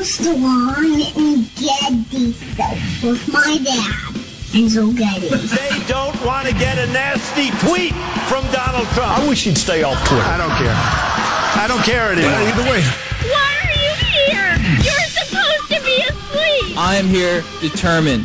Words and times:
Armstrong 0.00 1.02
and 1.18 1.44
Getty 1.56 2.32
soap 2.32 3.04
with 3.04 3.28
my 3.30 3.58
dad, 3.62 4.14
Enzo 4.56 4.96
Getty. 4.96 5.28
They 5.28 5.86
don't 5.88 6.16
want 6.24 6.48
to 6.48 6.54
get 6.54 6.78
a 6.78 6.90
nasty 6.90 7.50
tweet 7.66 7.92
from 8.26 8.50
Donald 8.50 8.88
Trump. 8.94 9.18
I 9.18 9.28
wish 9.28 9.44
he'd 9.44 9.58
stay 9.58 9.82
off 9.82 10.02
Twitter. 10.08 10.22
I 10.22 10.38
don't 10.38 10.56
care. 10.56 10.72
I 10.72 11.66
don't 11.68 11.82
care 11.84 12.12
anymore. 12.12 12.32
either 12.32 12.62
way. 12.62 12.80
Why 13.28 13.58
are 13.62 13.76
you 13.76 13.92
here? 14.08 14.56
You're 14.80 15.10
supposed 15.10 15.68
to 15.68 15.84
be 15.84 16.00
asleep. 16.08 16.78
I 16.78 16.96
am 16.96 17.04
here 17.06 17.44
determined 17.60 18.24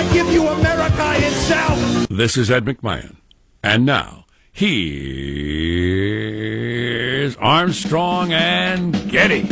I 0.00 0.12
give 0.14 0.32
you 0.32 0.48
America 0.48 1.12
itself. 1.16 2.08
This 2.08 2.38
is 2.38 2.50
Ed 2.50 2.64
McMahon. 2.64 3.16
And 3.62 3.84
now, 3.84 4.24
here's 4.50 4.96
Armstrong 7.36 8.32
and 8.32 8.94
Getty. 9.10 9.42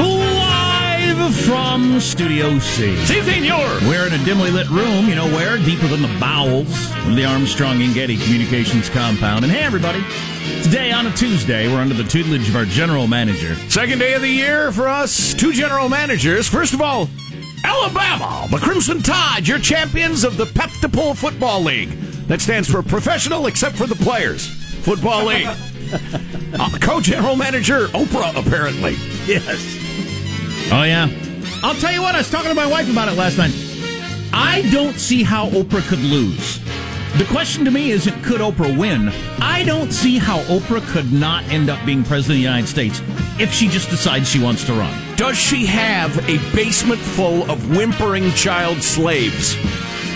Live 0.00 1.36
from 1.36 2.00
Studio 2.00 2.58
C. 2.58 2.96
Si, 3.04 3.22
senor! 3.22 3.78
We're 3.82 4.08
in 4.08 4.12
a 4.12 4.24
dimly 4.24 4.50
lit 4.50 4.68
room, 4.70 5.06
you 5.06 5.14
know 5.14 5.26
where? 5.26 5.56
Deeper 5.58 5.86
than 5.86 6.02
the 6.02 6.16
bowels 6.18 6.90
of 7.06 7.14
the 7.14 7.24
Armstrong 7.24 7.80
and 7.80 7.94
Getty 7.94 8.16
Communications 8.16 8.90
compound. 8.90 9.44
And 9.44 9.52
hey, 9.52 9.62
everybody, 9.62 10.02
today 10.62 10.92
on 10.92 11.06
a 11.06 11.10
Tuesday, 11.12 11.68
we're 11.68 11.80
under 11.80 11.94
the 11.94 12.04
tutelage 12.04 12.48
of 12.48 12.56
our 12.56 12.64
general 12.64 13.06
manager. 13.06 13.54
Second 13.70 13.98
day 13.98 14.14
of 14.14 14.22
the 14.22 14.28
year 14.28 14.72
for 14.72 14.88
us, 14.88 15.34
two 15.34 15.52
general 15.52 15.88
managers. 15.88 16.48
First 16.48 16.74
of 16.74 16.80
all, 16.80 17.08
Alabama, 17.64 18.46
the 18.50 18.58
Crimson 18.58 19.02
Tide, 19.02 19.46
your 19.46 19.58
champions 19.58 20.24
of 20.24 20.36
the 20.36 20.46
Pep-to-Pull 20.46 21.14
Football 21.14 21.62
League. 21.62 21.90
That 22.28 22.40
stands 22.40 22.70
for 22.70 22.82
Professional 22.82 23.46
Except 23.46 23.76
for 23.76 23.86
the 23.86 23.94
Players 23.94 24.46
Football 24.84 25.26
League. 25.26 25.46
uh, 26.58 26.78
co-general 26.80 27.36
manager 27.36 27.86
Oprah, 27.88 28.36
apparently. 28.36 28.92
Yes. 29.26 29.76
Oh, 30.70 30.82
yeah. 30.82 31.08
I'll 31.62 31.74
tell 31.74 31.92
you 31.92 32.02
what, 32.02 32.14
I 32.14 32.18
was 32.18 32.30
talking 32.30 32.50
to 32.50 32.54
my 32.54 32.66
wife 32.66 32.90
about 32.90 33.08
it 33.08 33.14
last 33.16 33.38
night. 33.38 33.54
I 34.32 34.68
don't 34.70 34.98
see 34.98 35.22
how 35.22 35.48
Oprah 35.50 35.86
could 35.88 36.00
lose. 36.00 36.60
The 37.16 37.24
question 37.30 37.64
to 37.64 37.70
me 37.70 37.90
isn't 37.90 38.22
could 38.22 38.40
Oprah 38.40 38.76
win? 38.78 39.08
I 39.40 39.64
don't 39.64 39.92
see 39.92 40.18
how 40.18 40.38
Oprah 40.42 40.86
could 40.92 41.12
not 41.12 41.42
end 41.44 41.68
up 41.68 41.84
being 41.84 42.04
president 42.04 42.36
of 42.36 42.36
the 42.36 42.42
United 42.42 42.68
States 42.68 43.00
if 43.40 43.52
she 43.52 43.66
just 43.68 43.90
decides 43.90 44.28
she 44.28 44.40
wants 44.40 44.64
to 44.66 44.72
run. 44.74 45.16
Does 45.16 45.36
she 45.36 45.66
have 45.66 46.16
a 46.28 46.36
basement 46.54 47.00
full 47.00 47.50
of 47.50 47.76
whimpering 47.76 48.30
child 48.32 48.82
slaves? 48.82 49.56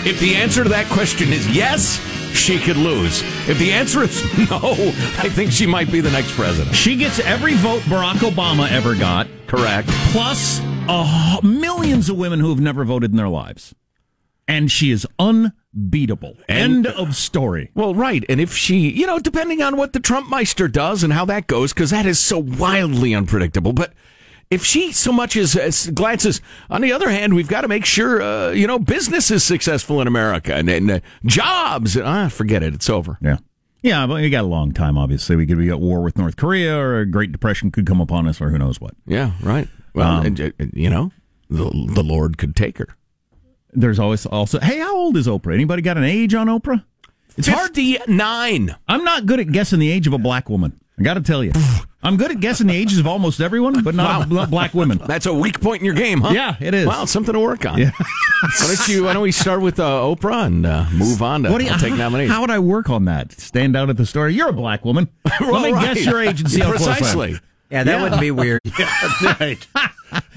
If 0.05 0.19
the 0.19 0.35
answer 0.35 0.63
to 0.63 0.69
that 0.69 0.85
question 0.87 1.33
is 1.33 1.45
yes, 1.53 1.97
she 2.33 2.57
could 2.59 2.77
lose. 2.77 3.21
If 3.49 3.57
the 3.59 3.71
answer 3.73 4.03
is 4.03 4.23
no, 4.49 4.59
I 4.61 5.29
think 5.29 5.51
she 5.51 5.65
might 5.65 5.91
be 5.91 5.99
the 5.99 6.11
next 6.11 6.31
president. 6.33 6.75
She 6.75 6.95
gets 6.95 7.19
every 7.19 7.55
vote 7.55 7.81
Barack 7.83 8.15
Obama 8.29 8.69
ever 8.71 8.95
got, 8.95 9.27
Correct. 9.47 9.87
plus 10.11 10.61
uh, 10.87 11.39
millions 11.43 12.09
of 12.09 12.17
women 12.17 12.39
who 12.39 12.49
have 12.49 12.59
never 12.61 12.83
voted 12.85 13.11
in 13.11 13.17
their 13.17 13.29
lives. 13.29 13.73
And 14.47 14.71
she 14.71 14.91
is 14.91 15.07
unbeatable. 15.19 16.37
And- 16.47 16.85
End 16.85 16.87
of 16.87 17.15
story. 17.15 17.71
Well, 17.75 17.95
right. 17.95 18.23
And 18.29 18.39
if 18.41 18.53
she, 18.55 18.89
you 18.89 19.07
know, 19.07 19.19
depending 19.19 19.61
on 19.61 19.77
what 19.77 19.93
the 19.93 19.99
Trumpmeister 19.99 20.71
does 20.71 21.03
and 21.03 21.13
how 21.13 21.25
that 21.25 21.47
goes, 21.47 21.73
because 21.73 21.91
that 21.91 22.05
is 22.05 22.19
so 22.19 22.39
wildly 22.39 23.13
unpredictable. 23.13 23.73
But 23.73 23.93
if 24.51 24.63
she 24.65 24.91
so 24.91 25.11
much 25.11 25.35
as, 25.37 25.55
as 25.55 25.87
glances, 25.91 26.41
on 26.69 26.81
the 26.81 26.91
other 26.91 27.09
hand, 27.09 27.33
we've 27.35 27.47
got 27.47 27.61
to 27.61 27.67
make 27.67 27.85
sure, 27.85 28.21
uh, 28.21 28.51
you 28.51 28.67
know, 28.67 28.77
business 28.79 29.31
is 29.31 29.43
successful 29.43 30.01
in 30.01 30.07
America 30.07 30.53
and, 30.53 30.69
and 30.69 30.91
uh, 30.91 30.99
jobs. 31.25 31.97
Ah, 31.97 32.27
forget 32.27 32.61
it. 32.63 32.73
It's 32.73 32.89
over. 32.89 33.17
Yeah. 33.21 33.37
Yeah, 33.81 34.07
but 34.07 34.21
we 34.21 34.29
got 34.29 34.43
a 34.45 34.47
long 34.47 34.71
time, 34.71 34.97
obviously. 34.97 35.35
We 35.35 35.45
could 35.45 35.57
be 35.57 35.69
at 35.69 35.79
war 35.79 36.01
with 36.01 36.17
North 36.17 36.37
Korea, 36.37 36.77
or 36.77 36.99
a 37.01 37.05
Great 37.05 37.33
Depression 37.33 37.69
could 37.69 37.85
come 37.85 37.99
upon 37.99 38.27
us, 38.27 38.39
or 38.39 38.49
who 38.49 38.57
knows 38.57 38.79
what. 38.79 38.93
Yeah, 39.05 39.31
right. 39.41 39.67
Well, 39.93 40.19
Um, 40.19 40.25
and, 40.25 40.39
uh, 40.41 40.51
you 40.71 40.89
know, 40.89 41.11
the, 41.49 41.69
the 41.93 42.01
Lord 42.03 42.37
could 42.37 42.55
take 42.55 42.77
her. 42.77 42.95
There's 43.75 43.99
always 43.99 44.25
also, 44.25 44.59
hey, 44.59 44.79
how 44.79 44.95
old 44.95 45.17
is 45.17 45.27
Oprah? 45.27 45.53
Anybody 45.53 45.81
got 45.81 45.97
an 45.97 46.03
age 46.03 46.33
on 46.33 46.47
Oprah? 46.47 46.83
It's 47.37 47.47
hard 47.47 47.73
to 47.73 47.99
nine. 48.07 48.75
I'm 48.87 49.03
not 49.03 49.25
good 49.25 49.39
at 49.39 49.51
guessing 49.51 49.79
the 49.79 49.89
age 49.89 50.05
of 50.07 50.13
a 50.13 50.17
black 50.19 50.49
woman. 50.49 50.79
I 50.99 51.03
got 51.03 51.15
to 51.15 51.21
tell 51.21 51.43
you, 51.43 51.51
I'm 52.03 52.17
good 52.17 52.29
at 52.29 52.39
guessing 52.39 52.67
the 52.67 52.75
ages 52.75 52.99
of 52.99 53.07
almost 53.07 53.41
everyone, 53.41 53.81
but 53.81 53.95
not, 53.95 54.29
not 54.29 54.51
black 54.51 54.75
women. 54.75 54.99
That's 54.99 55.25
a 55.25 55.33
weak 55.33 55.59
point 55.59 55.81
in 55.81 55.85
your 55.85 55.95
game, 55.95 56.21
huh? 56.21 56.29
Yeah, 56.29 56.55
it 56.59 56.75
is. 56.75 56.85
Well, 56.85 57.07
something 57.07 57.33
to 57.33 57.39
work 57.39 57.65
on. 57.65 57.79
Yeah. 57.79 57.91
why 58.59 58.75
don't 58.75 58.87
you? 58.87 59.05
Why 59.05 59.13
don't 59.13 59.23
we 59.23 59.31
start 59.31 59.61
with 59.61 59.79
uh, 59.79 60.01
Oprah 60.01 60.45
and 60.45 60.65
uh, 60.65 60.85
move 60.93 61.23
on 61.23 61.43
to 61.43 61.51
What 61.51 61.57
do 61.57 61.65
you, 61.65 61.71
I'll 61.71 61.79
take 61.79 61.91
how, 61.91 61.95
nominations? 61.97 62.35
how 62.35 62.41
would 62.41 62.51
I 62.51 62.59
work 62.59 62.91
on 62.91 63.05
that? 63.05 63.31
Stand 63.31 63.75
out 63.75 63.89
at 63.89 63.97
the 63.97 64.05
store. 64.05 64.29
You're 64.29 64.49
a 64.49 64.53
black 64.53 64.85
woman. 64.85 65.09
Well, 65.39 65.53
Let 65.61 65.63
me 65.63 65.71
right. 65.71 65.95
guess 65.95 66.05
your 66.05 66.21
age 66.21 66.41
and 66.41 66.51
see 66.51 66.59
how 66.59 66.69
close 66.73 66.87
I 66.87 66.91
am. 66.91 66.97
precisely. 66.97 67.39
yeah, 67.71 67.83
that 67.83 68.01
wouldn't 68.03 68.21
be 68.21 68.29
weird. 68.31 68.61
right. 69.39 69.65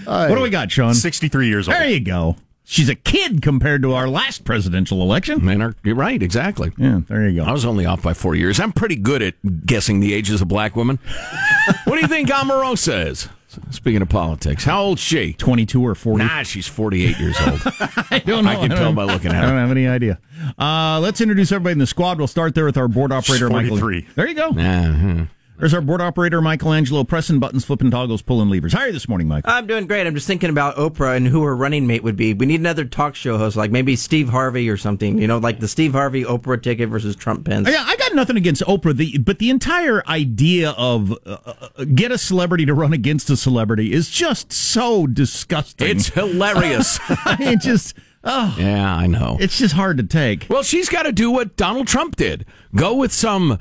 What 0.04 0.34
do 0.34 0.40
we 0.40 0.48
got, 0.48 0.70
Sean? 0.70 0.94
63 0.94 1.48
years 1.48 1.68
old. 1.68 1.76
There 1.76 1.88
you 1.88 2.00
go. 2.00 2.36
She's 2.68 2.88
a 2.88 2.96
kid 2.96 3.42
compared 3.42 3.82
to 3.82 3.92
our 3.94 4.08
last 4.08 4.44
presidential 4.44 5.00
election. 5.00 5.44
Man, 5.44 5.62
are- 5.62 5.74
you're 5.84 5.94
right. 5.94 6.20
Exactly. 6.20 6.72
Yeah, 6.76 7.00
there 7.08 7.28
you 7.28 7.40
go. 7.40 7.48
I 7.48 7.52
was 7.52 7.64
only 7.64 7.86
off 7.86 8.02
by 8.02 8.12
four 8.12 8.34
years. 8.34 8.58
I'm 8.58 8.72
pretty 8.72 8.96
good 8.96 9.22
at 9.22 9.34
guessing 9.64 10.00
the 10.00 10.12
ages 10.12 10.42
of 10.42 10.48
black 10.48 10.74
women. 10.74 10.98
what 11.84 11.94
do 11.94 12.00
you 12.00 12.08
think 12.08 12.28
Omarosa 12.28 13.06
is? 13.06 13.28
Speaking 13.70 14.02
of 14.02 14.08
politics, 14.08 14.64
how 14.64 14.82
old's 14.82 15.00
she? 15.00 15.32
22 15.34 15.80
or 15.86 15.94
40. 15.94 16.24
Nah, 16.24 16.42
she's 16.42 16.66
48 16.66 17.18
years 17.18 17.36
old. 17.46 17.60
I 18.10 18.20
don't 18.26 18.44
know. 18.44 18.50
I 18.50 18.56
can 18.56 18.70
don't 18.70 18.78
tell 18.78 18.92
by 18.92 19.04
looking 19.04 19.30
at 19.30 19.36
her. 19.36 19.42
I 19.44 19.46
don't 19.46 19.58
have 19.58 19.70
any 19.70 19.86
idea. 19.86 20.18
Uh, 20.58 20.98
let's 21.00 21.20
introduce 21.20 21.52
everybody 21.52 21.72
in 21.72 21.78
the 21.78 21.86
squad. 21.86 22.18
We'll 22.18 22.26
start 22.26 22.54
there 22.56 22.64
with 22.66 22.76
our 22.76 22.88
board 22.88 23.12
operator, 23.12 23.48
Michael. 23.48 23.78
43. 23.78 24.08
There 24.16 24.26
you 24.28 24.34
go. 24.34 24.48
Uh-huh. 24.48 25.24
There's 25.58 25.72
our 25.72 25.80
board 25.80 26.02
operator, 26.02 26.42
Michelangelo, 26.42 27.02
pressing 27.04 27.38
buttons, 27.38 27.64
flipping 27.64 27.90
toggles, 27.90 28.20
pulling 28.20 28.50
levers. 28.50 28.74
How 28.74 28.80
are 28.80 28.86
you 28.88 28.92
this 28.92 29.08
morning, 29.08 29.26
Mike? 29.26 29.44
I'm 29.46 29.66
doing 29.66 29.86
great. 29.86 30.06
I'm 30.06 30.14
just 30.14 30.26
thinking 30.26 30.50
about 30.50 30.76
Oprah 30.76 31.16
and 31.16 31.26
who 31.26 31.42
her 31.44 31.56
running 31.56 31.86
mate 31.86 32.02
would 32.02 32.16
be. 32.16 32.34
We 32.34 32.44
need 32.44 32.60
another 32.60 32.84
talk 32.84 33.14
show 33.14 33.38
host, 33.38 33.56
like 33.56 33.70
maybe 33.70 33.96
Steve 33.96 34.28
Harvey 34.28 34.68
or 34.68 34.76
something. 34.76 35.16
You 35.16 35.26
know, 35.26 35.38
like 35.38 35.60
the 35.60 35.68
Steve 35.68 35.92
Harvey 35.92 36.24
Oprah 36.24 36.62
ticket 36.62 36.90
versus 36.90 37.16
Trump 37.16 37.46
Pence. 37.46 37.68
Yeah, 37.70 37.84
I 37.86 37.96
got 37.96 38.14
nothing 38.14 38.36
against 38.36 38.62
Oprah, 38.62 38.94
the, 38.94 39.16
but 39.18 39.38
the 39.38 39.48
entire 39.48 40.06
idea 40.06 40.70
of 40.72 41.12
uh, 41.24 41.38
uh, 41.46 41.84
get 41.84 42.12
a 42.12 42.18
celebrity 42.18 42.66
to 42.66 42.74
run 42.74 42.92
against 42.92 43.30
a 43.30 43.36
celebrity 43.36 43.94
is 43.94 44.10
just 44.10 44.52
so 44.52 45.06
disgusting. 45.06 45.88
It's 45.88 46.08
hilarious. 46.10 47.00
it 47.08 47.60
just, 47.60 47.94
oh, 48.26 48.54
yeah, 48.58 48.94
I 48.94 49.06
know. 49.06 49.38
it's 49.40 49.56
just 49.56 49.74
hard 49.74 49.96
to 49.96 50.02
take. 50.02 50.46
Well, 50.50 50.62
she's 50.62 50.88
got 50.90 51.04
to 51.04 51.12
do 51.12 51.30
what 51.30 51.56
Donald 51.56 51.86
Trump 51.86 52.16
did. 52.16 52.44
Go 52.74 52.94
with 52.94 53.12
some 53.12 53.52
uh, 53.52 53.58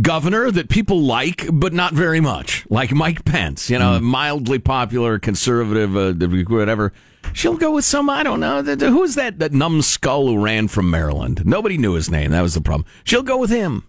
governor 0.00 0.50
that 0.52 0.68
people 0.68 1.00
like, 1.02 1.46
but 1.52 1.72
not 1.72 1.92
very 1.94 2.20
much, 2.20 2.64
like 2.70 2.92
Mike 2.92 3.24
Pence, 3.24 3.68
you 3.68 3.78
know, 3.78 3.98
mildly 4.00 4.58
popular, 4.60 5.18
conservative, 5.18 5.96
uh, 5.96 6.12
whatever. 6.48 6.92
She'll 7.32 7.56
go 7.56 7.72
with 7.72 7.84
some, 7.84 8.08
I 8.10 8.22
don't 8.22 8.38
know, 8.40 8.62
who's 8.62 9.14
that, 9.16 9.38
that 9.40 9.52
numbskull 9.52 10.28
who 10.28 10.40
ran 10.40 10.68
from 10.68 10.90
Maryland? 10.90 11.44
Nobody 11.44 11.78
knew 11.78 11.94
his 11.94 12.10
name. 12.10 12.30
That 12.30 12.42
was 12.42 12.54
the 12.54 12.60
problem. 12.60 12.86
She'll 13.02 13.22
go 13.22 13.38
with 13.38 13.50
him. 13.50 13.84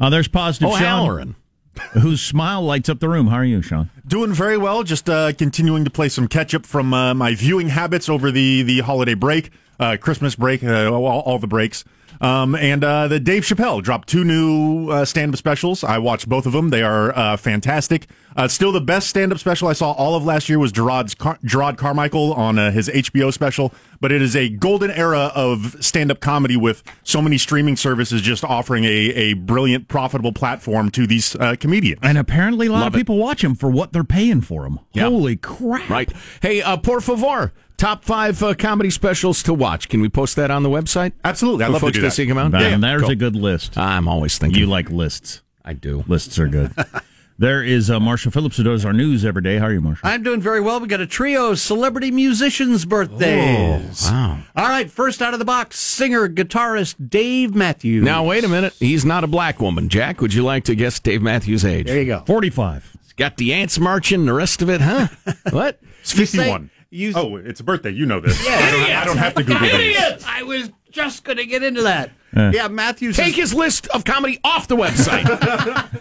Uh, 0.00 0.10
there's 0.10 0.28
positive 0.28 0.70
Oh, 0.70 0.72
Sean, 0.72 0.80
Halloran. 0.82 1.36
whose 1.92 2.20
smile 2.20 2.62
lights 2.62 2.88
up 2.88 3.00
the 3.00 3.08
room. 3.08 3.28
How 3.28 3.36
are 3.36 3.44
you, 3.44 3.62
Sean? 3.62 3.90
Doing 4.06 4.32
very 4.32 4.58
well. 4.58 4.82
Just 4.82 5.08
uh, 5.08 5.32
continuing 5.32 5.84
to 5.84 5.90
play 5.90 6.08
some 6.08 6.28
catch 6.28 6.54
up 6.54 6.66
from 6.66 6.92
uh, 6.92 7.14
my 7.14 7.34
viewing 7.34 7.68
habits 7.68 8.08
over 8.08 8.30
the, 8.30 8.62
the 8.62 8.80
holiday 8.80 9.14
break, 9.14 9.50
uh, 9.80 9.96
Christmas 10.00 10.36
break, 10.36 10.62
uh, 10.62 10.90
all, 10.90 11.20
all 11.20 11.38
the 11.38 11.46
breaks. 11.46 11.84
Um, 12.20 12.54
and 12.54 12.82
uh, 12.84 13.08
the 13.08 13.20
Dave 13.20 13.42
Chappelle 13.42 13.82
dropped 13.82 14.08
two 14.08 14.24
new 14.24 14.88
uh, 14.90 15.04
stand 15.04 15.32
up 15.32 15.38
specials. 15.38 15.82
I 15.84 15.98
watched 15.98 16.28
both 16.28 16.46
of 16.46 16.52
them. 16.52 16.70
They 16.70 16.82
are 16.82 17.16
uh, 17.16 17.36
fantastic. 17.36 18.06
Uh, 18.36 18.48
still, 18.48 18.72
the 18.72 18.80
best 18.80 19.08
stand 19.08 19.32
up 19.32 19.38
special 19.38 19.68
I 19.68 19.74
saw 19.74 19.92
all 19.92 20.16
of 20.16 20.24
last 20.24 20.48
year 20.48 20.58
was 20.58 20.72
Jerrod's 20.72 21.14
Car- 21.14 21.38
Jerrod 21.44 21.76
Carmichael 21.76 22.32
on 22.34 22.58
uh, 22.58 22.70
his 22.72 22.88
HBO 22.88 23.32
special. 23.32 23.72
But 24.00 24.12
it 24.12 24.20
is 24.22 24.34
a 24.36 24.48
golden 24.48 24.90
era 24.90 25.30
of 25.34 25.76
stand 25.84 26.10
up 26.10 26.20
comedy 26.20 26.56
with 26.56 26.82
so 27.04 27.22
many 27.22 27.38
streaming 27.38 27.76
services 27.76 28.20
just 28.22 28.44
offering 28.44 28.84
a, 28.84 28.88
a 28.88 29.32
brilliant, 29.34 29.88
profitable 29.88 30.32
platform 30.32 30.90
to 30.90 31.06
these 31.06 31.36
uh, 31.36 31.56
comedians. 31.58 32.00
And 32.02 32.18
apparently, 32.18 32.66
a 32.66 32.72
lot 32.72 32.80
Love 32.80 32.86
of 32.88 32.94
it. 32.94 32.98
people 32.98 33.18
watch 33.18 33.42
him 33.42 33.54
for 33.54 33.70
what 33.70 33.92
they're 33.92 34.04
paying 34.04 34.40
for 34.40 34.66
him. 34.66 34.80
Yeah. 34.92 35.04
Holy 35.04 35.36
crap! 35.36 35.88
Right. 35.88 36.12
Hey, 36.42 36.60
uh, 36.60 36.76
por 36.76 37.00
favor, 37.00 37.52
top 37.76 38.04
five 38.04 38.42
uh, 38.42 38.54
comedy 38.54 38.90
specials 38.90 39.42
to 39.44 39.54
watch. 39.54 39.88
Can 39.88 40.00
we 40.00 40.08
post 40.08 40.36
that 40.36 40.50
on 40.50 40.62
the 40.62 40.70
website? 40.70 41.12
Absolutely. 41.24 41.64
I'd 41.64 41.68
For 41.68 41.72
love 41.72 41.80
to 41.80 41.86
folks 41.86 41.94
do 41.96 42.00
to 42.00 42.06
that. 42.06 42.12
see 42.12 42.26
come 42.26 42.38
out. 42.38 42.54
And 42.54 42.82
there's 42.82 43.02
Cool. 43.02 43.10
a 43.10 43.16
good 43.16 43.36
list. 43.36 43.76
I'm 43.78 44.08
always 44.08 44.38
thinking. 44.38 44.60
You 44.60 44.66
like 44.66 44.90
lists. 44.90 45.42
I 45.64 45.72
do. 45.72 46.04
Lists 46.06 46.38
are 46.38 46.46
good. 46.48 46.72
there 47.38 47.62
is 47.64 47.90
uh, 47.90 47.98
Marshall 47.98 48.30
Phillips 48.30 48.56
who 48.58 48.62
does 48.64 48.84
our 48.84 48.92
news 48.92 49.24
every 49.24 49.40
day. 49.42 49.56
How 49.58 49.66
are 49.66 49.72
you, 49.72 49.80
Marshall? 49.80 50.06
I'm 50.08 50.22
doing 50.22 50.40
very 50.42 50.60
well. 50.60 50.78
We 50.78 50.88
got 50.88 51.00
a 51.00 51.06
trio 51.06 51.50
of 51.52 51.58
celebrity 51.58 52.10
musicians' 52.10 52.84
birthdays. 52.84 54.06
Oh, 54.08 54.12
wow. 54.12 54.38
All 54.56 54.68
right, 54.68 54.90
first 54.90 55.22
out 55.22 55.32
of 55.32 55.38
the 55.38 55.44
box, 55.44 55.78
singer 55.78 56.28
guitarist 56.28 57.08
Dave 57.08 57.54
Matthews. 57.54 58.04
Now, 58.04 58.24
wait 58.24 58.44
a 58.44 58.48
minute. 58.48 58.74
He's 58.78 59.04
not 59.04 59.24
a 59.24 59.26
black 59.26 59.58
woman. 59.60 59.88
Jack, 59.88 60.20
would 60.20 60.34
you 60.34 60.42
like 60.44 60.64
to 60.64 60.74
guess 60.74 61.00
Dave 61.00 61.22
Matthews' 61.22 61.64
age? 61.64 61.86
There 61.86 61.98
you 61.98 62.06
go. 62.06 62.22
45. 62.26 62.96
He's 63.02 63.12
got 63.14 63.36
the 63.38 63.54
ants 63.54 63.78
marching, 63.78 64.26
the 64.26 64.32
rest 64.34 64.60
of 64.62 64.68
it, 64.68 64.80
huh? 64.82 65.08
what? 65.50 65.80
It's 66.02 66.12
51. 66.12 66.70
You- 66.94 67.12
oh, 67.16 67.36
it's 67.36 67.58
a 67.60 67.64
birthday. 67.64 67.90
You 67.90 68.06
know 68.06 68.20
this. 68.20 68.38
I, 68.48 68.70
don't, 68.70 68.90
I 68.90 69.04
don't 69.04 69.18
have 69.18 69.34
to 69.34 69.42
Google 69.42 69.62
these. 69.62 69.96
Idiot! 69.96 70.22
I 70.26 70.42
was 70.44 70.70
just 70.92 71.24
going 71.24 71.38
to 71.38 71.46
get 71.46 71.62
into 71.64 71.82
that. 71.82 72.10
Uh. 72.36 72.52
yeah, 72.54 72.68
Matthews. 72.68 73.16
Take 73.16 73.30
is, 73.38 73.50
his 73.50 73.54
list 73.54 73.88
of 73.88 74.04
comedy 74.04 74.38
off 74.44 74.68
the 74.68 74.76
website. 74.76 75.24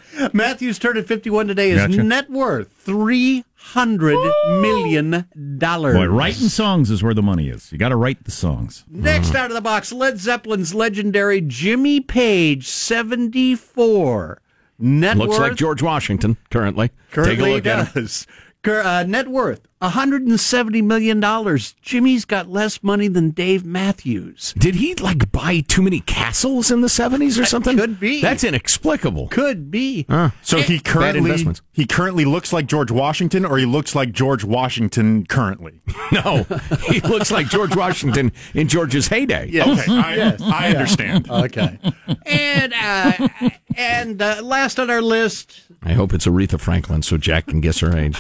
Matthews 0.34 0.78
turned 0.80 0.98
at 0.98 1.08
51 1.08 1.48
today. 1.48 1.72
His 1.72 1.82
Gotcha. 1.88 2.04
net 2.04 2.30
worth 2.30 2.72
three 2.72 3.44
hundred 3.56 4.18
million 4.62 5.26
dollars. 5.58 5.96
Boy, 5.96 6.06
writing 6.08 6.50
songs 6.50 6.92
is 6.92 7.02
where 7.02 7.14
the 7.14 7.22
money 7.24 7.50
is. 7.50 7.72
You 7.72 7.78
got 7.78 7.90
to 7.90 7.96
write 7.96 8.24
the 8.26 8.32
songs. 8.32 8.84
Next 8.90 9.34
out 9.36 9.50
of 9.50 9.56
the 9.56 9.62
box, 9.62 9.92
Led 9.92 10.20
Zeppelin's 10.20 10.76
legendary 10.76 11.42
Jimmy 11.42 12.02
Page, 12.02 12.68
74. 12.68 14.42
Net 14.80 15.18
worth 15.18 15.28
Looks 15.28 15.40
worth, 15.40 15.50
like 15.50 15.58
George 15.58 15.82
Washington 15.82 16.38
currently. 16.52 16.92
currently 17.12 17.36
Take 17.36 17.46
a 17.46 17.50
look 17.50 17.66
at 17.66 17.88
him. 17.96 18.04
does. 18.04 18.28
Uh, 18.66 19.04
net 19.08 19.28
worth, 19.28 19.68
$170 19.84 20.84
million. 20.84 21.60
Jimmy's 21.82 22.26
got 22.26 22.50
less 22.50 22.82
money 22.82 23.08
than 23.08 23.32
Dave 23.32 23.66
Matthews. 23.66 24.54
Did 24.58 24.76
he 24.76 24.96
like 24.96 25.32
buy 25.32 25.60
too 25.68 25.82
many 25.82 26.00
castles 26.00 26.72
in 26.72 26.82
the 26.82 26.90
seventies 26.90 27.38
or 27.38 27.46
something? 27.46 27.78
could 27.78 28.00
be. 28.00 28.22
That's 28.22 28.44
inexplicable. 28.44 29.28
Could 29.28 29.70
be. 29.70 30.06
So 30.42 30.62
he 30.62 30.80
currently 30.80 31.46
he 31.74 31.86
currently 31.86 32.24
looks 32.26 32.54
like 32.54 32.66
George 32.66 32.92
Washington, 32.92 33.46
or 33.46 33.58
he 33.58 33.66
looks 33.66 33.94
like 33.96 34.12
George 34.12 34.44
Washington 34.44 35.26
currently. 35.26 35.82
No, 36.12 36.44
he 36.88 37.00
looks 37.00 37.32
like 37.32 37.48
George 37.48 37.76
Washington 37.76 38.32
in 38.54 38.68
George's 38.68 39.08
heyday. 39.08 39.48
Okay, 39.48 39.86
I, 39.90 40.36
I 40.44 40.70
understand. 40.70 41.28
Okay. 41.30 41.80
and 42.28 42.74
uh, 42.74 43.30
and 43.76 44.22
uh, 44.22 44.42
last 44.44 44.80
on 44.80 44.92
our 44.92 45.02
list, 45.02 45.62
I 45.82 45.94
hope 45.94 46.14
it's 46.14 46.28
Aretha 46.28 46.60
Franklin 46.60 47.02
so 47.02 47.18
Jack 47.18 47.48
can 47.48 47.62
guess 47.62 47.80
her 47.80 47.98
age. 47.98 48.16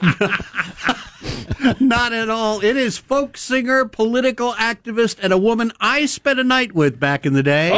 not 1.80 2.12
at 2.12 2.28
all. 2.30 2.60
It 2.62 2.76
is 2.76 2.98
folk 2.98 3.36
singer, 3.36 3.84
political 3.84 4.52
activist, 4.54 5.18
and 5.22 5.32
a 5.32 5.38
woman 5.38 5.72
I 5.80 6.06
spent 6.06 6.38
a 6.38 6.44
night 6.44 6.72
with 6.72 7.00
back 7.00 7.26
in 7.26 7.32
the 7.32 7.42
day. 7.42 7.70
Oh, 7.72 7.76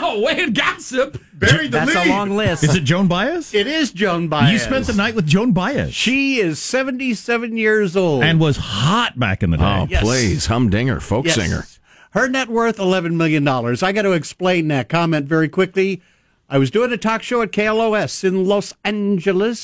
wow! 0.00 0.20
Way 0.20 0.44
to 0.44 0.50
gossip. 0.50 1.20
Buried 1.32 1.72
the 1.72 1.78
That's 1.78 1.94
lead. 1.94 2.06
a 2.06 2.10
long 2.10 2.36
list. 2.36 2.62
Is 2.64 2.74
it 2.74 2.84
Joan 2.84 3.08
Baez? 3.08 3.54
It 3.54 3.66
is 3.66 3.90
Joan 3.92 4.28
Baez. 4.28 4.52
You 4.52 4.58
spent 4.58 4.86
the 4.86 4.92
night 4.92 5.14
with 5.14 5.26
Joan 5.26 5.52
Baez 5.52 5.92
She 5.94 6.38
is 6.38 6.58
77 6.60 7.56
years 7.56 7.96
old. 7.96 8.22
and 8.22 8.38
was 8.38 8.56
hot 8.56 9.18
back 9.18 9.42
in 9.42 9.50
the 9.50 9.56
day. 9.56 9.64
Oh, 9.64 9.86
Yes. 9.88 10.02
please, 10.02 10.46
humdinger, 10.46 11.00
folk 11.00 11.26
Yes. 11.26 11.34
singer. 11.34 11.66
Her 12.10 12.28
net 12.28 12.48
worth 12.48 12.76
$11 12.78 13.14
million. 13.16 13.46
I 13.48 13.92
got 13.92 14.02
to 14.02 14.12
explain 14.12 14.68
that 14.68 14.88
comment 14.88 15.26
very 15.26 15.48
quickly. 15.48 16.00
I 16.48 16.58
was 16.58 16.70
doing 16.70 16.92
a 16.92 16.96
talk 16.96 17.22
show 17.24 17.42
at 17.42 17.50
KLOS 17.50 18.22
in 18.22 18.44
Los 18.44 18.72
Angeles 18.84 19.58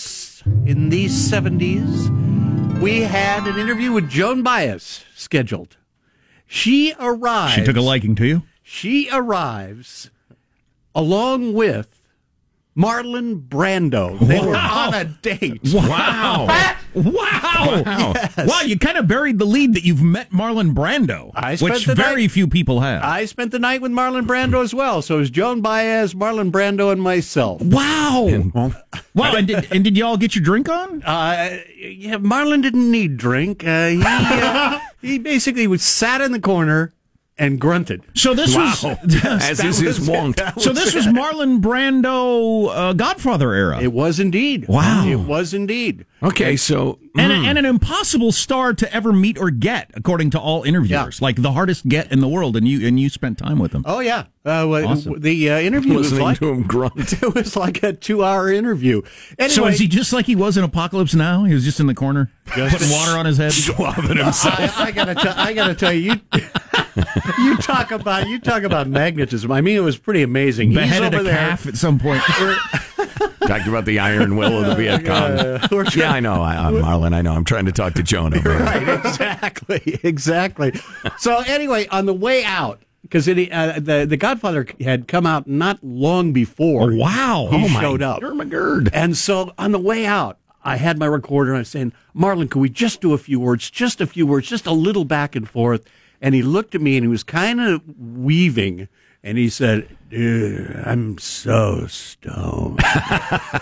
in 0.66 0.88
the 0.88 1.06
70s. 1.06 2.80
We 2.80 3.00
had 3.00 3.46
an 3.46 3.58
interview 3.58 3.92
with 3.92 4.08
Joan 4.08 4.42
Baez 4.42 5.04
scheduled. 5.14 5.76
She 6.46 6.94
arrives. 6.98 7.54
She 7.54 7.64
took 7.64 7.76
a 7.76 7.80
liking 7.80 8.14
to 8.16 8.26
you? 8.26 8.42
She 8.62 9.08
arrives 9.12 10.10
along 10.94 11.52
with 11.54 11.99
Marlon 12.80 13.46
Brando. 13.48 14.18
They 14.20 14.40
were 14.40 14.56
on 14.56 14.94
a 14.94 15.04
date. 15.04 15.60
Wow. 15.72 16.76
Wow. 16.92 17.82
Wow. 17.86 18.14
Wow, 18.36 18.60
you 18.62 18.76
kind 18.76 18.98
of 18.98 19.06
buried 19.06 19.38
the 19.38 19.44
lead 19.44 19.74
that 19.74 19.84
you've 19.84 20.02
met 20.02 20.30
Marlon 20.32 20.74
Brando, 20.74 21.30
I 21.36 21.54
spent 21.54 21.74
which 21.74 21.86
very 21.86 22.22
night- 22.22 22.32
few 22.32 22.48
people 22.48 22.80
have. 22.80 23.04
I 23.04 23.26
spent 23.26 23.52
the 23.52 23.60
night 23.60 23.80
with 23.80 23.92
Marlon 23.92 24.26
Brando 24.26 24.60
as 24.60 24.74
well. 24.74 25.00
So 25.00 25.14
it 25.14 25.20
was 25.20 25.30
Joan 25.30 25.60
Baez, 25.60 26.14
Marlon 26.14 26.50
Brando, 26.50 26.90
and 26.90 27.00
myself. 27.00 27.62
wow. 27.62 28.72
wow, 29.14 29.36
and 29.36 29.46
did, 29.46 29.68
and 29.72 29.84
did 29.84 29.96
you 29.96 30.04
all 30.04 30.16
get 30.16 30.34
your 30.34 30.42
drink 30.42 30.68
on? 30.68 31.00
Uh, 31.10 31.58
yeah, 31.78 32.16
Marlon 32.16 32.60
didn't 32.60 32.90
need 32.90 33.16
drink. 33.16 33.64
Uh, 33.64 33.88
he 33.88 34.02
uh, 34.04 34.80
he 35.00 35.18
basically 35.18 35.68
was 35.68 35.82
sat 35.84 36.20
in 36.20 36.32
the 36.32 36.40
corner 36.40 36.92
and 37.40 37.58
grunted. 37.58 38.02
So 38.14 38.34
this 38.34 38.54
Wow. 38.54 38.74
was 39.02 39.24
As 39.24 39.64
is 39.64 39.78
his 39.78 40.08
wont. 40.08 40.40
So 40.58 40.72
this 40.72 40.94
was 40.94 41.06
Marlon 41.06 41.60
Brando 41.60 42.68
uh, 42.68 42.92
Godfather 42.92 43.54
era. 43.54 43.80
It 43.80 43.92
was 43.92 44.20
indeed. 44.20 44.68
Wow. 44.68 45.06
It 45.06 45.16
was 45.16 45.54
indeed. 45.54 46.04
Okay, 46.22 46.56
so 46.56 46.98
and, 47.16 47.32
and 47.32 47.58
an 47.58 47.64
impossible 47.64 48.30
star 48.30 48.74
to 48.74 48.94
ever 48.94 49.12
meet 49.12 49.38
or 49.38 49.50
get, 49.50 49.90
according 49.94 50.30
to 50.30 50.40
all 50.40 50.62
interviewers. 50.64 51.22
Like 51.22 51.40
the 51.40 51.52
hardest 51.52 51.88
get 51.88 52.12
in 52.12 52.20
the 52.20 52.28
world, 52.28 52.56
and 52.56 52.68
you 52.68 52.86
and 52.86 53.00
you 53.00 53.08
spent 53.08 53.38
time 53.38 53.58
with 53.58 53.72
him. 53.72 53.84
Oh 53.86 54.00
yeah. 54.00 54.26
Uh, 54.42 54.66
well, 54.66 54.88
Awesome. 54.88 55.20
The 55.20 55.50
uh, 55.50 55.58
interview 55.60 55.94
was 55.94 56.12
listening 56.12 56.24
like 56.24 56.38
to 56.38 56.48
him 56.50 56.62
grunt. 56.62 57.12
it 57.22 57.34
was 57.34 57.56
like 57.56 57.82
a 57.82 57.92
two-hour 57.92 58.50
interview. 58.50 59.02
Anyway, 59.38 59.54
So 59.54 59.66
is 59.66 59.78
he 59.78 59.86
just 59.86 60.14
like 60.14 60.24
he 60.24 60.34
was 60.34 60.56
in 60.56 60.64
Apocalypse 60.64 61.14
Now? 61.14 61.44
He 61.44 61.52
was 61.52 61.62
just 61.62 61.78
in 61.78 61.86
the 61.86 61.94
corner, 61.94 62.30
putting 62.46 62.90
water 62.90 63.18
on 63.18 63.26
his 63.26 63.36
head. 63.36 63.52
swabbing 63.52 64.18
I, 64.18 64.72
I 64.76 64.92
gotta, 64.92 65.14
t- 65.14 65.28
I 65.28 65.52
gotta 65.52 65.74
tell 65.74 65.92
you, 65.92 66.12
you, 66.12 66.20
you 67.38 67.56
talk 67.58 67.90
about, 67.90 68.28
you 68.28 68.40
talk 68.40 68.62
about 68.62 68.88
magnetism. 68.88 69.52
I 69.52 69.60
mean, 69.60 69.76
it 69.76 69.80
was 69.80 69.98
pretty 69.98 70.22
amazing. 70.22 70.70
He's 70.70 70.78
Beheaded 70.78 71.14
over 71.14 71.20
a 71.20 71.24
there. 71.24 71.36
calf 71.36 71.66
at 71.66 71.76
some 71.76 71.98
point. 71.98 72.22
Talked 73.46 73.66
about 73.66 73.84
the 73.84 73.98
iron 73.98 74.36
will 74.36 74.58
of 74.58 74.66
the 74.66 74.74
Viet 74.74 75.04
Cong. 75.04 75.86
Yeah, 75.96 76.12
I 76.12 76.20
know, 76.20 76.42
I, 76.42 76.56
I'm 76.56 76.74
Marlon. 76.74 77.12
I 77.14 77.22
know. 77.22 77.32
I'm 77.32 77.44
trying 77.44 77.66
to 77.66 77.72
talk 77.72 77.94
to 77.94 78.02
here. 78.02 78.58
Right, 78.60 78.88
exactly, 78.88 80.00
exactly. 80.02 80.72
So 81.18 81.38
anyway, 81.40 81.86
on 81.88 82.06
the 82.06 82.14
way 82.14 82.44
out, 82.44 82.80
because 83.02 83.28
uh, 83.28 83.78
the 83.80 84.06
the 84.08 84.16
Godfather 84.16 84.66
had 84.80 85.08
come 85.08 85.26
out 85.26 85.46
not 85.46 85.78
long 85.82 86.32
before. 86.32 86.92
wow. 86.94 87.48
he 87.50 87.64
Oh, 87.64 87.80
showed 87.80 88.02
up. 88.02 88.20
Ermagerd. 88.22 88.90
And 88.92 89.16
so 89.16 89.52
on 89.58 89.72
the 89.72 89.78
way 89.78 90.06
out, 90.06 90.38
I 90.62 90.76
had 90.76 90.98
my 90.98 91.06
recorder 91.06 91.50
and 91.52 91.56
I 91.58 91.60
was 91.60 91.68
saying, 91.68 91.92
Marlon, 92.14 92.50
could 92.50 92.60
we 92.60 92.68
just 92.68 93.00
do 93.00 93.12
a 93.14 93.18
few 93.18 93.40
words, 93.40 93.70
just 93.70 94.00
a 94.00 94.06
few 94.06 94.26
words, 94.26 94.46
just 94.48 94.66
a 94.66 94.72
little 94.72 95.04
back 95.04 95.34
and 95.34 95.48
forth? 95.48 95.84
And 96.20 96.34
he 96.34 96.42
looked 96.42 96.74
at 96.74 96.82
me 96.82 96.96
and 96.98 97.04
he 97.04 97.08
was 97.08 97.22
kind 97.22 97.60
of 97.60 97.80
weaving 97.98 98.88
and 99.22 99.38
he 99.38 99.48
said, 99.48 99.96
Dude, 100.10 100.82
I'm 100.84 101.18
so 101.18 101.86
stoned. 101.86 102.80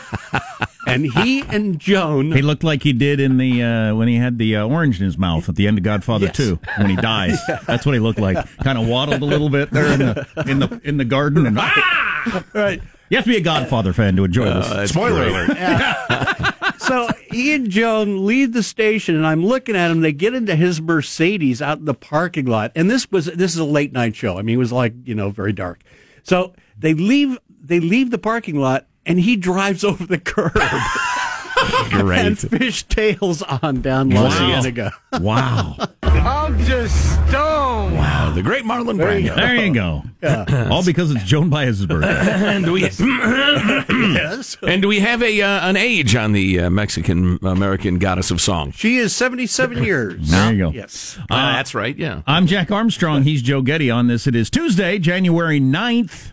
and 0.87 1.05
he 1.05 1.43
and 1.43 1.79
Joan. 1.79 2.33
He 2.33 2.41
looked 2.43 2.65
like 2.65 2.83
he 2.83 2.93
did 2.93 3.21
in 3.21 3.37
the 3.37 3.63
uh, 3.63 3.95
when 3.95 4.09
he 4.09 4.17
had 4.17 4.39
the 4.39 4.57
uh, 4.57 4.67
orange 4.67 4.99
in 4.99 5.05
his 5.05 5.19
mouth 5.19 5.49
at 5.49 5.57
the 5.57 5.67
end 5.67 5.77
of 5.79 5.85
Godfather 5.85 6.27
Yes. 6.27 6.37
Two 6.37 6.59
when 6.79 6.89
he 6.89 6.97
dies. 7.03 7.39
That's 7.67 7.85
what 7.85 7.95
he 7.95 8.01
looked 8.01 8.19
like. 8.21 8.39
Kind 8.59 8.79
of 8.79 8.87
waddled 8.89 9.21
a 9.23 9.27
little 9.27 9.51
bit 9.51 9.71
there 9.71 9.93
in 9.93 9.99
the 9.99 10.27
in 10.47 10.59
the 10.61 10.81
in 10.85 10.97
the 10.97 11.05
garden 11.05 11.47
and 11.47 11.59
ah! 11.61 12.45
Right. 12.55 12.81
You 13.11 13.17
have 13.17 13.25
to 13.25 13.31
be 13.31 13.37
a 13.37 13.43
Godfather 13.43 13.93
fan 13.93 14.17
to 14.17 14.25
enjoy 14.25 14.45
this. 14.47 14.91
Spoiler 14.91 15.25
alert. 15.25 15.51
so 16.89 17.09
he 17.31 17.55
and 17.55 17.71
Joan 17.71 18.27
leave 18.27 18.53
the 18.53 18.63
station, 18.63 19.15
and 19.15 19.27
I'm 19.27 19.45
looking 19.45 19.77
at 19.77 19.91
him. 19.91 20.01
They 20.01 20.13
get 20.13 20.35
into 20.35 20.57
his 20.57 20.81
Mercedes 20.81 21.61
out 21.63 21.79
in 21.79 21.85
the 21.85 21.95
parking 21.95 22.47
lot, 22.47 22.73
and 22.75 22.91
this 22.91 23.11
was 23.11 23.27
this 23.27 23.53
is 23.53 23.59
a 23.59 23.65
late 23.65 23.93
night 23.93 24.17
show. 24.17 24.39
I 24.39 24.43
mean, 24.43 24.55
it 24.57 24.59
was 24.59 24.73
like 24.73 24.95
you 25.05 25.15
know 25.15 25.31
very 25.31 25.53
dark. 25.53 25.81
So 26.23 26.55
they 26.79 26.95
leave 26.95 27.39
they 27.63 27.81
leave 27.81 28.11
the 28.11 28.19
parking 28.19 28.59
lot, 28.59 28.87
and 29.07 29.21
he 29.21 29.37
drives 29.37 29.85
over 29.85 30.05
the 30.07 30.19
curb 30.19 30.57
and 30.57 31.91
Great. 31.91 32.37
fishtails 32.39 33.43
on 33.63 33.81
down 33.81 34.11
La 34.11 34.29
Wow. 34.31 34.91
Wow. 35.21 35.77
I'm 36.21 36.59
just 36.65 36.95
stoned. 37.29 37.95
Wow, 37.95 38.33
the 38.35 38.43
great 38.43 38.65
Marlon 38.65 38.99
Brando. 38.99 39.35
There 39.35 39.55
you 39.67 39.73
go. 39.73 40.03
All 40.71 40.85
because 40.85 41.11
it's 41.11 41.23
Joan 41.25 41.49
Baez's 41.51 41.87
birthday. 41.87 42.09
And 42.59 42.65
do 42.65 42.73
we, 42.73 42.81
yes, 42.83 44.57
and 44.67 44.83
do 44.83 44.89
we 44.89 45.01
have 45.01 45.23
a 45.23 45.41
uh, 45.43 45.69
an 45.69 45.77
age 45.77 46.17
on 46.17 46.33
the 46.33 46.61
uh, 46.61 46.71
Mexican 46.71 47.39
American 47.43 47.99
goddess 47.99 48.31
of 48.31 48.41
song? 48.41 48.73
she 48.73 48.97
is 48.97 49.15
77 49.15 49.83
years. 49.85 50.31
There 50.31 50.53
you 50.53 50.59
go. 50.59 50.71
Yes. 50.71 51.19
Uh, 51.31 51.53
that's 51.53 51.75
right. 51.75 51.97
Yeah. 51.97 52.23
I'm 52.27 52.47
Jack 52.47 52.71
Armstrong. 52.71 53.23
He's 53.23 53.43
Joe 53.43 53.63
Getty 53.63 53.91
on 53.91 54.07
this. 54.09 54.27
It 54.27 54.35
is 54.35 54.51
Tuesday, 54.51 54.99
January 54.99 55.61
9th. 55.61 56.33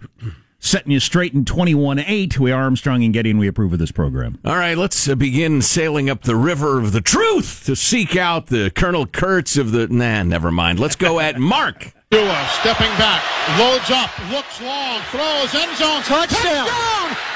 Setting 0.65 0.91
you 0.93 0.99
straight 0.99 1.31
in 1.35 1.45
21 1.45 1.99
8. 1.99 2.39
We 2.39 2.51
are 2.51 2.63
Armstrong 2.63 3.03
and 3.03 3.13
Getty, 3.13 3.29
and 3.29 3.39
we 3.39 3.47
approve 3.47 3.71
of 3.73 3.77
this 3.77 3.91
program. 3.91 4.39
All 4.43 4.55
right, 4.55 4.75
let's 4.75 5.07
uh, 5.07 5.13
begin 5.13 5.61
sailing 5.61 6.09
up 6.09 6.23
the 6.23 6.35
river 6.35 6.79
of 6.79 6.91
the 6.91 7.01
truth 7.01 7.61
to 7.67 7.75
seek 7.75 8.15
out 8.15 8.47
the 8.47 8.71
Colonel 8.71 9.05
Kurtz 9.05 9.57
of 9.57 9.73
the. 9.73 9.87
Nah, 9.87 10.23
never 10.23 10.49
mind. 10.49 10.79
Let's 10.79 10.95
go 10.95 11.19
at 11.19 11.37
Mark. 11.53 11.93
Tua 12.09 12.49
stepping 12.61 12.89
back, 12.97 13.21
loads 13.59 13.91
up, 13.91 14.09
looks 14.31 14.59
long, 14.59 15.01
throws 15.11 15.53
end 15.53 15.77
zone, 15.77 16.01
touchdown! 16.01 16.67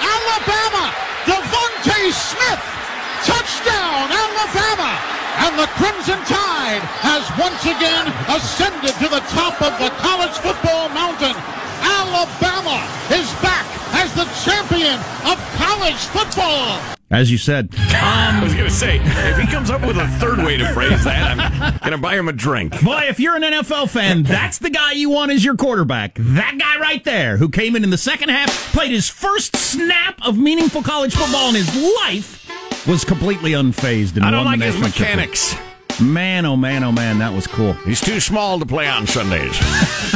Alabama! 0.02 0.92
DeVonta 1.26 2.12
Smith 2.12 2.89
Touchdown, 3.26 4.08
Alabama! 4.12 4.92
And 5.40 5.56
the 5.58 5.68
Crimson 5.80 6.20
Tide 6.28 6.84
has 7.04 7.24
once 7.40 7.64
again 7.64 8.08
ascended 8.28 8.94
to 9.00 9.08
the 9.08 9.24
top 9.32 9.62
of 9.62 9.72
the 9.80 9.90
college 10.04 10.36
football 10.44 10.90
mountain. 10.90 11.36
Alabama 11.82 12.84
is 13.12 13.32
back 13.40 13.66
as 13.96 14.14
the 14.16 14.28
champion 14.44 15.00
of 15.24 15.40
college 15.56 16.00
football. 16.12 16.80
As 17.12 17.32
you 17.32 17.40
said. 17.40 17.74
Um, 17.74 17.80
I 17.96 18.44
was 18.44 18.54
going 18.54 18.68
to 18.68 18.74
say, 18.74 19.00
if 19.02 19.38
he 19.38 19.48
comes 19.48 19.72
up 19.72 19.82
with 19.82 19.98
a 19.98 20.08
third 20.20 20.40
way 20.40 20.58
to 20.58 20.72
phrase 20.74 21.04
that, 21.06 21.40
I'm 21.40 21.80
going 21.80 21.92
to 21.94 21.98
buy 21.98 22.16
him 22.16 22.28
a 22.28 22.34
drink. 22.34 22.80
Boy, 22.84 23.06
if 23.10 23.20
you're 23.20 23.36
an 23.36 23.42
NFL 23.42 23.90
fan, 23.90 24.22
that's 24.24 24.60
the 24.60 24.70
guy 24.70 24.92
you 24.92 25.10
want 25.10 25.32
as 25.32 25.44
your 25.44 25.56
quarterback. 25.56 26.14
That 26.20 26.58
guy 26.60 26.80
right 26.80 27.04
there, 27.04 27.38
who 27.38 27.50
came 27.50 27.76
in 27.76 27.84
in 27.84 27.90
the 27.90 27.98
second 27.98 28.30
half, 28.30 28.50
played 28.74 28.92
his 28.92 29.10
first 29.10 29.56
snap 29.56 30.20
of 30.22 30.38
meaningful 30.38 30.84
college 30.84 31.16
football 31.16 31.50
in 31.50 31.56
his 31.56 31.76
life, 32.04 32.39
was 32.88 33.04
completely 33.06 33.52
unfazed 33.52 34.16
and 34.16 34.26
I 34.26 34.32
don't 34.32 34.46
like 34.46 34.60
his 34.62 34.76
national 34.76 34.92
championship. 34.92 35.58
mechanics. 35.60 36.02
Man, 36.02 36.46
oh 36.46 36.56
man, 36.56 36.84
oh 36.84 36.92
man, 36.94 37.20
that 37.20 37.34
was 37.34 37.46
cool. 37.46 37.74
He's 37.74 38.00
too 38.00 38.20
small 38.22 38.58
to 38.60 38.66
play 38.66 38.88
on 38.88 39.06
Sundays. 39.06 39.60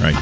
right. 0.00 0.14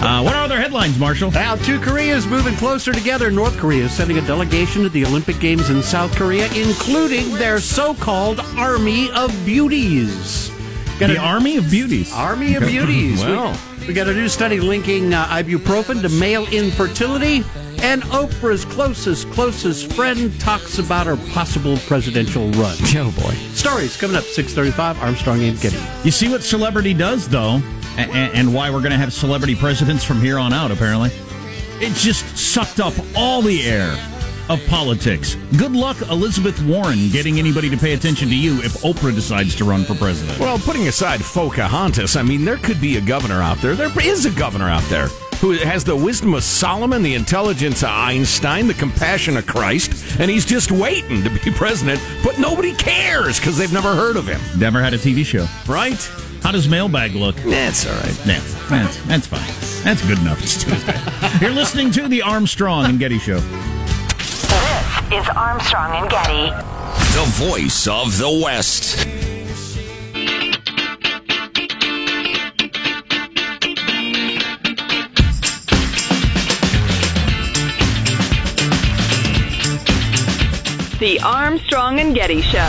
Uh, 0.00 0.22
what 0.22 0.34
are 0.36 0.44
other 0.44 0.60
headlines, 0.60 0.98
Marshall? 0.98 1.30
Now, 1.32 1.56
two 1.56 1.80
Koreas 1.80 2.26
moving 2.26 2.54
closer 2.56 2.92
together. 2.92 3.30
North 3.30 3.56
Korea 3.58 3.84
is 3.86 3.92
sending 3.92 4.18
a 4.18 4.20
delegation 4.22 4.82
to 4.82 4.88
the 4.88 5.04
Olympic 5.06 5.40
Games 5.40 5.70
in 5.70 5.82
South 5.82 6.14
Korea, 6.14 6.46
including 6.52 7.32
their 7.34 7.58
so-called 7.58 8.40
Army 8.56 9.10
of 9.12 9.30
Beauties. 9.44 10.50
Got 11.00 11.08
The 11.08 11.16
a- 11.16 11.20
Army 11.20 11.56
of 11.56 11.68
Beauties. 11.70 12.12
Army 12.12 12.54
of 12.54 12.62
Beauties. 12.66 13.20
Well. 13.24 13.58
we, 13.80 13.88
we 13.88 13.94
got 13.94 14.08
a 14.08 14.14
new 14.14 14.28
study 14.28 14.60
linking 14.60 15.12
uh, 15.14 15.26
ibuprofen 15.26 16.00
to 16.02 16.08
male 16.10 16.46
infertility, 16.52 17.42
and 17.84 18.02
Oprah's 18.04 18.64
closest, 18.64 19.30
closest 19.30 19.92
friend 19.92 20.38
talks 20.40 20.78
about 20.78 21.06
her 21.06 21.16
possible 21.32 21.76
presidential 21.86 22.50
run. 22.52 22.74
Oh, 22.96 23.12
boy. 23.20 23.34
Stories 23.52 23.96
coming 23.96 24.16
up 24.16 24.22
635, 24.24 25.02
Armstrong 25.02 25.42
and 25.42 25.60
Getty. 25.60 25.78
You 26.04 26.10
see 26.10 26.28
what 26.30 26.42
celebrity 26.42 26.94
does, 26.94 27.28
though, 27.28 27.60
a- 27.98 28.00
a- 28.00 28.32
and 28.34 28.54
why 28.54 28.70
we're 28.70 28.78
going 28.80 28.92
to 28.92 28.96
have 28.96 29.12
celebrity 29.12 29.54
presidents 29.54 30.02
from 30.04 30.20
here 30.20 30.38
on 30.38 30.52
out, 30.52 30.70
apparently. 30.70 31.10
It 31.80 31.92
just 31.94 32.24
sucked 32.38 32.80
up 32.80 32.94
all 33.16 33.42
the 33.42 33.62
air 33.64 33.94
of 34.48 34.64
politics. 34.66 35.36
Good 35.58 35.72
luck, 35.72 36.00
Elizabeth 36.02 36.60
Warren, 36.64 37.08
getting 37.10 37.38
anybody 37.38 37.68
to 37.70 37.76
pay 37.76 37.92
attention 37.94 38.28
to 38.28 38.34
you 38.36 38.58
if 38.62 38.74
Oprah 38.82 39.14
decides 39.14 39.54
to 39.56 39.64
run 39.64 39.84
for 39.84 39.94
president. 39.94 40.38
Well, 40.38 40.58
putting 40.58 40.86
aside 40.86 41.20
Pocahontas, 41.20 42.16
I 42.16 42.22
mean, 42.22 42.44
there 42.44 42.58
could 42.58 42.80
be 42.80 42.96
a 42.96 43.00
governor 43.00 43.42
out 43.42 43.58
there. 43.58 43.74
There 43.74 43.90
is 44.00 44.24
a 44.24 44.30
governor 44.30 44.68
out 44.68 44.82
there 44.84 45.08
who 45.44 45.52
has 45.52 45.84
the 45.84 45.94
wisdom 45.94 46.32
of 46.32 46.42
Solomon, 46.42 47.02
the 47.02 47.14
intelligence 47.14 47.82
of 47.82 47.90
Einstein, 47.90 48.66
the 48.66 48.72
compassion 48.72 49.36
of 49.36 49.46
Christ, 49.46 50.18
and 50.18 50.30
he's 50.30 50.46
just 50.46 50.72
waiting 50.72 51.22
to 51.22 51.28
be 51.28 51.50
president, 51.54 52.00
but 52.24 52.38
nobody 52.38 52.72
cares 52.72 53.38
because 53.38 53.58
they've 53.58 53.70
never 53.70 53.94
heard 53.94 54.16
of 54.16 54.26
him. 54.26 54.40
Never 54.58 54.80
had 54.80 54.94
a 54.94 54.96
TV 54.96 55.22
show. 55.22 55.46
Right? 55.70 56.00
How 56.42 56.50
does 56.50 56.66
mailbag 56.66 57.14
look? 57.14 57.36
That's 57.36 57.86
all 57.86 57.92
right. 57.92 58.26
Yeah, 58.26 58.40
that's, 58.70 58.96
that's 59.02 59.26
fine. 59.26 59.84
That's 59.84 60.00
good 60.06 60.18
enough. 60.20 60.42
It's 60.42 60.64
Tuesday. 60.64 60.98
You're 61.42 61.54
listening 61.54 61.90
to 61.90 62.08
the 62.08 62.22
Armstrong 62.22 62.86
and 62.86 62.98
Getty 62.98 63.18
Show. 63.18 63.40
This 65.10 65.12
is 65.12 65.28
Armstrong 65.36 66.04
and 66.04 66.10
Getty. 66.10 66.52
The 67.12 67.50
voice 67.50 67.86
of 67.86 68.16
the 68.16 68.40
West. 68.42 69.33
The 81.04 81.20
Armstrong 81.20 82.00
and 82.00 82.14
Getty 82.14 82.40
Show. 82.40 82.60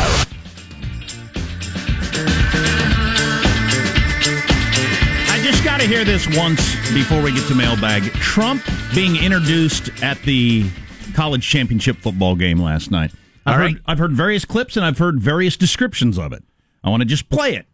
I 5.31 5.39
just 5.41 5.63
got 5.63 5.79
to 5.79 5.87
hear 5.87 6.03
this 6.03 6.27
once 6.35 6.75
before 6.93 7.21
we 7.21 7.31
get 7.31 7.47
to 7.47 7.55
mailbag. 7.55 8.03
Trump 8.15 8.61
being 8.93 9.15
introduced 9.15 9.89
at 10.03 10.21
the 10.23 10.69
college 11.13 11.47
championship 11.47 11.95
football 11.95 12.35
game 12.35 12.59
last 12.59 12.91
night. 12.91 13.13
I've, 13.45 13.53
All 13.53 13.59
heard. 13.61 13.81
I've 13.85 13.99
heard 13.99 14.11
various 14.11 14.43
clips 14.43 14.75
and 14.75 14.85
I've 14.85 14.97
heard 14.97 15.17
various 15.17 15.55
descriptions 15.55 16.17
of 16.17 16.33
it. 16.33 16.43
I 16.83 16.89
want 16.89 17.03
to 17.03 17.07
just 17.07 17.29
play 17.29 17.55
it. 17.55 17.67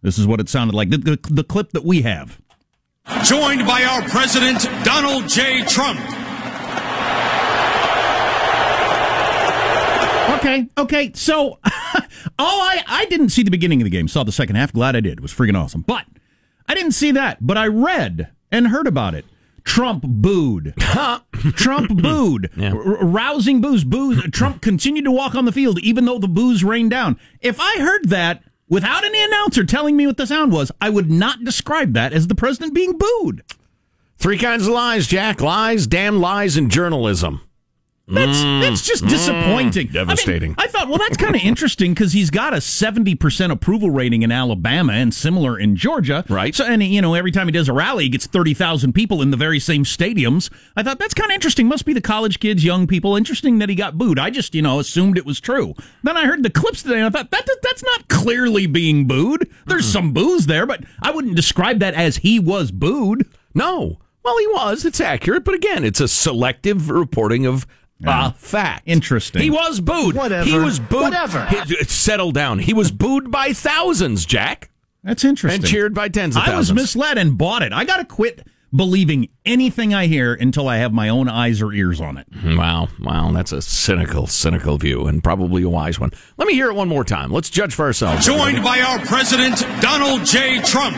This 0.00 0.16
is 0.16 0.26
what 0.26 0.40
it 0.40 0.48
sounded 0.48 0.74
like. 0.74 0.88
The, 0.88 0.96
the, 0.96 1.18
the 1.28 1.44
clip 1.44 1.72
that 1.72 1.84
we 1.84 2.00
have. 2.00 2.40
Joined 3.24 3.66
by 3.66 3.84
our 3.84 4.00
president, 4.08 4.62
Donald 4.86 5.28
J. 5.28 5.64
Trump. 5.64 6.00
Okay, 10.36 10.68
okay. 10.76 11.12
So, 11.14 11.58
all 12.38 12.60
I 12.60 12.82
I 12.86 13.06
didn't 13.06 13.30
see 13.30 13.42
the 13.42 13.50
beginning 13.50 13.80
of 13.80 13.84
the 13.84 13.90
game. 13.90 14.08
Saw 14.08 14.24
the 14.24 14.32
second 14.32 14.56
half. 14.56 14.72
Glad 14.72 14.96
I 14.96 15.00
did. 15.00 15.14
It 15.14 15.20
was 15.20 15.32
freaking 15.32 15.58
awesome. 15.58 15.82
But 15.82 16.04
I 16.66 16.74
didn't 16.74 16.92
see 16.92 17.10
that. 17.12 17.38
But 17.40 17.56
I 17.56 17.66
read 17.66 18.30
and 18.52 18.68
heard 18.68 18.86
about 18.86 19.14
it. 19.14 19.24
Trump 19.64 20.02
booed. 20.06 20.74
Trump 21.56 21.88
booed. 22.02 22.50
Yeah. 22.56 22.72
R- 22.72 23.04
rousing 23.04 23.60
boos. 23.60 23.84
Boos. 23.84 24.22
Trump 24.30 24.62
continued 24.62 25.04
to 25.04 25.10
walk 25.10 25.34
on 25.34 25.44
the 25.44 25.52
field 25.52 25.78
even 25.80 26.04
though 26.06 26.18
the 26.18 26.28
boos 26.28 26.64
rained 26.64 26.90
down. 26.90 27.18
If 27.40 27.60
I 27.60 27.78
heard 27.78 28.08
that 28.08 28.42
without 28.68 29.04
any 29.04 29.22
announcer 29.22 29.64
telling 29.64 29.96
me 29.96 30.06
what 30.06 30.16
the 30.16 30.26
sound 30.26 30.52
was, 30.52 30.72
I 30.80 30.88
would 30.90 31.10
not 31.10 31.44
describe 31.44 31.92
that 31.94 32.12
as 32.12 32.28
the 32.28 32.34
president 32.34 32.74
being 32.74 32.96
booed. 32.96 33.42
Three 34.16 34.38
kinds 34.38 34.66
of 34.66 34.72
lies, 34.72 35.06
Jack. 35.06 35.40
Lies, 35.40 35.86
damn 35.86 36.18
lies, 36.20 36.56
and 36.56 36.70
journalism. 36.70 37.42
That's 38.10 38.42
that's 38.42 38.86
just 38.86 39.06
disappointing. 39.06 39.88
Mm. 39.88 39.92
Devastating. 39.92 40.54
I, 40.56 40.62
mean, 40.62 40.66
I 40.66 40.66
thought, 40.68 40.88
well, 40.88 40.98
that's 40.98 41.16
kind 41.16 41.36
of 41.36 41.42
interesting 41.42 41.92
because 41.92 42.12
he's 42.12 42.30
got 42.30 42.54
a 42.54 42.60
seventy 42.60 43.14
percent 43.14 43.52
approval 43.52 43.90
rating 43.90 44.22
in 44.22 44.32
Alabama 44.32 44.94
and 44.94 45.12
similar 45.12 45.58
in 45.58 45.76
Georgia. 45.76 46.24
Right. 46.28 46.54
So, 46.54 46.64
and 46.64 46.82
you 46.82 47.02
know, 47.02 47.14
every 47.14 47.32
time 47.32 47.48
he 47.48 47.52
does 47.52 47.68
a 47.68 47.72
rally, 47.72 48.04
he 48.04 48.10
gets 48.10 48.26
thirty 48.26 48.54
thousand 48.54 48.94
people 48.94 49.20
in 49.20 49.30
the 49.30 49.36
very 49.36 49.60
same 49.60 49.84
stadiums. 49.84 50.50
I 50.74 50.82
thought 50.82 50.98
that's 50.98 51.14
kind 51.14 51.30
of 51.30 51.34
interesting. 51.34 51.68
Must 51.68 51.84
be 51.84 51.92
the 51.92 52.00
college 52.00 52.40
kids, 52.40 52.64
young 52.64 52.86
people. 52.86 53.14
Interesting 53.14 53.58
that 53.58 53.68
he 53.68 53.74
got 53.74 53.98
booed. 53.98 54.18
I 54.18 54.30
just, 54.30 54.54
you 54.54 54.62
know, 54.62 54.80
assumed 54.80 55.18
it 55.18 55.26
was 55.26 55.38
true. 55.38 55.74
Then 56.02 56.16
I 56.16 56.24
heard 56.24 56.42
the 56.42 56.50
clips 56.50 56.82
today, 56.82 56.96
and 56.96 57.06
I 57.06 57.10
thought 57.10 57.30
that 57.30 57.58
that's 57.62 57.84
not 57.84 58.08
clearly 58.08 58.66
being 58.66 59.06
booed. 59.06 59.50
There's 59.66 59.86
some 59.86 60.12
boos 60.12 60.46
there, 60.46 60.66
but 60.66 60.82
I 61.02 61.10
wouldn't 61.10 61.36
describe 61.36 61.78
that 61.80 61.94
as 61.94 62.18
he 62.18 62.38
was 62.40 62.70
booed. 62.70 63.26
No. 63.54 63.98
Well, 64.24 64.38
he 64.38 64.46
was. 64.48 64.84
It's 64.84 65.00
accurate, 65.00 65.44
but 65.44 65.54
again, 65.54 65.84
it's 65.84 66.00
a 66.00 66.08
selective 66.08 66.90
reporting 66.90 67.46
of 67.46 67.66
uh, 68.06 68.30
fact. 68.32 68.82
Interesting. 68.86 69.42
He 69.42 69.50
was 69.50 69.80
booed. 69.80 70.14
Whatever. 70.14 70.48
He 70.48 70.56
was 70.58 70.78
booed. 70.78 71.02
Whatever. 71.02 71.44
He- 71.46 71.84
settle 71.84 72.32
down. 72.32 72.58
He 72.60 72.72
was 72.74 72.90
booed 72.92 73.30
by 73.30 73.52
thousands, 73.52 74.24
Jack, 74.24 74.70
That's 75.02 75.24
interesting. 75.24 75.62
and 75.62 75.68
cheered 75.68 75.94
by 75.94 76.08
tens 76.08 76.36
of 76.36 76.42
I 76.42 76.56
was 76.56 76.72
misled 76.72 77.18
and 77.18 77.36
bought 77.36 77.62
it. 77.62 77.72
I 77.72 77.84
got 77.84 77.96
to 77.98 78.04
quit 78.04 78.46
believing 78.74 79.28
anything 79.46 79.94
I 79.94 80.06
hear 80.08 80.34
until 80.34 80.68
I 80.68 80.76
have 80.76 80.92
my 80.92 81.08
own 81.08 81.26
eyes 81.28 81.62
or 81.62 81.72
ears 81.72 82.00
on 82.02 82.18
it. 82.18 82.26
Wow, 82.44 82.88
wow, 83.00 83.30
that's 83.32 83.50
a 83.50 83.62
cynical, 83.62 84.26
cynical 84.26 84.76
view, 84.76 85.06
and 85.06 85.24
probably 85.24 85.62
a 85.62 85.68
wise 85.70 85.98
one. 85.98 86.10
Let 86.36 86.46
me 86.46 86.52
hear 86.54 86.68
it 86.68 86.74
one 86.74 86.88
more 86.88 87.02
time. 87.04 87.30
Let's 87.32 87.48
judge 87.48 87.74
for 87.74 87.86
ourselves. 87.86 88.26
Joined 88.26 88.62
by 88.62 88.80
our 88.80 88.98
president, 89.06 89.60
Donald 89.80 90.24
J. 90.26 90.60
Trump. 90.60 90.96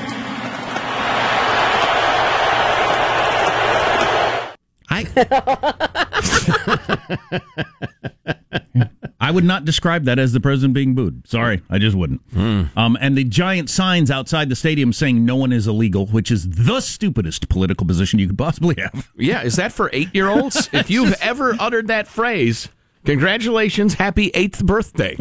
I 4.93 5.05
I 9.21 9.31
would 9.31 9.45
not 9.45 9.65
describe 9.65 10.05
that 10.05 10.19
as 10.19 10.33
the 10.33 10.41
president 10.41 10.75
being 10.75 10.95
booed. 10.95 11.29
Sorry, 11.29 11.63
I 11.69 11.79
just 11.79 11.97
wouldn't. 11.97 12.23
Um, 12.35 12.97
and 13.01 13.17
the 13.17 13.25
giant 13.25 13.69
signs 13.69 14.11
outside 14.11 14.49
the 14.49 14.57
stadium 14.57 14.93
saying 14.93 15.25
no 15.25 15.37
one 15.37 15.53
is 15.53 15.67
illegal, 15.67 16.07
which 16.07 16.31
is 16.31 16.49
the 16.49 16.81
stupidest 16.81 17.49
political 17.49 17.87
position 17.87 18.19
you 18.19 18.27
could 18.27 18.39
possibly 18.39 18.77
have. 18.79 19.11
Yeah, 19.17 19.43
is 19.43 19.57
that 19.57 19.73
for 19.73 19.91
eight 19.93 20.15
year 20.15 20.29
olds? 20.29 20.69
if 20.73 20.91
you've 20.91 21.15
ever 21.21 21.55
uttered 21.61 21.89
that 21.89 22.09
phrase, 22.09 22.69
congratulations, 23.05 23.95
happy 23.95 24.31
eighth 24.35 24.65
birthday. 24.65 25.17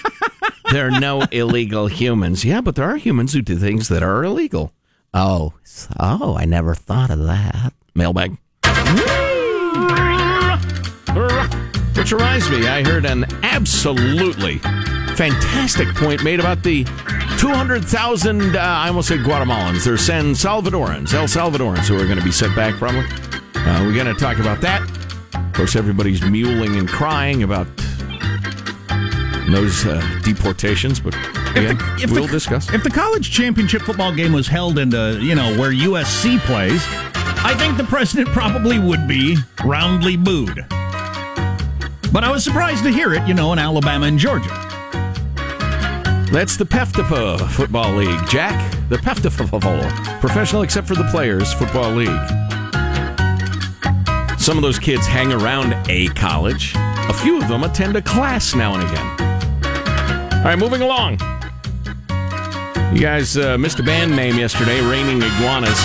there 0.70 0.88
are 0.88 1.00
no 1.00 1.22
illegal 1.30 1.86
humans. 1.86 2.44
Yeah, 2.44 2.60
but 2.60 2.74
there 2.74 2.88
are 2.88 2.96
humans 2.96 3.32
who 3.32 3.42
do 3.42 3.56
things 3.56 3.88
that 3.88 4.02
are 4.02 4.24
illegal. 4.24 4.72
Oh, 5.14 5.54
oh, 5.98 6.36
I 6.36 6.44
never 6.44 6.74
thought 6.74 7.10
of 7.10 7.24
that. 7.24 7.72
Mailbag. 7.94 8.36
Which 12.02 12.10
reminds 12.10 12.50
me, 12.50 12.66
I 12.66 12.82
heard 12.82 13.06
an 13.06 13.24
absolutely 13.44 14.58
fantastic 14.58 15.86
point 15.94 16.24
made 16.24 16.40
about 16.40 16.64
the 16.64 16.82
200,000, 17.38 18.56
uh, 18.56 18.58
I 18.58 18.88
almost 18.88 19.06
said 19.06 19.20
Guatemalans. 19.20 19.84
They're 19.84 19.96
San 19.96 20.32
Salvadorans, 20.32 21.14
El 21.14 21.26
Salvadorans, 21.26 21.86
who 21.86 21.94
are 21.94 22.04
going 22.04 22.18
to 22.18 22.24
be 22.24 22.32
sent 22.32 22.56
back 22.56 22.74
probably. 22.74 23.04
Uh, 23.54 23.84
we're 23.84 23.94
going 23.94 24.12
to 24.12 24.20
talk 24.20 24.40
about 24.40 24.60
that. 24.62 24.82
Of 25.32 25.52
course, 25.52 25.76
everybody's 25.76 26.22
mewling 26.22 26.76
and 26.76 26.88
crying 26.88 27.44
about 27.44 27.68
those 29.48 29.86
uh, 29.86 30.02
deportations, 30.24 30.98
but 30.98 31.14
yeah, 31.54 31.78
If 32.02 32.10
we'll 32.10 32.26
the, 32.26 32.32
discuss. 32.32 32.68
If 32.74 32.82
the 32.82 32.90
college 32.90 33.30
championship 33.30 33.82
football 33.82 34.12
game 34.12 34.32
was 34.32 34.48
held 34.48 34.80
in, 34.80 34.90
the, 34.90 35.20
you 35.22 35.36
know, 35.36 35.56
where 35.56 35.70
USC 35.70 36.40
plays, 36.40 36.82
I 37.44 37.54
think 37.56 37.76
the 37.76 37.84
president 37.84 38.28
probably 38.30 38.80
would 38.80 39.06
be 39.06 39.36
roundly 39.64 40.16
booed. 40.16 40.66
But 42.12 42.24
I 42.24 42.30
was 42.30 42.44
surprised 42.44 42.84
to 42.84 42.90
hear 42.90 43.14
it, 43.14 43.26
you 43.26 43.32
know, 43.32 43.52
in 43.54 43.58
Alabama 43.58 44.06
and 44.06 44.18
Georgia. 44.18 44.50
That's 46.30 46.56
the 46.56 46.64
PEFTPA 46.64 47.50
Football 47.50 47.94
League, 47.94 48.28
Jack. 48.28 48.70
The 48.88 48.96
PEFTPA 48.96 50.20
Professional 50.20 50.62
except 50.62 50.86
for 50.86 50.94
the 50.94 51.04
Players 51.04 51.52
Football 51.54 51.92
League. 51.92 52.08
Some 54.38 54.58
of 54.58 54.62
those 54.62 54.78
kids 54.78 55.06
hang 55.06 55.32
around 55.32 55.74
a 55.88 56.08
college. 56.08 56.72
A 56.76 57.12
few 57.12 57.40
of 57.40 57.48
them 57.48 57.64
attend 57.64 57.96
a 57.96 58.02
class 58.02 58.54
now 58.54 58.74
and 58.74 58.82
again. 58.82 59.06
All 60.38 60.44
right, 60.44 60.58
moving 60.58 60.82
along. 60.82 61.18
You 62.94 63.00
guys 63.00 63.38
uh, 63.38 63.56
missed 63.56 63.78
a 63.78 63.82
band 63.82 64.14
name 64.14 64.36
yesterday, 64.36 64.80
Raining 64.82 65.22
Iguanas. 65.22 65.78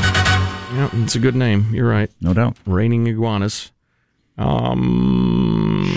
Yeah, 0.73 0.89
it's 0.95 1.15
a 1.15 1.19
good 1.19 1.35
name. 1.35 1.73
You're 1.73 1.87
right. 1.87 2.09
No 2.19 2.33
doubt. 2.33 2.57
Raining 2.65 3.07
Iguanas. 3.07 3.71
Um, 4.37 5.36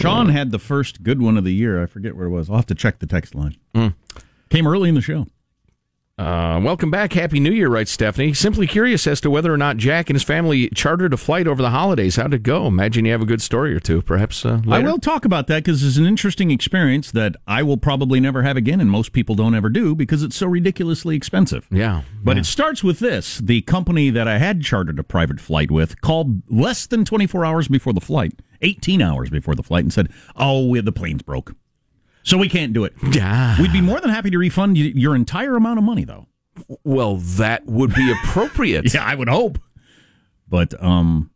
Sean 0.00 0.28
had 0.28 0.50
the 0.50 0.58
first 0.58 1.02
good 1.02 1.20
one 1.20 1.36
of 1.36 1.44
the 1.44 1.52
year. 1.52 1.82
I 1.82 1.86
forget 1.86 2.16
where 2.16 2.26
it 2.26 2.30
was. 2.30 2.48
I'll 2.48 2.56
have 2.56 2.66
to 2.66 2.74
check 2.74 2.98
the 2.98 3.06
text 3.06 3.34
line. 3.34 3.56
Hmm. 3.74 3.88
Came 4.48 4.66
early 4.66 4.88
in 4.88 4.94
the 4.94 5.00
show. 5.00 5.26
Uh, 6.20 6.60
welcome 6.60 6.90
back. 6.90 7.14
Happy 7.14 7.40
New 7.40 7.50
Year, 7.50 7.70
writes 7.70 7.90
Stephanie. 7.90 8.34
Simply 8.34 8.66
curious 8.66 9.06
as 9.06 9.22
to 9.22 9.30
whether 9.30 9.50
or 9.50 9.56
not 9.56 9.78
Jack 9.78 10.10
and 10.10 10.16
his 10.16 10.22
family 10.22 10.68
chartered 10.74 11.14
a 11.14 11.16
flight 11.16 11.46
over 11.46 11.62
the 11.62 11.70
holidays. 11.70 12.16
How'd 12.16 12.34
it 12.34 12.42
go? 12.42 12.66
Imagine 12.66 13.06
you 13.06 13.12
have 13.12 13.22
a 13.22 13.26
good 13.26 13.40
story 13.40 13.74
or 13.74 13.80
two, 13.80 14.02
perhaps 14.02 14.44
uh, 14.44 14.60
I 14.68 14.80
will 14.80 14.98
talk 14.98 15.24
about 15.24 15.46
that 15.46 15.64
because 15.64 15.82
it's 15.82 15.96
an 15.96 16.04
interesting 16.04 16.50
experience 16.50 17.10
that 17.12 17.36
I 17.46 17.62
will 17.62 17.78
probably 17.78 18.20
never 18.20 18.42
have 18.42 18.58
again, 18.58 18.82
and 18.82 18.90
most 18.90 19.12
people 19.12 19.34
don't 19.34 19.54
ever 19.54 19.70
do 19.70 19.94
because 19.94 20.22
it's 20.22 20.36
so 20.36 20.46
ridiculously 20.46 21.16
expensive. 21.16 21.66
Yeah. 21.70 22.02
But 22.22 22.36
it 22.36 22.44
starts 22.44 22.84
with 22.84 22.98
this. 22.98 23.38
The 23.38 23.62
company 23.62 24.10
that 24.10 24.28
I 24.28 24.36
had 24.36 24.60
chartered 24.60 24.98
a 24.98 25.02
private 25.02 25.40
flight 25.40 25.70
with 25.70 26.02
called 26.02 26.42
less 26.50 26.84
than 26.86 27.06
24 27.06 27.46
hours 27.46 27.66
before 27.66 27.94
the 27.94 28.00
flight, 28.02 28.40
18 28.60 29.00
hours 29.00 29.30
before 29.30 29.54
the 29.54 29.62
flight, 29.62 29.84
and 29.84 29.92
said, 29.92 30.10
Oh, 30.36 30.78
the 30.82 30.92
plane's 30.92 31.22
broke. 31.22 31.54
So 32.22 32.36
we 32.38 32.48
can't 32.48 32.72
do 32.72 32.84
it. 32.84 32.94
Yeah. 33.12 33.60
We'd 33.60 33.72
be 33.72 33.80
more 33.80 34.00
than 34.00 34.10
happy 34.10 34.30
to 34.30 34.38
refund 34.38 34.76
you 34.76 34.84
your 34.94 35.14
entire 35.16 35.56
amount 35.56 35.78
of 35.78 35.84
money, 35.84 36.04
though. 36.04 36.26
Well, 36.84 37.16
that 37.16 37.64
would 37.66 37.94
be 37.94 38.12
appropriate. 38.12 38.92
yeah, 38.94 39.04
I 39.04 39.14
would 39.14 39.28
hope. 39.28 39.58
But 40.48 40.80
um, 40.82 41.30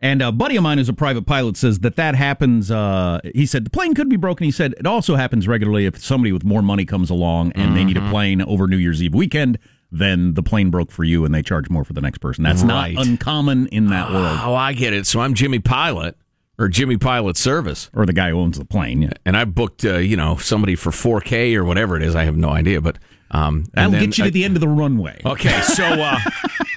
and 0.00 0.22
a 0.22 0.32
buddy 0.32 0.56
of 0.56 0.62
mine 0.62 0.78
who's 0.78 0.88
a 0.88 0.92
private 0.94 1.26
pilot 1.26 1.56
says 1.56 1.80
that 1.80 1.96
that 1.96 2.14
happens. 2.14 2.70
Uh, 2.70 3.20
he 3.34 3.44
said 3.44 3.64
the 3.64 3.70
plane 3.70 3.94
could 3.94 4.08
be 4.08 4.16
broken. 4.16 4.44
He 4.44 4.50
said 4.50 4.74
it 4.78 4.86
also 4.86 5.16
happens 5.16 5.46
regularly 5.46 5.84
if 5.86 6.02
somebody 6.02 6.32
with 6.32 6.44
more 6.44 6.62
money 6.62 6.84
comes 6.84 7.10
along 7.10 7.52
and 7.52 7.76
they 7.76 7.84
need 7.84 7.96
a 7.96 8.08
plane 8.10 8.40
over 8.42 8.66
New 8.66 8.76
Year's 8.78 9.02
Eve 9.02 9.14
weekend. 9.14 9.58
Then 9.94 10.32
the 10.34 10.42
plane 10.42 10.70
broke 10.70 10.90
for 10.90 11.04
you, 11.04 11.26
and 11.26 11.34
they 11.34 11.42
charge 11.42 11.68
more 11.68 11.84
for 11.84 11.92
the 11.92 12.00
next 12.00 12.18
person. 12.18 12.42
That's 12.44 12.62
Right. 12.62 12.94
not 12.94 13.06
uncommon 13.06 13.66
in 13.66 13.88
that 13.88 14.10
world. 14.10 14.38
Oh, 14.42 14.54
I 14.54 14.72
get 14.72 14.94
it. 14.94 15.06
So 15.06 15.20
I'm 15.20 15.34
Jimmy 15.34 15.58
Pilot 15.58 16.16
or 16.58 16.68
Jimmy 16.68 16.96
Pilot 16.96 17.36
Service. 17.36 17.90
Or 17.94 18.06
the 18.06 18.12
guy 18.12 18.30
who 18.30 18.38
owns 18.38 18.58
the 18.58 18.64
plane. 18.64 19.02
Yeah. 19.02 19.10
And 19.24 19.36
I 19.36 19.44
booked, 19.44 19.84
uh, 19.84 19.98
you 19.98 20.16
know, 20.16 20.36
somebody 20.36 20.74
for 20.76 20.90
4K 20.90 21.54
or 21.56 21.64
whatever 21.64 21.96
it 21.96 22.02
is. 22.02 22.14
I 22.14 22.24
have 22.24 22.36
no 22.36 22.50
idea, 22.50 22.80
but 22.80 22.98
um, 23.30 23.64
and 23.74 23.94
That'll 23.94 24.06
get 24.06 24.18
you 24.18 24.24
I- 24.24 24.26
to 24.28 24.32
the 24.32 24.44
end 24.44 24.56
of 24.56 24.60
the 24.60 24.68
runway. 24.68 25.20
Okay, 25.24 25.60
so 25.62 25.84
uh, 25.84 26.18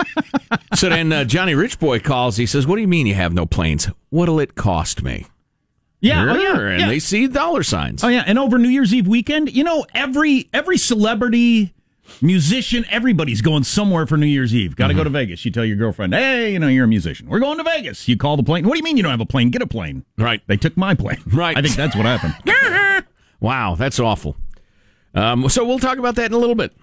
so 0.75 0.89
then 0.89 1.11
uh, 1.11 1.23
Johnny 1.25 1.53
Rich 1.53 1.79
Boy 1.79 1.99
calls. 1.99 2.37
He 2.37 2.45
says, 2.45 2.65
"What 2.65 2.75
do 2.75 2.81
you 2.81 2.87
mean 2.87 3.07
you 3.07 3.13
have 3.15 3.33
no 3.33 3.45
planes? 3.45 3.89
What'll 4.09 4.39
it 4.39 4.55
cost 4.55 5.03
me?" 5.03 5.25
Yeah, 5.99 6.31
oh, 6.31 6.35
yeah, 6.37 6.59
and 6.59 6.79
yeah. 6.81 6.87
they 6.87 6.99
see 6.99 7.27
dollar 7.27 7.63
signs. 7.63 8.03
Oh 8.03 8.07
yeah, 8.07 8.23
and 8.25 8.39
over 8.39 8.57
New 8.57 8.69
Year's 8.69 8.93
Eve 8.93 9.07
weekend, 9.07 9.51
you 9.53 9.65
know, 9.65 9.85
every 9.93 10.49
every 10.53 10.77
celebrity, 10.77 11.73
musician, 12.21 12.85
everybody's 12.89 13.41
going 13.41 13.63
somewhere 13.63 14.05
for 14.05 14.17
New 14.17 14.25
Year's 14.25 14.53
Eve. 14.53 14.75
Got 14.75 14.87
to 14.87 14.93
go 14.93 15.03
to 15.03 15.09
Vegas. 15.09 15.43
You 15.45 15.51
tell 15.51 15.65
your 15.65 15.77
girlfriend, 15.77 16.13
"Hey, 16.13 16.53
you 16.53 16.59
know, 16.59 16.67
you're 16.67 16.85
a 16.85 16.87
musician. 16.87 17.27
We're 17.27 17.39
going 17.39 17.57
to 17.57 17.63
Vegas." 17.63 18.07
You 18.07 18.17
call 18.17 18.37
the 18.37 18.43
plane. 18.43 18.65
What 18.65 18.73
do 18.73 18.77
you 18.79 18.83
mean 18.83 18.97
you 18.97 19.03
don't 19.03 19.11
have 19.11 19.21
a 19.21 19.25
plane? 19.25 19.49
Get 19.49 19.61
a 19.61 19.67
plane. 19.67 20.05
Right. 20.17 20.41
They 20.47 20.57
took 20.57 20.75
my 20.77 20.93
plane. 20.95 21.17
Right. 21.33 21.57
I 21.57 21.61
think 21.61 21.75
that's 21.75 21.95
what 21.95 22.05
happened. 22.05 22.35
Wow, 23.41 23.75
that's 23.75 23.99
awful. 23.99 24.35
Um, 25.13 25.49
so 25.49 25.65
we'll 25.65 25.77
talk 25.77 25.97
about 25.97 26.15
that 26.15 26.27
in 26.27 26.33
a 26.33 26.37
little 26.37 26.55
bit. 26.55 26.73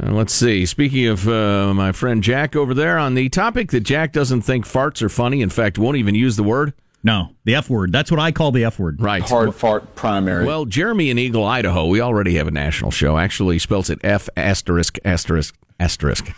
Uh, 0.00 0.12
let's 0.12 0.32
see. 0.32 0.64
Speaking 0.64 1.06
of 1.06 1.28
uh, 1.28 1.74
my 1.74 1.92
friend 1.92 2.22
Jack 2.22 2.54
over 2.54 2.72
there, 2.72 2.98
on 2.98 3.14
the 3.14 3.28
topic 3.28 3.72
that 3.72 3.80
Jack 3.80 4.12
doesn't 4.12 4.42
think 4.42 4.64
farts 4.64 5.02
are 5.02 5.08
funny, 5.08 5.42
in 5.42 5.50
fact, 5.50 5.78
won't 5.78 5.96
even 5.96 6.14
use 6.14 6.36
the 6.36 6.42
word. 6.42 6.72
No, 7.06 7.30
the 7.44 7.54
F 7.54 7.70
word. 7.70 7.92
That's 7.92 8.10
what 8.10 8.18
I 8.18 8.32
call 8.32 8.50
the 8.50 8.64
F 8.64 8.80
word. 8.80 9.00
Right. 9.00 9.22
Hard 9.22 9.54
fart 9.54 9.94
primary. 9.94 10.44
Well, 10.44 10.64
Jeremy 10.64 11.08
in 11.08 11.20
Eagle, 11.20 11.44
Idaho, 11.44 11.86
we 11.86 12.00
already 12.00 12.34
have 12.34 12.48
a 12.48 12.50
national 12.50 12.90
show. 12.90 13.16
Actually, 13.16 13.54
he 13.54 13.58
spells 13.60 13.88
it 13.90 14.00
F 14.02 14.28
asterisk 14.36 14.98
asterisk 15.04 15.54
asterisk. 15.78 16.32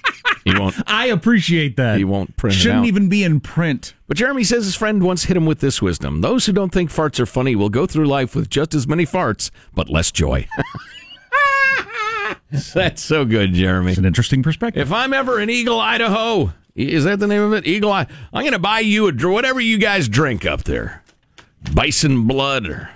he 0.46 0.58
won't. 0.58 0.76
I 0.86 1.08
appreciate 1.08 1.76
that. 1.76 1.98
He 1.98 2.04
won't 2.04 2.38
print 2.38 2.56
Shouldn't 2.56 2.80
out. 2.80 2.86
even 2.86 3.10
be 3.10 3.22
in 3.22 3.40
print. 3.40 3.92
But 4.08 4.16
Jeremy 4.16 4.44
says 4.44 4.64
his 4.64 4.74
friend 4.74 5.02
once 5.02 5.24
hit 5.24 5.36
him 5.36 5.44
with 5.44 5.60
this 5.60 5.82
wisdom: 5.82 6.22
those 6.22 6.46
who 6.46 6.54
don't 6.54 6.72
think 6.72 6.90
farts 6.90 7.20
are 7.20 7.26
funny 7.26 7.54
will 7.54 7.68
go 7.68 7.84
through 7.84 8.06
life 8.06 8.34
with 8.34 8.48
just 8.48 8.74
as 8.74 8.88
many 8.88 9.04
farts, 9.04 9.50
but 9.74 9.90
less 9.90 10.10
joy. 10.10 10.48
That's 12.72 13.02
so 13.02 13.26
good, 13.26 13.52
Jeremy. 13.52 13.90
It's 13.90 13.98
an 13.98 14.06
interesting 14.06 14.42
perspective. 14.42 14.80
If 14.86 14.92
I'm 14.92 15.12
ever 15.12 15.38
in 15.38 15.50
Eagle, 15.50 15.78
Idaho, 15.78 16.54
is 16.74 17.04
that 17.04 17.18
the 17.20 17.26
name 17.26 17.42
of 17.42 17.52
it? 17.52 17.66
Eagle, 17.66 17.92
Eye. 17.92 18.06
I'm 18.32 18.42
going 18.42 18.52
to 18.52 18.58
buy 18.58 18.80
you 18.80 19.06
a 19.08 19.12
whatever 19.28 19.60
you 19.60 19.78
guys 19.78 20.08
drink 20.08 20.44
up 20.44 20.64
there, 20.64 21.02
bison 21.74 22.26
blood 22.26 22.66
or 22.66 22.90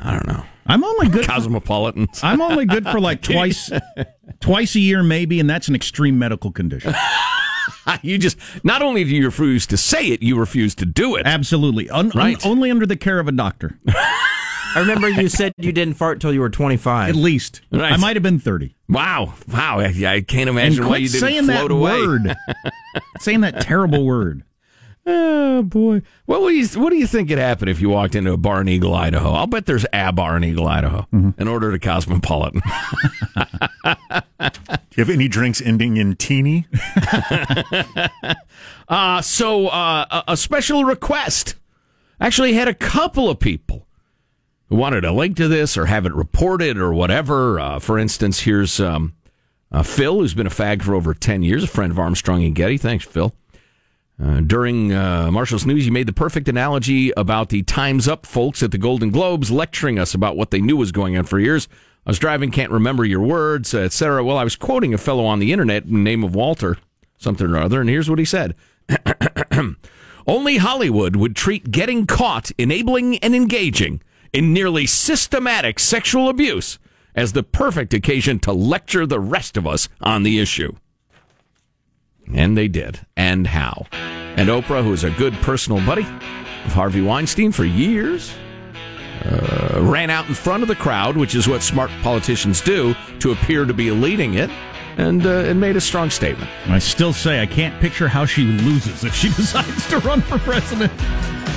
I 0.00 0.12
don't 0.12 0.26
know, 0.28 0.44
I'm 0.66 0.84
only 0.84 1.08
good. 1.08 1.24
cosmopolitans. 1.26 2.20
I'm 2.22 2.40
only 2.40 2.66
good 2.66 2.84
for 2.84 3.00
like 3.00 3.20
twice, 3.22 3.70
twice 4.40 4.74
a 4.76 4.80
year, 4.80 5.02
maybe, 5.02 5.40
and 5.40 5.48
that's 5.50 5.66
an 5.68 5.74
extreme 5.74 6.18
medical 6.18 6.52
condition. 6.52 6.94
you 8.02 8.16
just 8.18 8.38
not 8.62 8.82
only 8.82 9.02
do 9.02 9.10
you 9.10 9.24
refuse 9.24 9.66
to 9.68 9.76
say 9.76 10.06
it, 10.08 10.22
you 10.22 10.38
refuse 10.38 10.74
to 10.76 10.86
do 10.86 11.16
it. 11.16 11.22
Absolutely, 11.26 11.88
Un- 11.90 12.06
un- 12.06 12.12
Right. 12.14 12.46
only 12.46 12.70
under 12.70 12.86
the 12.86 12.96
care 12.96 13.18
of 13.18 13.26
a 13.28 13.32
doctor, 13.32 13.78
I 14.74 14.80
remember 14.80 15.08
you 15.08 15.28
said 15.28 15.52
you 15.56 15.72
didn't 15.72 15.94
fart 15.94 16.20
till 16.20 16.32
you 16.32 16.40
were 16.40 16.50
25. 16.50 17.08
at 17.10 17.16
least. 17.16 17.62
Right. 17.72 17.92
I 17.92 17.96
might 17.96 18.16
have 18.16 18.22
been 18.22 18.38
thirty. 18.38 18.74
Wow, 18.88 19.34
wow! 19.52 19.80
I, 19.80 19.92
I 20.06 20.20
can't 20.20 20.48
imagine 20.48 20.86
why 20.86 20.96
you 20.98 21.08
didn't 21.08 21.20
saying 21.20 21.44
float 21.44 21.68
that 21.68 21.70
away. 21.70 22.00
word. 22.06 22.36
saying 23.20 23.40
that 23.42 23.60
terrible 23.60 24.04
word. 24.04 24.44
Oh 25.10 25.62
boy! 25.62 26.02
What 26.26 26.42
would 26.42 26.54
you 26.54 26.66
What 26.80 26.90
do 26.90 26.96
you 26.96 27.06
think 27.06 27.30
would 27.30 27.38
happen 27.38 27.68
if 27.68 27.80
you 27.80 27.88
walked 27.88 28.14
into 28.14 28.32
a 28.32 28.36
bar 28.36 28.60
in 28.60 28.68
Eagle, 28.68 28.94
Idaho? 28.94 29.32
I'll 29.32 29.46
bet 29.46 29.64
there's 29.66 29.86
a 29.92 30.12
bar 30.12 30.36
in 30.36 30.44
Eagle, 30.44 30.66
Idaho, 30.68 31.06
Mm-hmm. 31.12 31.30
and 31.38 31.48
ordered 31.48 31.74
a 31.74 31.78
cosmopolitan. 31.78 32.60
Do 33.84 34.96
you 34.96 35.04
have 35.04 35.10
any 35.10 35.28
drinks 35.28 35.60
ending 35.62 35.96
in 35.96 36.14
teeny? 36.16 36.66
Uh, 38.88 39.20
so 39.20 39.68
uh, 39.68 40.06
a, 40.10 40.32
a 40.32 40.36
special 40.36 40.84
request. 40.84 41.56
Actually, 42.22 42.54
had 42.54 42.68
a 42.68 42.74
couple 42.74 43.28
of 43.28 43.38
people 43.38 43.86
wanted 44.76 45.04
a 45.04 45.12
link 45.12 45.36
to 45.36 45.48
this 45.48 45.76
or 45.76 45.86
have 45.86 46.06
it 46.06 46.14
reported 46.14 46.76
or 46.76 46.92
whatever. 46.92 47.58
Uh, 47.58 47.78
for 47.78 47.98
instance, 47.98 48.40
here's 48.40 48.80
um, 48.80 49.14
uh, 49.72 49.82
Phil, 49.82 50.20
who's 50.20 50.34
been 50.34 50.46
a 50.46 50.50
fag 50.50 50.82
for 50.82 50.94
over 50.94 51.14
10 51.14 51.42
years, 51.42 51.64
a 51.64 51.68
friend 51.68 51.90
of 51.90 51.98
Armstrong 51.98 52.44
and 52.44 52.54
Getty. 52.54 52.78
Thanks, 52.78 53.04
Phil. 53.04 53.34
Uh, 54.22 54.40
during 54.40 54.92
uh, 54.92 55.30
Marshall's 55.30 55.64
News, 55.64 55.86
you 55.86 55.92
made 55.92 56.08
the 56.08 56.12
perfect 56.12 56.48
analogy 56.48 57.12
about 57.16 57.50
the 57.50 57.62
Time's 57.62 58.08
Up 58.08 58.26
folks 58.26 58.62
at 58.62 58.72
the 58.72 58.78
Golden 58.78 59.10
Globes 59.10 59.50
lecturing 59.50 59.98
us 59.98 60.12
about 60.12 60.36
what 60.36 60.50
they 60.50 60.60
knew 60.60 60.76
was 60.76 60.90
going 60.90 61.16
on 61.16 61.24
for 61.24 61.38
years. 61.38 61.68
I 62.04 62.10
was 62.10 62.18
driving, 62.18 62.50
can't 62.50 62.72
remember 62.72 63.04
your 63.04 63.20
words, 63.20 63.74
etc. 63.74 64.24
Well, 64.24 64.38
I 64.38 64.44
was 64.44 64.56
quoting 64.56 64.92
a 64.92 64.98
fellow 64.98 65.24
on 65.24 65.38
the 65.38 65.52
internet, 65.52 65.84
in 65.84 65.92
the 65.92 65.98
name 65.98 66.24
of 66.24 66.34
Walter, 66.34 66.78
something 67.18 67.46
or 67.46 67.58
other, 67.58 67.80
and 67.80 67.88
here's 67.88 68.10
what 68.10 68.18
he 68.18 68.24
said. 68.24 68.56
Only 70.26 70.56
Hollywood 70.56 71.14
would 71.14 71.36
treat 71.36 71.70
getting 71.70 72.06
caught 72.06 72.50
enabling 72.58 73.18
and 73.18 73.36
engaging 73.36 74.00
in 74.32 74.52
nearly 74.52 74.86
systematic 74.86 75.78
sexual 75.78 76.28
abuse 76.28 76.78
as 77.14 77.32
the 77.32 77.42
perfect 77.42 77.94
occasion 77.94 78.38
to 78.40 78.52
lecture 78.52 79.06
the 79.06 79.20
rest 79.20 79.56
of 79.56 79.66
us 79.66 79.88
on 80.00 80.22
the 80.22 80.38
issue. 80.38 80.72
And 82.32 82.56
they 82.56 82.68
did. 82.68 83.00
And 83.16 83.46
how? 83.46 83.86
And 83.92 84.48
Oprah, 84.48 84.84
who 84.84 84.92
is 84.92 85.04
a 85.04 85.10
good 85.10 85.34
personal 85.34 85.84
buddy 85.84 86.02
of 86.02 86.72
Harvey 86.72 87.00
Weinstein 87.00 87.50
for 87.50 87.64
years, 87.64 88.32
uh, 89.24 89.80
ran 89.82 90.10
out 90.10 90.28
in 90.28 90.34
front 90.34 90.62
of 90.62 90.68
the 90.68 90.76
crowd, 90.76 91.16
which 91.16 91.34
is 91.34 91.48
what 91.48 91.62
smart 91.62 91.90
politicians 92.02 92.60
do, 92.60 92.94
to 93.18 93.32
appear 93.32 93.64
to 93.64 93.74
be 93.74 93.90
leading 93.90 94.34
it, 94.34 94.50
and, 94.98 95.24
uh, 95.24 95.30
and 95.30 95.58
made 95.60 95.76
a 95.76 95.80
strong 95.80 96.10
statement. 96.10 96.50
I 96.68 96.78
still 96.78 97.12
say 97.12 97.40
I 97.40 97.46
can't 97.46 97.80
picture 97.80 98.08
how 98.08 98.26
she 98.26 98.44
loses 98.44 99.04
if 99.04 99.14
she 99.14 99.28
decides 99.36 99.86
to 99.88 99.98
run 100.00 100.20
for 100.20 100.38
president. 100.38 100.92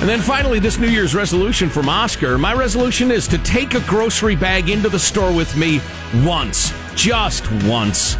And 0.00 0.08
then 0.08 0.20
finally, 0.20 0.58
this 0.58 0.78
New 0.78 0.88
Year's 0.88 1.14
resolution 1.14 1.68
from 1.68 1.88
Oscar. 1.88 2.38
My 2.38 2.54
resolution 2.54 3.10
is 3.10 3.28
to 3.28 3.38
take 3.38 3.74
a 3.74 3.80
grocery 3.80 4.34
bag 4.34 4.68
into 4.70 4.88
the 4.88 4.98
store 4.98 5.32
with 5.32 5.54
me 5.56 5.80
once, 6.24 6.72
just 6.96 7.50
once. 7.66 8.14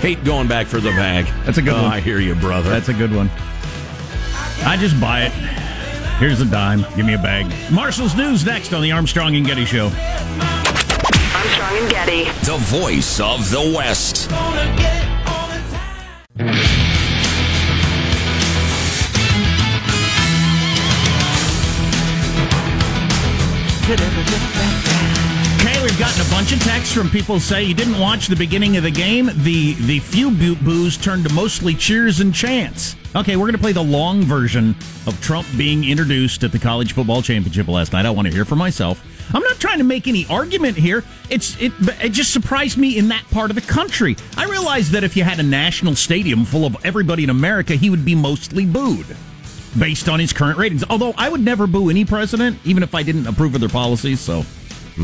Hate 0.00 0.22
going 0.24 0.48
back 0.48 0.66
for 0.66 0.80
the 0.80 0.90
bag. 0.90 1.24
That's 1.46 1.56
a 1.58 1.62
good 1.62 1.74
Oh, 1.74 1.82
one. 1.84 1.92
I 1.92 2.00
hear 2.00 2.18
you, 2.20 2.34
brother. 2.34 2.68
That's 2.68 2.88
a 2.90 2.94
good 2.94 3.14
one. 3.14 3.30
I 4.66 4.76
just 4.78 5.00
buy 5.00 5.22
it. 5.22 5.32
Here's 6.18 6.40
a 6.40 6.46
dime. 6.46 6.84
Give 6.94 7.06
me 7.06 7.14
a 7.14 7.18
bag. 7.18 7.46
Marshall's 7.72 8.14
News 8.14 8.44
next 8.44 8.72
on 8.72 8.82
the 8.82 8.92
Armstrong 8.92 9.34
and 9.36 9.46
Getty 9.46 9.64
Show. 9.64 9.90
Armstrong 11.44 11.76
and 11.76 11.90
Getty. 11.90 12.24
The 12.46 12.56
voice 12.56 13.20
of 13.20 13.50
the 13.50 13.74
West. 13.76 14.30
We've 25.84 25.98
gotten 25.98 26.26
a 26.26 26.30
bunch 26.30 26.50
of 26.50 26.62
texts 26.62 26.94
from 26.94 27.10
people 27.10 27.38
say 27.38 27.62
you 27.62 27.74
didn't 27.74 27.98
watch 27.98 28.28
the 28.28 28.36
beginning 28.36 28.78
of 28.78 28.84
the 28.84 28.90
game. 28.90 29.28
The 29.42 29.74
the 29.74 29.98
few 29.98 30.30
boo- 30.30 30.56
boos 30.56 30.96
turned 30.96 31.28
to 31.28 31.34
mostly 31.34 31.74
cheers 31.74 32.20
and 32.20 32.34
chants. 32.34 32.96
Okay, 33.14 33.36
we're 33.36 33.44
going 33.44 33.52
to 33.52 33.58
play 33.58 33.72
the 33.72 33.84
long 33.84 34.22
version 34.22 34.74
of 35.06 35.20
Trump 35.20 35.46
being 35.58 35.84
introduced 35.84 36.42
at 36.42 36.52
the 36.52 36.58
college 36.58 36.94
football 36.94 37.20
championship 37.20 37.68
last 37.68 37.92
night. 37.92 38.06
I 38.06 38.10
want 38.10 38.26
to 38.26 38.32
hear 38.32 38.46
for 38.46 38.56
myself. 38.56 39.04
I'm 39.34 39.42
not 39.42 39.56
trying 39.56 39.76
to 39.76 39.84
make 39.84 40.08
any 40.08 40.24
argument 40.28 40.78
here. 40.78 41.04
It's 41.28 41.60
it 41.60 41.72
it 42.02 42.12
just 42.12 42.32
surprised 42.32 42.78
me 42.78 42.96
in 42.96 43.08
that 43.08 43.28
part 43.30 43.50
of 43.50 43.54
the 43.54 43.60
country. 43.60 44.16
I 44.38 44.46
realized 44.46 44.92
that 44.92 45.04
if 45.04 45.18
you 45.18 45.22
had 45.22 45.38
a 45.38 45.42
national 45.42 45.96
stadium 45.96 46.46
full 46.46 46.64
of 46.64 46.78
everybody 46.82 47.24
in 47.24 47.30
America, 47.30 47.74
he 47.74 47.90
would 47.90 48.06
be 48.06 48.14
mostly 48.14 48.64
booed 48.64 49.14
based 49.78 50.08
on 50.08 50.18
his 50.18 50.32
current 50.32 50.56
ratings. 50.56 50.82
Although 50.88 51.12
I 51.18 51.28
would 51.28 51.44
never 51.44 51.66
boo 51.66 51.90
any 51.90 52.06
president, 52.06 52.58
even 52.64 52.82
if 52.82 52.94
I 52.94 53.02
didn't 53.02 53.26
approve 53.26 53.54
of 53.54 53.60
their 53.60 53.68
policies. 53.68 54.18
So 54.18 54.46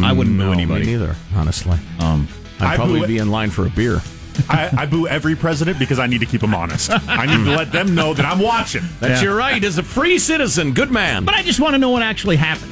I 0.04 0.12
wouldn't 0.12 0.36
no, 0.36 0.48
boo 0.48 0.52
anybody. 0.54 0.86
Me 0.86 0.92
neither, 0.94 1.16
honestly. 1.36 1.78
Um, 2.00 2.28
I'd 2.60 2.74
I 2.74 2.76
probably 2.76 3.02
boo- 3.02 3.08
be 3.08 3.18
in 3.18 3.30
line 3.32 3.50
for 3.50 3.66
a 3.66 3.70
beer. 3.70 4.02
I, 4.50 4.70
I 4.80 4.86
boo 4.86 5.08
every 5.08 5.36
president 5.36 5.80
because 5.80 5.98
I 5.98 6.08
need 6.08 6.20
to 6.20 6.26
keep 6.26 6.42
them 6.42 6.54
honest. 6.54 6.92
I 7.08 7.26
need 7.26 7.46
to 7.46 7.56
let 7.56 7.72
them 7.72 7.96
know 7.96 8.14
that 8.14 8.26
I'm 8.26 8.40
watching. 8.40 8.84
That's 9.00 9.22
Yeah. 9.22 9.30
your 9.30 9.36
right 9.36 9.64
as 9.64 9.78
a 9.78 9.84
free 9.84 10.20
citizen. 10.20 10.74
Good 10.74 10.92
man. 10.92 11.24
But 11.24 11.36
I 11.36 11.42
just 11.44 11.62
want 11.62 11.74
to 11.74 11.78
know 11.78 11.90
what 11.92 12.02
actually 12.04 12.36
happened. 12.36 12.72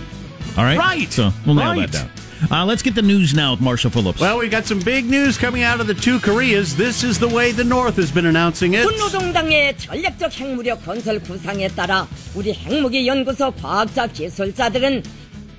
All 0.57 0.63
right, 0.65 0.77
Right. 0.77 1.11
So 1.11 1.31
we'll 1.45 1.55
nail 1.55 1.71
Right. 1.71 1.89
that 1.89 2.09
down. 2.09 2.09
Uh, 2.51 2.65
let's 2.65 2.83
get 2.83 2.93
the 2.93 3.01
news 3.01 3.33
now 3.33 3.51
with 3.51 3.61
Marshall 3.61 3.89
Phillips. 3.89 4.19
Well, 4.19 4.37
we 4.39 4.49
got 4.49 4.65
some 4.65 4.79
big 4.79 5.05
news 5.09 5.37
coming 5.37 5.63
out 5.63 5.79
of 5.79 5.87
the 5.87 5.93
two 5.93 6.19
Koreas. 6.19 6.73
This 6.75 7.01
is 7.01 7.17
the 7.17 7.29
way 7.29 7.53
the 7.53 7.63
North 7.63 7.95
has 7.95 8.11
been 8.11 8.25
announcing 8.25 8.73
it. 8.73 8.85
군노동당의 8.85 9.77
전략적 9.77 10.33
핵무력 10.37 10.83
건설 10.83 11.21
구상에 11.21 11.69
따라 11.69 12.05
우리 12.35 12.51
핵무기 12.51 13.07
연구소 13.07 13.51
과학자 13.51 14.07
기술자들은 14.07 15.01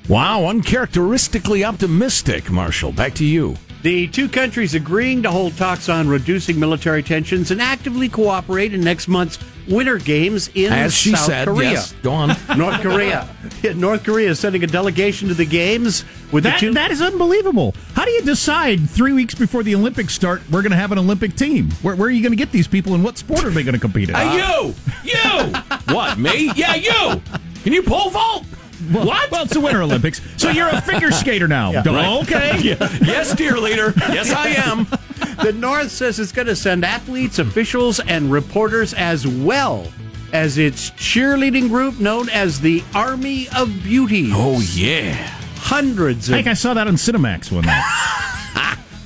Wow, 0.10 0.46
uncharacteristically 0.48 1.64
optimistic, 1.64 2.50
Marshall. 2.50 2.92
Back 2.92 3.14
to 3.16 3.26
you. 3.26 3.56
The 3.84 4.08
two 4.08 4.28
countries 4.28 4.74
agreeing 4.74 5.22
to 5.22 5.30
hold 5.30 5.56
talks 5.56 5.88
on 5.88 6.10
reducing 6.10 6.60
military 6.60 7.04
tensions 7.04 7.52
and 7.52 7.62
actively 7.62 8.10
cooperate 8.10 8.74
in 8.74 8.82
next 8.82 9.08
month's 9.08 9.38
Winter 9.68 10.00
Games 10.00 10.50
in 10.56 10.74
As 10.74 10.96
she 10.96 11.12
South 11.12 11.20
said, 11.28 11.48
Korea. 11.48 11.72
yes. 11.74 11.94
Go 12.02 12.12
on. 12.12 12.30
North 12.58 12.82
Korea. 12.82 13.30
Yeah, 13.62 13.74
North 13.74 14.04
Korea 14.04 14.32
is 14.32 14.40
sending 14.40 14.64
a 14.64 14.68
delegation 14.68 15.28
to 15.28 15.36
the 15.36 15.46
games 15.46 16.04
with 16.32 16.44
that, 16.44 16.56
the 16.60 16.68
two. 16.68 16.74
that 16.74 16.90
is 16.90 17.04
unbelievable. 17.04 17.76
How 17.94 18.04
do 18.04 18.10
you 18.12 18.24
decide 18.24 18.90
three 18.90 19.14
weeks 19.14 19.36
before 19.36 19.62
the 19.62 19.76
Olympics 19.76 20.16
start 20.16 20.42
we're 20.50 20.64
going 20.64 20.72
to 20.72 20.78
have 20.78 20.92
an 20.92 20.98
Olympic 20.98 21.36
team? 21.36 21.70
Where, 21.84 21.96
where 21.96 22.08
are 22.08 22.12
you 22.12 22.24
going 22.24 22.32
to 22.32 22.36
get 22.36 22.52
these 22.52 22.68
people 22.68 22.96
and 22.96 23.04
what 23.04 23.20
sport 23.20 23.44
are 23.44 23.52
they 23.52 23.62
going 23.64 23.76
to 23.76 23.80
compete 23.80 24.10
in? 24.10 24.16
Hey, 24.16 24.38
you! 24.38 24.74
You! 25.04 25.54
what, 25.94 26.18
me? 26.18 26.52
Yeah, 26.56 26.74
you! 26.74 27.22
Can 27.64 27.74
you 27.74 27.84
pole 27.84 28.10
vault? 28.10 28.44
Well, 28.92 29.06
what? 29.06 29.32
Well, 29.32 29.44
it's 29.44 29.54
the 29.54 29.60
Winter 29.60 29.82
Olympics. 29.82 30.22
So 30.38 30.50
you're 30.50 30.70
a 30.70 30.82
figure 30.82 31.12
skater 31.12 31.48
now. 31.48 31.72
Yeah, 31.72 31.84
right. 31.86 32.22
Okay. 32.24 32.62
yes, 33.02 33.34
dear 33.36 33.58
leader. 33.58 33.94
Yes, 33.98 34.32
I 34.32 34.50
am. 34.50 34.86
the 35.44 35.54
North 35.54 35.92
says 35.92 36.20
it's 36.20 36.32
going 36.32 36.48
to 36.48 36.56
send 36.56 36.84
athletes, 36.84 37.40
officials, 37.40 38.00
and 38.00 38.32
reporters 38.32 38.94
as 38.94 39.28
well 39.28 39.92
as 40.34 40.58
its 40.58 40.92
cheerleading 40.92 41.70
group 41.70 42.00
known 42.00 42.30
as 42.30 42.60
the 42.60 42.84
Army 42.94 43.48
of 43.56 43.68
Beauty. 43.84 44.30
Oh, 44.34 44.60
yeah. 44.74 45.14
Hundreds 45.56 46.32
I 46.32 46.38
think 46.38 46.48
I 46.48 46.54
saw 46.54 46.74
that 46.74 46.88
on 46.88 46.96
Cinemax 46.96 47.52
one 47.52 47.66
night. 47.66 48.36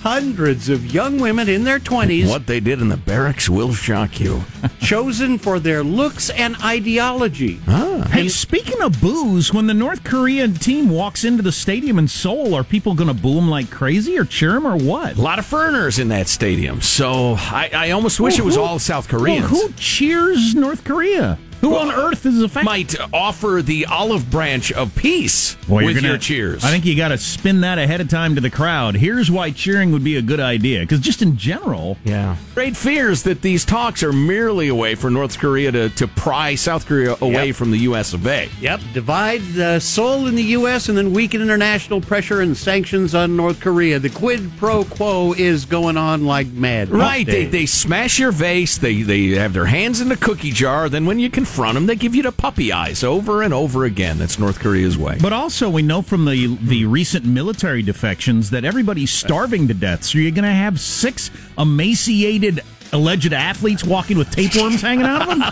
hundreds 0.03 0.67
of 0.67 0.93
young 0.93 1.17
women 1.17 1.47
in 1.47 1.63
their 1.63 1.79
20s 1.79 2.27
What 2.29 2.45
they 2.45 2.59
did 2.59 2.81
in 2.81 2.89
the 2.89 2.97
barracks 2.97 3.49
will 3.49 3.73
shock 3.73 4.19
you. 4.19 4.43
chosen 4.81 5.37
for 5.37 5.59
their 5.59 5.81
looks 5.81 6.29
and 6.29 6.57
ideology. 6.61 7.61
Ah. 7.67 8.05
Hey, 8.11 8.27
speaking 8.27 8.81
of 8.81 8.99
booze, 8.99 9.53
when 9.53 9.65
the 9.67 9.73
North 9.73 10.03
Korean 10.03 10.55
team 10.55 10.89
walks 10.89 11.23
into 11.23 11.41
the 11.41 11.53
stadium 11.53 11.97
in 11.97 12.09
Seoul, 12.09 12.53
are 12.53 12.65
people 12.65 12.93
going 12.95 13.07
to 13.07 13.13
boo 13.13 13.35
them 13.35 13.49
like 13.49 13.71
crazy 13.71 14.19
or 14.19 14.25
cheer 14.25 14.51
them 14.51 14.67
or 14.67 14.75
what? 14.75 15.15
A 15.17 15.21
lot 15.21 15.39
of 15.39 15.45
foreigners 15.45 15.99
in 15.99 16.09
that 16.09 16.27
stadium, 16.27 16.81
so 16.81 17.35
I, 17.39 17.69
I 17.73 17.91
almost 17.91 18.19
wish 18.19 18.37
it 18.37 18.43
was 18.45 18.55
Who- 18.55 18.61
all 18.61 18.79
South 18.79 19.09
Well, 19.11 19.21
Koreans. 19.21 19.49
who 19.49 19.71
cheers 19.77 20.53
North 20.53 20.83
Korea? 20.83 21.39
Who 21.63 21.76
on 21.78 21.91
earth 21.91 22.26
is 22.26 22.41
affected? 22.41 22.65
might 22.65 22.95
offer 23.13 23.62
the 23.63 23.86
olive 23.86 24.30
branch 24.30 24.71
of 24.73 24.93
peace 24.95 25.56
Boy, 25.67 25.80
you're 25.80 25.88
with 25.88 25.95
gonna- 25.95 26.10
your 26.10 26.17
cheers? 26.17 26.63
I 26.63 26.69
think 26.71 26.86
you 26.86 26.95
got 26.95 27.08
to 27.10 27.17
spin 27.17 27.62
that 27.62 27.78
ahead 27.78 28.02
of 28.02 28.10
time 28.10 28.36
to 28.36 28.41
the 28.41 28.49
crowd. 28.49 28.95
Here's 28.95 29.32
why 29.32 29.52
cheering 29.52 29.91
would 29.93 30.04
be 30.04 30.17
a 30.17 30.21
good 30.21 30.39
idea. 30.41 30.82
Because 30.82 30.99
just 30.99 31.21
in 31.21 31.38
general, 31.38 31.97
Yeah. 32.04 32.36
Great 32.54 32.76
fears 32.78 33.23
that 33.23 33.41
these 33.41 33.63
talks 33.65 34.04
are 34.04 34.12
merely 34.13 34.67
a 34.67 34.76
way 34.76 34.93
for 34.95 35.10
North 35.10 35.39
Korea 35.39 35.71
to, 35.71 35.89
to 35.89 36.08
pry 36.08 36.54
South 36.56 36.86
Korea 36.86 37.15
away 37.21 37.47
Yep. 37.47 37.56
from 37.56 37.71
the 37.71 37.80
U.S. 37.80 38.13
of 38.13 38.28
A. 38.28 38.49
Yep, 38.62 38.82
divide 38.93 39.41
uh, 39.58 39.80
Seoul 39.80 40.28
in 40.28 40.36
the 40.36 40.43
U.S. 40.43 40.89
and 40.89 40.97
then 40.97 41.13
weaken 41.13 41.41
international 41.41 41.99
pressure 42.02 42.41
and 42.41 42.56
sanctions 42.56 43.15
on 43.15 43.36
North 43.36 43.60
Korea. 43.60 43.97
The 43.99 44.10
quid 44.10 44.52
pro 44.58 44.84
quo 44.84 45.34
is 45.34 45.65
going 45.65 45.97
on 45.97 46.26
like 46.26 46.47
mad. 46.47 46.89
Right. 46.89 47.26
They, 47.26 47.45
they 47.45 47.65
smash 47.65 48.19
your 48.19 48.32
vase. 48.32 48.78
They, 48.78 49.02
they 49.02 49.30
have 49.30 49.54
their 49.54 49.65
hands 49.65 50.02
in 50.02 50.10
the 50.10 50.17
cookie 50.17 50.52
jar. 50.52 50.89
Then 50.89 51.06
when 51.06 51.19
you 51.19 51.30
confront 51.30 51.52
them, 51.55 51.85
they 51.85 51.95
give 51.95 52.15
you 52.15 52.23
the 52.23 52.31
puppy 52.31 52.71
eyes 52.71 53.03
over 53.03 53.41
and 53.41 53.53
over 53.53 53.85
again. 53.85 54.17
That's 54.17 54.37
North 54.39 54.59
Korea's 54.59 54.97
way. 54.97 55.17
but 55.21 55.33
also 55.33 55.69
we 55.69 55.81
know 55.81 56.01
from 56.01 56.25
the 56.25 56.57
the 56.61 56.85
recent 56.85 57.25
military 57.25 57.81
defections 57.81 58.49
that 58.49 58.65
everybody's 58.65 59.11
starving 59.11 59.67
to 59.67 59.73
death. 59.73 60.03
So 60.03 60.17
you're 60.19 60.31
going 60.31 60.43
to 60.43 60.49
have 60.49 60.79
six 60.79 61.29
emaciated 61.57 62.61
alleged 62.91 63.33
athletes 63.33 63.83
walking 63.83 64.17
with 64.17 64.29
tapeworms 64.29 64.81
hanging 64.81 65.05
out 65.05 65.23
of 65.23 65.27
them. 65.29 65.41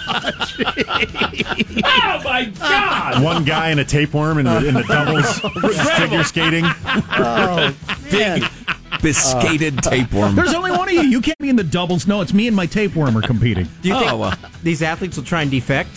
oh, 1.84 2.22
my 2.24 2.52
God. 2.60 3.24
One 3.24 3.44
guy 3.44 3.72
in 3.72 3.80
a 3.80 3.86
tapeworm 3.86 4.38
in 4.38 4.46
the, 4.46 4.68
in 4.68 4.74
the 4.76 4.84
doubles 4.88 5.40
figure 6.00 6.24
skating. 6.24 6.66
oh, 6.66 7.76
man. 8.12 8.42
Big, 8.42 8.50
biscuited 9.02 9.78
tapeworm. 9.84 10.36
There's 10.36 10.54
only 10.54 10.72
one 10.72 10.88
of 10.88 10.94
you. 10.94 11.02
You 11.04 11.22
can't 11.22 11.38
be 11.40 11.50
in 11.50 11.56
the 11.56 11.64
doubles. 11.64 12.08
No, 12.08 12.22
it's 12.22 12.34
me 12.34 12.48
and 12.48 12.56
my 12.56 12.66
tapeworm 12.66 13.18
are 13.18 13.22
competing. 13.22 13.68
Do 13.82 13.90
you 13.90 13.96
think 14.00 14.12
Oh, 14.12 14.18
well. 14.18 14.38
these 14.64 14.82
athletes 14.82 15.18
will 15.18 15.24
try 15.24 15.42
and 15.42 15.52
defect? 15.52 15.90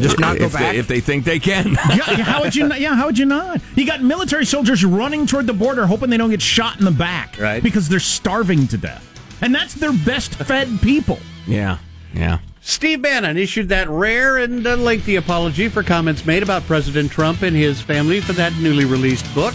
Just 0.00 0.18
not 0.18 0.38
go 0.38 0.46
if 0.46 0.52
back? 0.54 0.72
They, 0.72 0.78
if 0.78 0.88
they 0.88 1.00
think 1.00 1.24
they 1.24 1.38
can. 1.38 1.72
yeah, 1.72 2.02
how 2.22 2.40
would 2.42 2.56
you? 2.56 2.66
not- 2.68 2.80
Yeah, 2.80 2.94
how 2.94 3.06
would 3.06 3.18
you 3.18 3.26
not? 3.26 3.60
You 3.76 3.86
got 3.86 4.02
military 4.02 4.46
soldiers 4.46 4.84
running 4.84 5.26
toward 5.26 5.46
the 5.46 5.52
border, 5.52 5.86
hoping 5.86 6.08
they 6.08 6.16
don't 6.16 6.30
get 6.30 6.40
shot 6.40 6.78
in 6.78 6.84
the 6.86 6.90
back, 6.90 7.36
Right. 7.38 7.62
Because 7.62 7.88
they're 7.90 8.00
starving 8.00 8.66
to 8.68 8.78
death, 8.78 9.06
and 9.42 9.54
that's 9.54 9.74
their 9.74 9.92
best 9.92 10.34
fed 10.36 10.80
people. 10.80 11.18
yeah. 11.46 11.78
Yeah. 12.14 12.38
Steve 12.60 13.02
Bannon 13.02 13.36
issued 13.38 13.68
that 13.70 13.88
rare 13.88 14.36
and 14.38 14.66
uh, 14.66 14.76
lengthy 14.76 15.16
apology 15.16 15.68
for 15.68 15.82
comments 15.82 16.24
made 16.24 16.42
about 16.42 16.62
President 16.66 17.10
Trump 17.10 17.42
and 17.42 17.56
his 17.56 17.80
family 17.80 18.20
for 18.20 18.34
that 18.34 18.54
newly 18.58 18.84
released 18.84 19.26
book. 19.34 19.54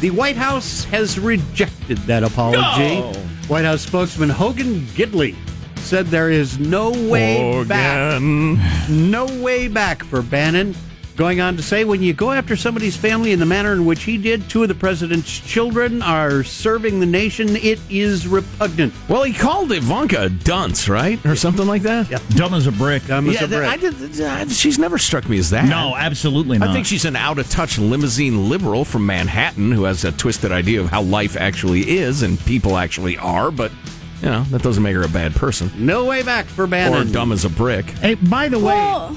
The 0.00 0.10
White 0.10 0.36
House 0.36 0.84
has 0.84 1.18
rejected 1.18 1.96
that 1.98 2.22
apology. 2.22 3.00
No. 3.00 3.12
White 3.48 3.64
House 3.64 3.82
spokesman 3.82 4.28
Hogan 4.28 4.80
Gidley 4.94 5.34
said 5.78 6.06
there 6.06 6.30
is 6.30 6.58
no 6.58 6.90
way 6.90 7.64
back. 7.64 8.20
No 8.20 9.24
way 9.42 9.68
back 9.68 10.04
for 10.04 10.20
Bannon. 10.20 10.74
Going 11.16 11.40
on 11.40 11.56
to 11.56 11.62
say, 11.62 11.84
when 11.84 12.02
you 12.02 12.12
go 12.12 12.30
after 12.30 12.56
somebody's 12.56 12.94
family 12.94 13.32
in 13.32 13.38
the 13.38 13.46
manner 13.46 13.72
in 13.72 13.86
which 13.86 14.02
he 14.02 14.18
did, 14.18 14.50
two 14.50 14.62
of 14.62 14.68
the 14.68 14.74
president's 14.74 15.40
children 15.40 16.02
are 16.02 16.44
serving 16.44 17.00
the 17.00 17.06
nation, 17.06 17.56
it 17.56 17.80
is 17.88 18.26
repugnant. 18.28 18.92
Well, 19.08 19.22
he 19.22 19.32
called 19.32 19.72
Ivanka 19.72 20.24
a 20.24 20.28
dunce, 20.28 20.90
right? 20.90 21.24
Or 21.24 21.34
something 21.34 21.66
like 21.66 21.80
that? 21.82 22.10
Yeah. 22.10 22.18
Dumb 22.30 22.52
as 22.52 22.66
a 22.66 22.72
brick. 22.72 23.06
Dumb 23.06 23.30
as 23.30 23.34
Yeah, 23.36 23.44
a 23.44 23.48
brick. 23.48 23.66
I 23.66 23.76
did, 23.78 24.20
uh, 24.20 24.46
she's 24.48 24.78
never 24.78 24.98
struck 24.98 25.26
me 25.26 25.38
as 25.38 25.48
that. 25.50 25.66
No, 25.70 25.94
absolutely 25.96 26.58
not. 26.58 26.68
I 26.68 26.72
think 26.74 26.84
she's 26.84 27.06
an 27.06 27.16
out 27.16 27.38
of 27.38 27.48
touch 27.48 27.78
limousine 27.78 28.50
liberal 28.50 28.84
from 28.84 29.06
Manhattan 29.06 29.72
who 29.72 29.84
has 29.84 30.04
a 30.04 30.12
twisted 30.12 30.52
idea 30.52 30.82
of 30.82 30.88
how 30.90 31.00
life 31.00 31.34
actually 31.34 31.96
is 31.98 32.22
and 32.22 32.38
people 32.40 32.76
actually 32.76 33.16
are, 33.16 33.50
but, 33.50 33.72
you 34.20 34.28
know, 34.28 34.42
that 34.50 34.60
doesn't 34.62 34.82
make 34.82 34.94
her 34.94 35.02
a 35.02 35.08
bad 35.08 35.34
person. 35.34 35.70
no 35.78 36.04
way 36.04 36.22
back 36.22 36.44
for 36.44 36.66
Bannon. 36.66 37.08
Or 37.08 37.10
dumb 37.10 37.32
as 37.32 37.46
a 37.46 37.50
brick. 37.50 37.86
Hey, 37.86 38.16
by 38.16 38.48
the 38.50 38.58
way, 38.58 39.16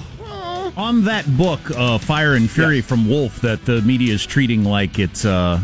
on 0.77 1.03
that 1.05 1.25
book, 1.37 1.59
uh, 1.71 1.97
Fire 1.97 2.35
and 2.35 2.49
Fury 2.49 2.81
from 2.81 3.07
Wolff, 3.09 3.41
that 3.41 3.65
the 3.65 3.81
media 3.81 4.13
is 4.13 4.25
treating 4.25 4.63
like 4.63 4.99
it's, 4.99 5.25
uh, 5.25 5.59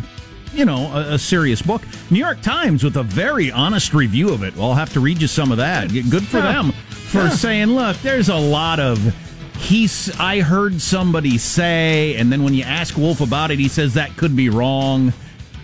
you 0.53 0.65
know, 0.65 0.87
a, 0.93 1.13
a 1.15 1.19
serious 1.19 1.61
book. 1.61 1.81
New 2.11 2.19
York 2.19 2.41
Times 2.41 2.83
with 2.83 2.97
a 2.97 3.03
very 3.03 3.51
honest 3.51 3.93
review 3.93 4.29
of 4.33 4.43
it. 4.43 4.55
Well, 4.55 4.69
I'll 4.69 4.75
have 4.75 4.93
to 4.93 4.99
read 4.99 5.21
you 5.21 5.27
some 5.27 5.51
of 5.51 5.57
that. 5.57 5.89
Good 5.89 6.25
for 6.27 6.37
Yeah. 6.37 6.53
them 6.53 6.71
for 6.71 7.29
saying, 7.29 7.67
look, 7.67 7.97
there's 7.97 8.29
a 8.29 8.35
lot 8.35 8.79
of. 8.79 9.13
He's. 9.57 10.11
I 10.19 10.41
heard 10.41 10.81
somebody 10.81 11.37
say, 11.37 12.15
and 12.17 12.29
then 12.31 12.43
when 12.43 12.53
you 12.53 12.63
ask 12.63 12.97
Wolff 12.97 13.21
about 13.21 13.51
it, 13.51 13.59
he 13.59 13.69
says 13.69 13.93
that 13.93 14.15
could 14.17 14.35
be 14.35 14.49
wrong. 14.49 15.13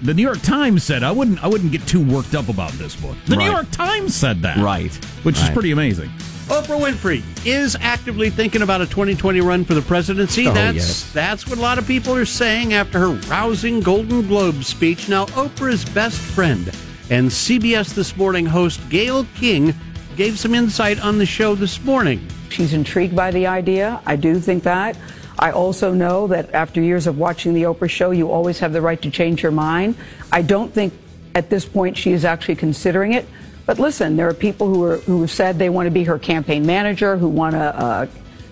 The 0.02 0.14
New 0.14 0.22
York 0.24 0.42
Times 0.42 0.82
said 0.84 1.04
I 1.04 1.12
wouldn't. 1.12 1.44
I 1.44 1.48
wouldn't 1.48 1.72
get 1.74 1.86
too 1.88 2.04
worked 2.04 2.34
up 2.34 2.48
about 2.48 2.72
this 2.74 2.96
book. 2.96 3.18
The 3.28 3.36
New 3.36 3.46
York 3.52 3.70
Times 3.72 4.16
said 4.16 4.42
that, 4.44 4.58
Right. 4.58 4.94
Which 5.24 5.38
is 5.42 5.50
pretty 5.50 5.72
amazing. 5.72 6.10
Oprah 6.52 6.82
Winfrey 6.82 7.24
is 7.46 7.78
actively 7.80 8.30
thinking 8.30 8.62
about 8.62 8.82
a 8.82 8.86
2020 8.86 9.40
run 9.40 9.64
for 9.64 9.74
the 9.74 9.82
presidency. 9.82 10.50
Oh, 10.50 10.54
that's 10.54 10.76
yes. 10.76 11.14
that's 11.14 11.48
what 11.48 11.58
a 11.58 11.62
lot 11.62 11.78
of 11.78 11.88
people 11.88 12.14
are 12.14 12.26
saying 12.26 12.74
after 12.74 13.00
her 13.00 13.12
rousing 13.30 13.80
Golden 13.80 14.28
Globe 14.28 14.66
speech. 14.66 15.08
Now, 15.08 15.28
Oprah's 15.28 15.86
best 15.86 16.20
friend 16.20 16.70
and 17.10 17.30
CBS 17.30 17.94
This 17.94 18.18
Morning 18.18 18.46
host 18.46 18.82
Gayle 18.90 19.26
King 19.34 19.74
gave 20.18 20.38
some 20.38 20.54
insight 20.54 21.00
on 21.00 21.18
the 21.18 21.26
show 21.26 21.56
this 21.56 21.82
morning. 21.86 22.28
She's 22.50 22.74
intrigued 22.74 23.16
by 23.16 23.32
the 23.32 23.48
idea. 23.48 24.02
I 24.06 24.18
do 24.18 24.38
think 24.38 24.64
that. 24.64 24.98
I 25.40 25.52
also 25.52 25.94
know 25.94 26.28
that 26.28 26.54
after 26.54 26.82
years 26.82 27.08
of 27.08 27.18
watching 27.18 27.54
the 27.54 27.64
Oprah 27.64 27.90
show, 27.90 28.12
you 28.12 28.30
always 28.30 28.60
have 28.60 28.74
the 28.74 28.82
right 28.82 29.02
to 29.04 29.10
change 29.10 29.42
your 29.42 29.54
mind. 29.54 29.96
I 30.34 30.42
don't 30.42 30.74
think 30.74 30.92
at 31.34 31.50
this 31.50 31.64
point 31.64 31.96
she 31.96 32.12
is 32.12 32.26
actually 32.26 32.56
considering 32.56 33.14
it. 33.14 33.26
But 33.72 33.80
listen, 33.80 34.18
there 34.18 34.28
are 34.28 34.34
people 34.34 34.68
who 34.68 34.84
are 34.84 34.98
who 34.98 35.22
have 35.22 35.32
said 35.32 35.58
they 35.58 35.70
want 35.70 35.88
to 35.88 35.92
be 35.92 36.04
her 36.04 36.20
campaign 36.20 36.66
manager, 36.66 37.16
who 37.16 37.30
want 37.30 37.54
to 37.54 37.80
uh, 37.80 38.08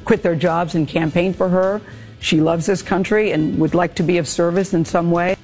quit 0.06 0.24
their 0.24 0.34
jobs 0.34 0.76
and 0.76 0.88
campaign 0.88 1.34
for 1.34 1.50
her. 1.50 1.82
She 2.22 2.40
loves 2.40 2.66
this 2.66 2.82
country 2.82 3.32
and 3.32 3.60
would 3.60 3.76
like 3.76 3.96
to 3.96 4.04
be 4.04 4.18
of 4.18 4.30
service 4.30 4.74
in 4.74 4.86
some 4.86 5.12
way. 5.12 5.36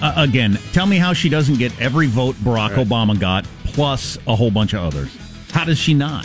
Uh, 0.00 0.14
again, 0.16 0.60
tell 0.72 0.86
me 0.86 0.96
how 0.96 1.12
she 1.12 1.28
doesn't 1.28 1.58
get 1.58 1.72
every 1.80 2.06
vote 2.06 2.36
Barack 2.36 2.76
Obama 2.76 3.18
got, 3.18 3.46
plus 3.64 4.16
a 4.28 4.36
whole 4.36 4.52
bunch 4.52 4.74
of 4.74 4.84
others. 4.84 5.12
How 5.50 5.64
does 5.64 5.76
she 5.76 5.92
not? 5.92 6.24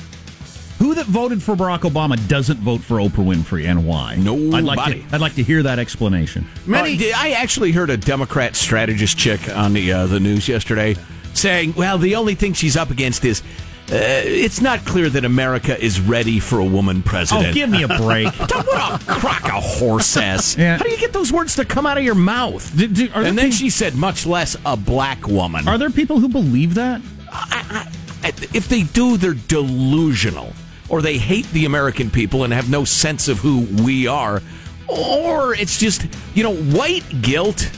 Who 0.78 0.94
that 0.94 1.08
voted 1.08 1.42
for 1.42 1.56
Barack 1.56 1.90
Obama 1.90 2.16
doesn't 2.28 2.60
vote 2.60 2.82
for 2.82 2.98
Oprah 2.98 3.26
Winfrey, 3.26 3.66
and 3.66 3.88
why? 3.88 4.16
Nobody. 4.16 4.58
I'd 4.58 4.64
like 4.64 4.94
to. 4.94 5.16
I'd 5.16 5.22
like 5.22 5.34
to 5.34 5.44
hear 5.44 5.64
that 5.64 5.80
explanation. 5.80 6.46
Many, 6.68 7.12
I 7.14 7.32
actually 7.32 7.72
heard 7.72 7.90
a 7.90 7.98
Democrat 7.98 8.56
strategist 8.56 9.18
chick 9.18 9.50
on 9.50 9.74
the 9.74 9.92
uh, 9.92 10.06
the 10.06 10.20
news 10.20 10.48
yesterday 10.48 10.96
saying, 11.38 11.74
"Well, 11.76 11.98
the 11.98 12.16
only 12.16 12.36
thing 12.36 12.54
she's 12.54 12.78
up 12.78 12.90
against 12.90 13.26
is." 13.26 13.42
Uh, 13.88 13.98
it's 14.26 14.62
not 14.62 14.84
clear 14.84 15.12
that 15.12 15.24
America 15.26 15.80
is 15.80 16.02
ready 16.02 16.40
for 16.40 16.58
a 16.58 16.66
woman 16.66 17.04
president. 17.04 17.50
Oh, 17.50 17.54
give 17.54 17.70
me 17.70 17.84
a 17.84 17.88
break. 17.88 18.34
what 18.40 19.00
a 19.00 19.06
crock 19.06 19.44
of 19.54 19.64
horse 19.64 20.18
ass. 20.18 20.58
Yeah. 20.58 20.78
How 20.78 20.84
do 20.84 20.90
you 20.90 20.98
get 20.98 21.14
those 21.14 21.32
words 21.32 21.56
to 21.58 21.66
come 21.66 21.86
out 21.86 21.96
of 21.96 22.04
your 22.04 22.16
mouth? 22.16 22.76
Do- 22.76 22.88
do- 22.88 23.10
are 23.14 23.22
and 23.22 23.38
then 23.38 23.52
she 23.52 23.70
said, 23.70 23.94
much 23.94 24.26
less 24.26 24.58
a 24.66 24.76
black 24.76 25.28
woman. 25.28 25.68
Are 25.68 25.78
there 25.78 25.92
people 25.92 26.20
who 26.20 26.30
believe 26.30 26.74
that? 26.74 27.00
if 28.54 28.68
they 28.70 28.84
do, 28.84 29.18
they're 29.18 29.34
delusional, 29.34 30.54
or 30.90 31.02
they 31.02 31.18
hate 31.18 31.50
the 31.52 31.66
American 31.66 32.10
people 32.10 32.44
and 32.44 32.54
have 32.54 32.70
no 32.70 32.86
sense 32.86 33.28
of 33.28 33.40
who 33.40 33.68
we 33.84 34.08
are, 34.08 34.42
or 34.88 35.54
it's 35.54 35.80
just 35.80 36.08
you 36.34 36.44
know 36.44 36.56
white 36.56 37.22
guilt. 37.22 37.70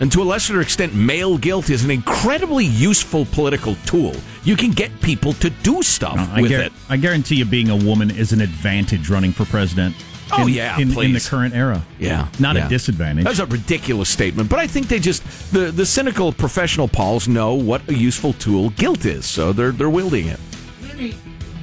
And 0.00 0.10
to 0.12 0.22
a 0.22 0.24
lesser 0.24 0.60
extent, 0.60 0.94
male 0.94 1.38
guilt 1.38 1.70
is 1.70 1.84
an 1.84 1.90
incredibly 1.90 2.64
useful 2.64 3.26
political 3.26 3.76
tool. 3.86 4.14
You 4.42 4.56
can 4.56 4.70
get 4.70 4.90
people 5.00 5.32
to 5.34 5.50
do 5.50 5.82
stuff 5.82 6.16
I, 6.18 6.40
with 6.42 6.50
guar- 6.50 6.66
it. 6.66 6.72
I 6.88 6.96
guarantee 6.96 7.36
you, 7.36 7.44
being 7.44 7.70
a 7.70 7.76
woman 7.76 8.10
is 8.10 8.32
an 8.32 8.40
advantage 8.40 9.08
running 9.08 9.32
for 9.32 9.44
president. 9.44 9.94
Oh, 10.32 10.46
in, 10.46 10.54
yeah, 10.54 10.78
in, 10.78 10.98
in 10.98 11.12
the 11.12 11.20
current 11.20 11.54
era. 11.54 11.84
Yeah, 11.98 12.28
not 12.40 12.56
yeah. 12.56 12.66
a 12.66 12.68
disadvantage. 12.68 13.24
That's 13.24 13.38
a 13.38 13.46
ridiculous 13.46 14.08
statement, 14.08 14.48
but 14.48 14.58
I 14.58 14.66
think 14.66 14.88
they 14.88 14.98
just 14.98 15.22
the 15.52 15.70
the 15.70 15.86
cynical 15.86 16.32
professional 16.32 16.88
pols 16.88 17.28
know 17.28 17.54
what 17.54 17.86
a 17.88 17.94
useful 17.94 18.32
tool 18.32 18.70
guilt 18.70 19.04
is, 19.04 19.26
so 19.26 19.52
they're 19.52 19.70
they're 19.70 19.90
wielding 19.90 20.28
it. 20.28 20.40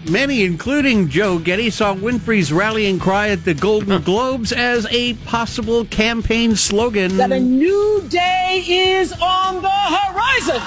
Many, 0.09 0.43
including 0.43 1.09
Joe 1.09 1.37
Getty, 1.37 1.69
saw 1.69 1.93
Winfrey's 1.93 2.51
rallying 2.51 2.97
cry 2.97 3.29
at 3.29 3.45
the 3.45 3.53
Golden 3.53 4.01
Globes 4.01 4.51
as 4.51 4.87
a 4.89 5.13
possible 5.25 5.85
campaign 5.85 6.55
slogan. 6.55 7.17
That 7.17 7.31
a 7.31 7.39
new 7.39 8.03
day 8.09 8.63
is 8.67 9.13
on 9.13 9.61
the 9.61 9.69
horizon. 9.69 10.61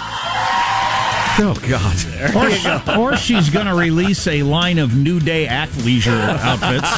Oh 1.36 1.54
God! 1.68 2.96
Or, 2.96 3.12
or 3.12 3.16
she's 3.16 3.50
going 3.50 3.66
to 3.66 3.74
release 3.74 4.26
a 4.28 4.44
line 4.44 4.78
of 4.78 4.94
New 4.96 5.18
Day 5.18 5.46
athleisure 5.46 6.16
outfits. 6.38 6.88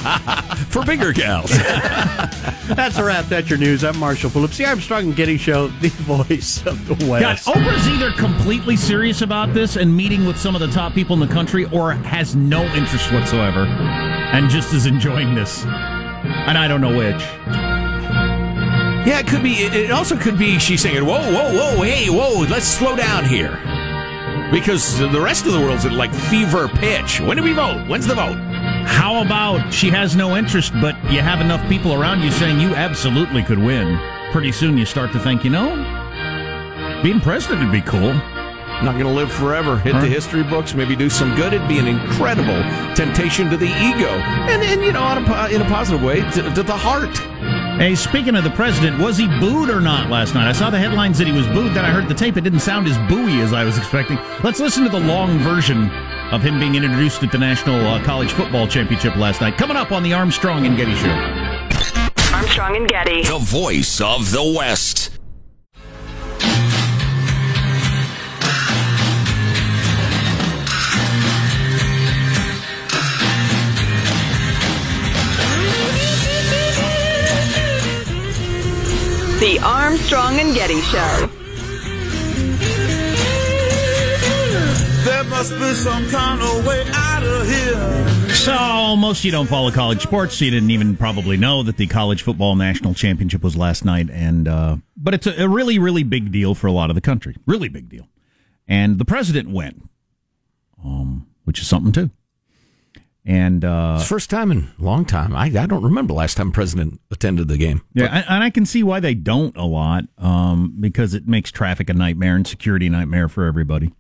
for 0.65 0.85
bigger 0.85 1.13
gals. 1.13 1.51
That's 1.51 2.99
a 2.99 3.05
wrap. 3.05 3.27
That's 3.27 3.49
your 3.49 3.59
news. 3.59 3.83
I'm 3.83 3.97
Marshall 3.99 4.29
Phillips, 4.29 4.59
the 4.59 4.67
Armstrong 4.67 5.05
and 5.05 5.17
Getty 5.17 5.39
Show, 5.39 5.69
the 5.69 5.89
voice 5.89 6.65
of 6.67 6.87
the 6.87 6.97
God, 6.97 7.09
West. 7.09 7.47
Oprah's 7.47 7.89
either 7.89 8.13
completely 8.13 8.77
serious 8.77 9.23
about 9.23 9.55
this 9.55 9.77
and 9.77 9.97
meeting 9.97 10.27
with 10.27 10.37
some 10.39 10.55
of 10.55 10.61
the 10.61 10.69
top 10.69 10.93
people 10.93 11.15
in 11.15 11.21
the 11.27 11.33
country, 11.33 11.65
or 11.67 11.93
has 11.93 12.37
no 12.37 12.63
interest 12.75 13.11
whatsoever 13.13 13.61
and 13.65 14.51
just 14.51 14.75
is 14.75 14.85
enjoying 14.85 15.35
this. 15.35 15.65
And 15.65 16.59
I 16.59 16.69
don't 16.69 16.83
know 16.83 16.95
which. 16.97 17.23
Yeah, 19.07 19.21
it 19.21 19.29
could 19.29 19.43
be. 19.43 19.53
It 19.63 19.73
it 19.75 19.91
also 19.93 20.17
could 20.17 20.37
be 20.37 20.59
she's 20.59 20.83
saying, 20.83 21.07
"Whoa, 21.07 21.21
whoa, 21.33 21.53
whoa, 21.77 21.83
hey, 21.83 22.11
whoa, 22.11 22.41
let's 22.51 22.67
slow 22.67 22.97
down 22.97 23.25
here," 23.25 23.53
because 24.53 24.99
the 24.99 25.21
rest 25.21 25.47
of 25.47 25.53
the 25.53 25.61
world's 25.61 25.85
at 25.85 25.93
like 25.93 26.13
fever 26.15 26.69
pitch. 26.69 27.21
When 27.21 27.37
do 27.37 27.43
we 27.43 27.53
vote? 27.53 27.87
When's 27.89 28.07
the 28.07 28.15
vote? 28.15 28.37
How 28.87 29.23
about 29.23 29.73
she 29.73 29.91
has 29.91 30.15
no 30.17 30.37
interest, 30.37 30.73
but 30.81 30.95
you 31.11 31.21
have 31.21 31.41
enough 31.41 31.67
people 31.69 31.93
around 31.93 32.23
you 32.23 32.31
saying 32.31 32.61
you 32.61 32.75
absolutely 32.75 33.43
could 33.43 33.59
win? 33.59 33.99
Pretty 34.33 34.53
soon 34.53 34.79
you 34.79 34.85
start 34.87 35.13
to 35.13 35.19
think, 35.19 35.45
you 35.45 35.51
know, 35.51 35.75
being 37.03 37.21
president 37.21 37.61
would 37.63 37.73
be 37.73 37.83
cool. 37.83 38.15
Not 38.83 38.93
going 38.93 39.07
to 39.07 39.11
live 39.11 39.33
forever. 39.33 39.79
Hit 39.79 39.95
Huh? 39.95 40.01
the 40.03 40.07
history 40.07 40.43
books. 40.43 40.75
Maybe 40.75 40.95
do 40.95 41.09
some 41.09 41.35
good. 41.35 41.55
It'd 41.55 41.67
be 41.67 41.79
an 41.79 41.87
incredible 41.87 42.63
temptation 42.95 43.49
to 43.51 43.57
the 43.57 43.67
ego, 43.69 44.09
and, 44.11 44.63
and 44.63 44.83
you 44.83 44.93
know, 44.93 45.03
on 45.03 45.25
a, 45.25 45.49
in 45.49 45.63
a 45.63 45.65
positive 45.65 46.03
way, 46.03 46.21
to, 46.33 46.55
to 46.55 46.63
the 46.63 46.77
heart. 46.77 47.17
Hey, 47.79 47.95
speaking 47.95 48.37
of 48.37 48.43
the 48.43 48.51
president, 48.51 48.99
was 48.99 49.19
he 49.19 49.27
booed 49.27 49.69
or 49.69 49.83
not 49.83 50.09
last 50.09 50.35
night? 50.35 50.49
I 50.49 50.53
saw 50.53 50.71
the 50.71 50.79
headlines 50.79 51.19
that 51.19 51.27
he 51.27 51.33
was 51.35 51.47
booed. 51.49 51.75
Then 51.75 51.85
I 51.85 51.91
heard 51.91 52.09
the 52.09 52.15
tape. 52.15 52.39
It 52.39 52.41
didn't 52.41 52.61
sound 52.61 52.87
as 52.87 52.97
booey 53.11 53.43
as 53.43 53.53
I 53.53 53.65
was 53.65 53.77
expecting. 53.77 54.19
Let's 54.43 54.61
listen 54.61 54.83
to 54.85 54.89
the 54.89 54.99
long 54.99 55.39
version 55.41 55.91
of 56.33 56.41
him 56.43 56.59
being 56.59 56.75
introduced 56.75 57.23
at 57.23 57.31
the 57.31 57.37
National 57.37 57.87
uh, 57.87 58.03
College 58.03 58.33
Football 58.33 58.67
Championship 58.67 59.17
last 59.17 59.43
night. 59.43 59.59
Coming 59.59 59.77
up 59.77 59.93
on 59.93 60.03
the 60.03 60.15
Armstrong 60.15 60.65
and 60.65 60.75
Getty 60.75 60.95
Show. 60.95 61.11
Armstrong 62.35 62.77
and 62.77 62.89
Getty. 62.89 63.25
The 63.25 63.39
voice 63.39 64.01
of 64.01 64.33
the 64.33 64.55
West. 64.57 65.16
Armstrong 79.67 80.39
and 80.39 80.55
Getty 80.55 80.81
Show. 80.81 81.29
There 85.05 85.25
must 85.25 85.51
be 85.59 85.75
some 85.75 86.09
kind 86.09 86.41
of 86.41 86.65
way 86.65 86.85
out 86.95 87.25
of 87.25 87.49
here. 87.49 88.35
So, 88.37 88.95
most 88.95 89.19
of 89.19 89.25
you 89.25 89.33
don't 89.33 89.49
follow 89.49 89.73
college 89.73 90.03
sports, 90.03 90.37
so 90.37 90.45
you 90.45 90.53
didn't 90.53 90.71
even 90.71 90.97
probably 90.97 91.37
know 91.37 91.65
that 91.65 91.79
the 91.79 91.89
college 91.89 92.23
football 92.23 92.55
national 92.55 92.95
championship 92.95 93.43
was 93.43 93.57
last 93.57 93.85
night. 93.85 94.09
And 94.09 94.47
uh, 94.47 94.77
but 94.97 95.15
it's 95.15 95.27
a, 95.27 95.43
a 95.43 95.49
really, 95.49 95.81
really 95.81 96.05
big 96.05 96.31
deal 96.31 96.55
for 96.55 96.69
a 96.69 96.73
lot 96.73 96.89
of 96.89 96.95
the 96.95 97.01
country. 97.01 97.35
Really 97.45 97.69
big 97.69 97.89
deal. 97.89 98.09
And 98.69 99.01
the 99.01 99.05
president 99.05 99.51
went, 99.51 99.83
um, 100.85 101.27
which 101.43 101.59
is 101.59 101.67
something 101.67 101.91
too. 101.91 102.11
And 103.29 103.65
uh, 103.65 103.99
first 103.99 104.31
time 104.31 104.53
in 104.53 104.69
a 104.79 104.83
long 104.85 105.05
time. 105.05 105.35
I, 105.35 105.47
I 105.47 105.67
don't 105.67 105.83
remember 105.83 106.15
last 106.15 106.37
time 106.37 106.53
president 106.53 107.01
attended 107.11 107.49
the 107.49 107.57
game. 107.59 107.83
Yeah, 107.93 108.05
and, 108.07 108.25
and 108.29 108.45
I 108.45 108.51
can 108.51 108.65
see 108.65 108.85
why 108.85 109.01
they 109.01 109.15
don't 109.15 109.57
a 109.57 109.65
lot, 109.65 110.05
um, 110.17 110.77
because 110.79 111.13
it 111.13 111.27
makes 111.27 111.51
traffic 111.51 111.91
a 111.91 111.95
nightmare 111.95 112.37
and 112.37 112.47
security 112.47 112.87
a 112.87 112.91
nightmare 112.91 113.29
for 113.29 113.47
everybody. 113.47 113.93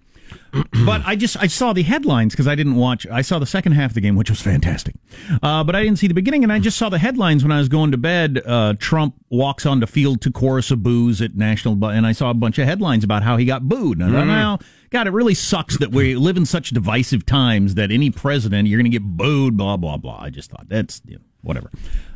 but 0.86 1.02
I 1.04 1.16
just 1.16 1.36
I 1.36 1.48
saw 1.48 1.72
the 1.72 1.82
headlines 1.82 2.32
because 2.34 2.46
I 2.48 2.54
didn't 2.54 2.76
watch. 2.76 3.04
I 3.08 3.20
saw 3.22 3.38
the 3.38 3.46
second 3.46 3.72
half 3.72 3.90
of 3.90 3.94
the 3.94 4.00
game, 4.00 4.14
which 4.16 4.30
was 4.30 4.40
fantastic, 4.40 4.94
uh, 5.42 5.62
but 5.64 5.74
I 5.76 5.82
didn't 5.82 5.98
see 5.98 6.06
the 6.06 6.14
beginning. 6.14 6.44
And 6.44 6.52
I 6.52 6.58
just 6.60 6.78
saw 6.78 6.88
the 6.88 6.98
headlines 6.98 7.42
when 7.42 7.50
I 7.52 7.58
was 7.58 7.68
going 7.68 7.90
to 7.90 7.96
bed. 7.98 8.40
Uh, 8.46 8.74
Trump 8.78 9.14
walks 9.28 9.66
on 9.66 9.80
the 9.80 9.86
field 9.86 10.20
to 10.22 10.30
chorus 10.32 10.70
of 10.70 10.82
boos 10.82 11.20
at 11.20 11.34
national, 11.36 11.74
bu- 11.76 11.86
and 11.88 12.06
I 12.06 12.12
saw 12.12 12.30
a 12.30 12.34
bunch 12.34 12.58
of 12.58 12.66
headlines 12.66 13.02
about 13.04 13.22
how 13.24 13.36
he 13.36 13.44
got 13.44 13.68
booed. 13.68 13.98
And 14.00 14.16
I 14.16 14.20
thought, 14.20 14.24
Mhm. 14.26 14.28
well, 14.28 14.62
God, 14.90 15.06
it 15.06 15.10
really 15.10 15.34
sucks 15.34 15.78
that 15.78 15.90
we 15.90 16.14
live 16.16 16.36
in 16.36 16.46
such 16.46 16.70
divisive 16.70 17.26
times 17.26 17.74
that 17.74 17.90
any 17.90 18.10
president 18.10 18.68
you're 18.68 18.78
going 18.78 18.90
to 18.90 18.98
get 18.98 19.02
booed. 19.04 19.56
Blah 19.56 19.76
blah 19.76 19.96
blah. 19.96 20.18
I 20.20 20.30
just 20.30 20.50
thought 20.50 20.68
that's 20.68 21.02
you 21.06 21.16
know, 21.16 21.22
whatever. 21.42 21.70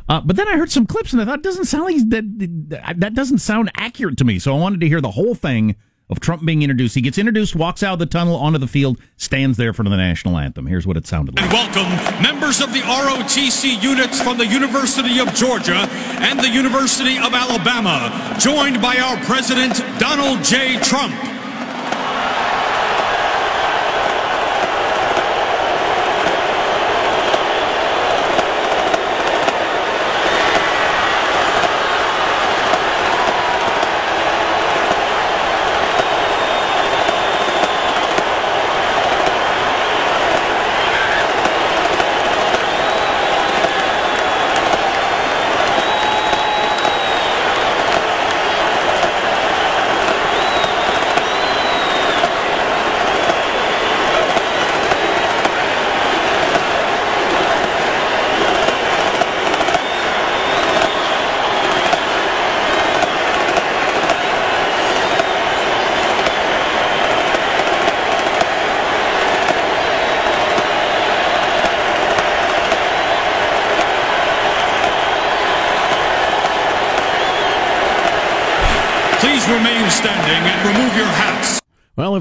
Uh, 0.09 0.21
but 0.21 0.37
then 0.37 0.49
I 0.49 0.57
heard 0.57 0.73
some 0.73 0.87
clips 0.87 1.13
and 1.13 1.23
I 1.23 1.25
thought 1.25 1.43
doesn't 1.43 1.67
sound 1.67 1.85
like 1.85 2.09
that. 2.11 2.97
That 2.99 3.15
doesn't 3.15 3.39
sound 3.39 3.71
accurate 3.77 4.17
to 4.19 4.25
me. 4.25 4.39
So 4.39 4.55
I 4.57 4.59
wanted 4.59 4.81
to 4.81 4.89
hear 4.89 5.01
the 5.01 5.13
whole 5.13 5.35
thing 5.35 5.77
of 6.11 6.19
Trump 6.19 6.45
being 6.45 6.63
introduced. 6.63 6.97
He 6.97 7.01
gets 7.01 7.17
introduced, 7.17 7.55
walks 7.55 7.85
out 7.85 7.95
of 7.95 7.99
the 8.01 8.07
tunnel 8.07 8.35
onto 8.35 8.59
the 8.59 8.67
field, 8.67 8.99
stands 9.17 9.57
there 9.57 9.73
for 9.73 9.85
the 9.85 9.91
national 9.91 10.37
anthem. 10.37 10.67
Here's 10.67 10.87
what 10.87 10.97
it 10.97 11.07
sounded 11.07 11.37
like. 11.37 11.45
And 11.45 11.53
welcome 11.53 12.23
members 12.23 12.61
of 12.61 12.73
the 12.73 12.81
ROTC 12.81 13.81
units 13.81 14.21
from 14.21 14.37
the 14.37 14.47
University 14.47 15.21
of 15.21 15.33
Georgia 15.35 15.87
and 16.19 16.41
the 16.41 16.51
University 16.51 17.17
of 17.17 17.33
Alabama, 17.33 18.37
joined 18.41 18.83
by 18.83 18.97
our 18.97 19.17
President 19.25 19.79
Donald 20.01 20.43
J. 20.43 20.79
Trump. 20.81 21.30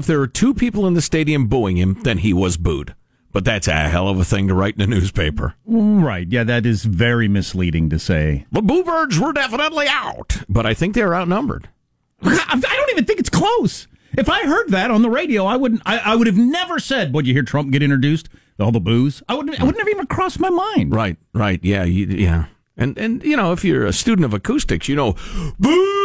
If 0.00 0.06
there 0.06 0.18
were 0.18 0.26
two 0.26 0.52
people 0.52 0.86
in 0.86 0.94
the 0.94 1.00
stadium 1.00 1.46
booing 1.46 1.76
him, 1.76 1.98
then 2.02 2.18
he 2.18 2.32
was 2.32 2.56
booed. 2.56 2.94
But 3.32 3.44
that's 3.44 3.68
a 3.68 3.88
hell 3.88 4.08
of 4.08 4.18
a 4.18 4.24
thing 4.24 4.48
to 4.48 4.54
write 4.54 4.74
in 4.74 4.82
a 4.82 4.86
newspaper. 4.86 5.54
Right. 5.64 6.26
Yeah, 6.28 6.42
that 6.44 6.66
is 6.66 6.84
very 6.84 7.28
misleading 7.28 7.88
to 7.90 7.98
say. 7.98 8.46
The 8.50 8.60
Boobirds 8.60 9.18
were 9.18 9.32
definitely 9.32 9.86
out. 9.88 10.38
But 10.48 10.66
I 10.66 10.74
think 10.74 10.94
they 10.94 11.04
were 11.04 11.14
outnumbered. 11.14 11.68
I 12.22 12.60
don't 12.60 12.90
even 12.90 13.04
think 13.04 13.20
it's 13.20 13.30
close. 13.30 13.86
If 14.18 14.28
I 14.28 14.40
heard 14.46 14.70
that 14.70 14.90
on 14.90 15.02
the 15.02 15.10
radio, 15.10 15.46
I 15.46 15.56
wouldn't. 15.56 15.82
I, 15.86 15.98
I 15.98 16.16
would 16.16 16.26
have 16.26 16.36
never 16.36 16.80
said, 16.80 17.14
"Would 17.14 17.26
you 17.26 17.32
hear 17.32 17.44
Trump 17.44 17.70
get 17.70 17.82
introduced?" 17.82 18.28
All 18.58 18.72
the 18.72 18.80
boos. 18.80 19.22
I 19.28 19.34
wouldn't. 19.34 19.60
I 19.60 19.64
would 19.64 19.76
never 19.76 19.88
even 19.88 20.06
cross 20.06 20.38
my 20.38 20.50
mind. 20.50 20.94
Right, 20.94 21.16
right. 21.32 21.60
Yeah, 21.62 21.84
you, 21.84 22.06
yeah. 22.06 22.46
And, 22.76 22.96
and, 22.98 23.22
you 23.22 23.36
know, 23.36 23.52
if 23.52 23.62
you're 23.62 23.84
a 23.84 23.92
student 23.92 24.24
of 24.24 24.32
acoustics, 24.32 24.88
you 24.88 24.96
know, 24.96 25.14
boo 25.58 25.99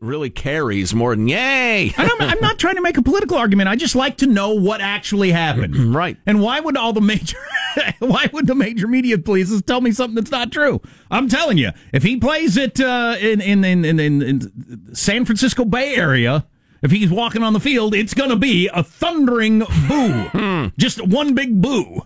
really 0.00 0.30
carries 0.30 0.94
more 0.94 1.14
than 1.14 1.28
yay. 1.28 1.92
I'm, 1.96 2.20
I'm 2.20 2.40
not 2.40 2.58
trying 2.58 2.76
to 2.76 2.80
make 2.80 2.96
a 2.96 3.02
political 3.02 3.36
argument. 3.36 3.68
I 3.68 3.76
just 3.76 3.96
like 3.96 4.18
to 4.18 4.26
know 4.26 4.54
what 4.54 4.80
actually 4.80 5.32
happened. 5.32 5.76
right. 5.94 6.16
And 6.26 6.40
why 6.40 6.60
would 6.60 6.76
all 6.76 6.92
the 6.92 7.00
major 7.00 7.38
why 7.98 8.28
would 8.32 8.46
the 8.46 8.54
major 8.54 8.86
media 8.86 9.18
places 9.18 9.62
tell 9.62 9.80
me 9.80 9.92
something 9.92 10.14
that's 10.14 10.30
not 10.30 10.52
true? 10.52 10.80
I'm 11.10 11.28
telling 11.28 11.58
you, 11.58 11.70
if 11.92 12.02
he 12.02 12.16
plays 12.18 12.56
it 12.56 12.80
uh, 12.80 13.16
in, 13.20 13.40
in, 13.40 13.64
in 13.64 13.84
in 13.84 14.22
in 14.22 14.94
San 14.94 15.24
Francisco 15.24 15.64
Bay 15.64 15.94
Area, 15.94 16.46
if 16.82 16.90
he's 16.90 17.10
walking 17.10 17.42
on 17.42 17.52
the 17.52 17.60
field, 17.60 17.94
it's 17.94 18.14
going 18.14 18.30
to 18.30 18.36
be 18.36 18.68
a 18.72 18.82
thundering 18.82 19.60
boo. 19.88 20.72
just 20.78 21.04
one 21.04 21.34
big 21.34 21.60
boo. 21.60 22.02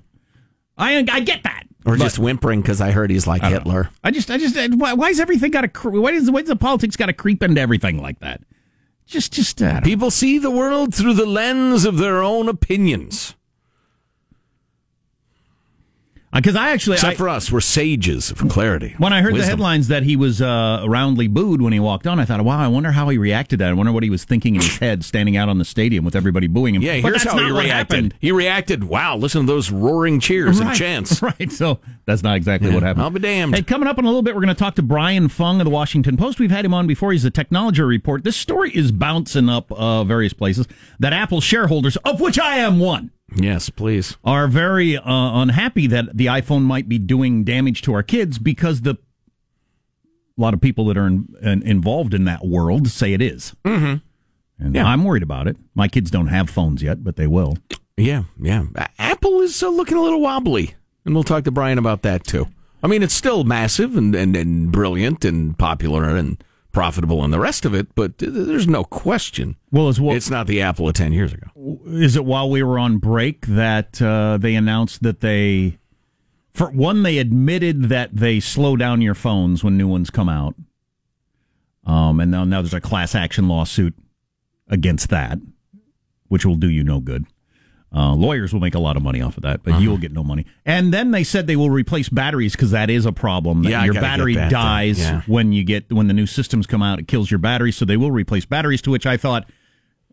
I 0.79 1.05
I 1.11 1.21
get 1.21 1.43
that. 1.43 1.65
Or 1.85 1.97
just 1.97 2.19
whimpering 2.19 2.61
because 2.63 2.81
I 2.81 2.91
heard 2.93 3.11
he's 3.11 3.27
like 3.27 3.43
I 3.43 3.51
Hitler. 3.51 3.85
know. 3.85 3.89
I 4.05 4.11
just, 4.11 4.31
I 4.31 4.39
just, 4.39 4.57
why, 4.75 4.93
why 4.93 5.11
is 5.11 5.21
everything 5.21 5.51
got 5.51 5.65
a, 5.65 5.89
why 5.91 6.13
does, 6.13 6.31
why 6.31 6.41
does 6.41 6.49
the 6.49 6.57
politics 6.57 6.97
got 6.97 7.07
to 7.07 7.13
creep 7.13 7.43
into 7.43 7.61
everything 7.61 8.01
like 8.01 8.21
that? 8.21 8.41
Just, 9.07 9.33
just 9.33 9.61
uh, 9.61 9.81
People 9.81 10.11
see 10.11 10.39
the 10.39 10.51
world 10.51 10.95
through 10.95 11.15
the 11.15 11.27
lens 11.27 11.85
of 11.85 11.99
their 11.99 12.23
own 12.23 12.49
opinions. 12.49 13.35
Because 16.35 16.57
I 16.57 16.71
actually, 16.71 16.95
Except 16.95 17.13
I- 17.13 17.17
for 17.17 17.29
us, 17.29 17.53
we're 17.53 17.61
sages 17.61 18.31
of 18.31 18.39
clarity. 18.49 18.95
When 18.97 19.13
I 19.13 19.21
heard 19.21 19.35
the 19.35 19.45
headlines 19.45 19.89
that 19.89 20.03
he 20.03 20.17
was 20.17 20.41
uh, 20.41 20.83
roundly 20.89 21.27
booed 21.29 21.61
when 21.61 21.75
he 21.75 21.81
walked 21.81 22.07
on, 22.07 22.19
I 22.19 22.25
thought, 22.25 22.43
wow, 22.43 22.59
I 22.59 22.69
wonder 22.69 22.91
how 22.93 23.09
he 23.11 23.19
reacted 23.19 23.59
to 23.59 23.65
that. 23.65 23.71
I 23.71 23.73
wonder 23.75 23.93
what 23.93 24.03
he 24.03 24.09
was 24.09 24.25
thinking 24.25 24.55
in 24.55 24.63
his 24.63 24.79
head 24.79 25.05
standing 25.05 25.37
out 25.37 25.51
on 25.51 25.59
the 25.59 25.65
stadium 25.67 26.07
with 26.07 26.17
everybody 26.17 26.47
booing 26.47 26.75
him. 26.75 26.81
Yeah, 26.81 27.01
But 27.03 27.09
here's 27.11 27.25
how 27.25 27.37
he 27.37 27.45
reacted. 27.51 27.69
happened. 27.71 28.15
He 28.19 28.33
reacted, 28.33 28.85
wow, 28.85 29.17
listen 29.17 29.43
to 29.43 29.47
those 29.47 29.71
roaring 29.71 30.21
cheers 30.21 30.59
and 30.59 30.75
chants. 30.75 31.21
Right, 31.23 31.53
so 31.53 31.79
that's 32.07 32.23
not 32.23 32.37
exactly 32.37 32.69
Yeah, 32.69 32.75
what 32.75 32.83
happened. 32.83 33.03
I'll 33.05 33.11
be 33.11 33.21
damned. 33.21 33.55
Hey, 33.55 33.63
coming 33.63 33.87
up 33.87 33.99
in 33.99 34.05
a 34.05 34.09
little 34.09 34.23
bit, 34.23 34.35
we're 34.35 34.41
going 34.41 34.55
to 34.55 34.59
talk 34.59 34.75
to 34.77 34.83
Brian 34.83 35.29
Fung 35.29 35.61
of 35.61 35.65
the 35.67 35.71
Washington 35.71 36.17
Post. 36.17 36.39
We've 36.41 36.51
had 36.51 36.65
him 36.65 36.73
on 36.73 36.87
before. 36.87 37.13
He's 37.13 37.25
a 37.27 37.31
technology 37.31 37.83
report. 37.83 38.25
This 38.25 38.37
story 38.37 38.71
is 38.75 38.91
bouncing 38.91 39.49
up 39.51 39.71
uh, 39.71 40.03
various 40.05 40.33
places 40.33 40.67
that 40.99 41.13
Apple 41.13 41.41
shareholders, 41.43 41.97
of 41.99 42.21
which 42.21 42.39
I 42.39 42.57
am 42.57 42.79
one, 42.81 43.11
Yes, 43.35 43.71
please. 43.71 44.17
are 44.25 44.49
very 44.49 44.97
uh, 44.97 45.03
unhappy 45.07 45.87
that 45.89 46.17
the 46.17 46.27
iPhone 46.27 46.63
might 46.63 46.89
be 46.89 46.99
doing 46.99 47.45
damage 47.45 47.83
to 47.83 47.95
our 47.95 48.03
kids 48.03 48.39
because 48.39 48.83
the 48.83 48.99
a 50.39 50.41
lot 50.41 50.55
of 50.55 50.61
people 50.61 50.87
that 50.87 50.97
are 50.97 51.07
in, 51.07 51.29
in, 51.43 51.63
involved 51.63 52.15
in 52.15 52.25
that 52.25 52.45
world 52.45 52.89
say 52.89 53.13
it 53.13 53.21
is. 53.21 53.55
Mm-hmm. 53.65 53.97
And 54.65 54.79
I'm 54.79 55.05
worried 55.05 55.23
about 55.23 55.47
it. 55.47 55.57
My 55.75 55.89
kids 55.89 56.11
don't 56.11 56.29
have 56.29 56.49
phones 56.49 56.83
yet, 56.83 57.05
but 57.05 57.17
they 57.17 57.27
will. 57.27 57.59
Yeah, 57.97 58.25
yeah. 58.41 58.65
Apple 58.99 59.41
is 59.41 59.63
uh, 59.63 59.69
looking 59.69 59.99
a 59.99 60.03
little 60.03 60.21
wobbly, 60.21 60.75
and 61.05 61.15
we'll 61.15 61.25
talk 61.25 61.45
to 61.45 61.51
Brian 61.51 61.79
about 61.79 62.03
that 62.03 62.25
too. 62.25 62.49
I 62.83 62.87
mean, 62.87 63.03
it's 63.03 63.15
still 63.15 63.45
massive 63.45 63.97
and, 63.97 64.15
and, 64.15 64.37
and 64.37 64.73
brilliant 64.73 65.25
and 65.25 65.57
popular 65.59 66.17
and 66.17 66.43
profitable 66.73 67.23
and 67.23 67.33
the 67.33 67.39
rest 67.39 67.65
of 67.65 67.75
it, 67.75 67.95
but 67.95 68.19
there's 68.19 68.67
no 68.67 68.85
question. 68.85 69.57
Well, 69.71 69.93
well, 70.01 70.17
it's 70.17 70.31
not 70.31 70.47
the 70.47 70.61
Apple 70.63 70.89
of 70.89 70.95
10 70.95 71.13
years 71.13 71.33
ago. 71.33 71.47
Is 71.87 72.17
it 72.17 72.25
while 72.25 72.51
we 72.51 72.63
were 72.63 72.79
on 72.79 72.99
break 72.99 73.47
that 73.47 74.01
uh, 74.01 74.39
they 74.39 74.55
announced 74.55 75.03
that 75.03 75.21
they, 75.21 75.79
for 76.55 76.71
one, 76.71 77.03
they 77.03 77.19
admitted 77.19 77.85
that 77.85 78.17
they 78.17 78.41
slow 78.41 78.77
down 78.77 79.03
your 79.03 79.15
phones 79.15 79.63
when 79.63 79.77
new 79.77 79.89
ones 79.89 80.11
come 80.11 80.29
out, 80.29 80.55
um, 81.87 82.21
and 82.21 82.31
now 82.31 82.45
now 82.45 82.63
there's 82.63 82.75
a 82.75 82.81
class 82.81 83.15
action 83.15 83.49
lawsuit 83.49 83.95
against 84.69 85.11
that, 85.11 85.39
which 86.29 86.47
will 86.47 86.57
do 86.57 86.71
you 86.71 86.83
no 86.83 87.01
good. 87.01 87.27
Uh, 87.95 88.15
lawyers 88.15 88.53
will 88.55 88.61
make 88.61 88.75
a 88.75 88.79
lot 88.79 88.97
of 88.97 89.03
money 89.03 89.21
off 89.21 89.37
of 89.37 89.43
that, 89.43 89.63
but 89.63 89.73
Uh-huh. 89.73 89.81
you'll 89.83 89.99
get 89.99 90.13
no 90.13 90.25
money. 90.25 90.47
And 90.65 90.95
then 90.95 91.11
they 91.11 91.25
said 91.25 91.47
they 91.47 91.57
will 91.57 91.69
replace 91.71 92.09
batteries 92.09 92.53
because 92.53 92.71
that 92.71 92.89
is 92.89 93.05
a 93.05 93.13
problem. 93.13 93.65
That 93.65 93.71
Yeah, 93.71 93.85
your 93.85 93.95
battery 93.95 94.35
dies 94.35 94.99
Yeah. 95.01 95.21
when 95.27 95.53
you 95.53 95.63
get 95.63 95.93
when 95.93 96.07
the 96.09 96.15
new 96.15 96.27
systems 96.27 96.67
come 96.67 96.83
out. 96.83 96.99
It 96.99 97.07
kills 97.07 97.31
your 97.31 97.39
battery, 97.39 97.71
so 97.71 97.85
they 97.85 97.99
will 97.99 98.11
replace 98.11 98.47
batteries. 98.47 98.81
To 98.83 98.91
which 98.91 99.05
I 99.07 99.17
thought, 99.19 99.45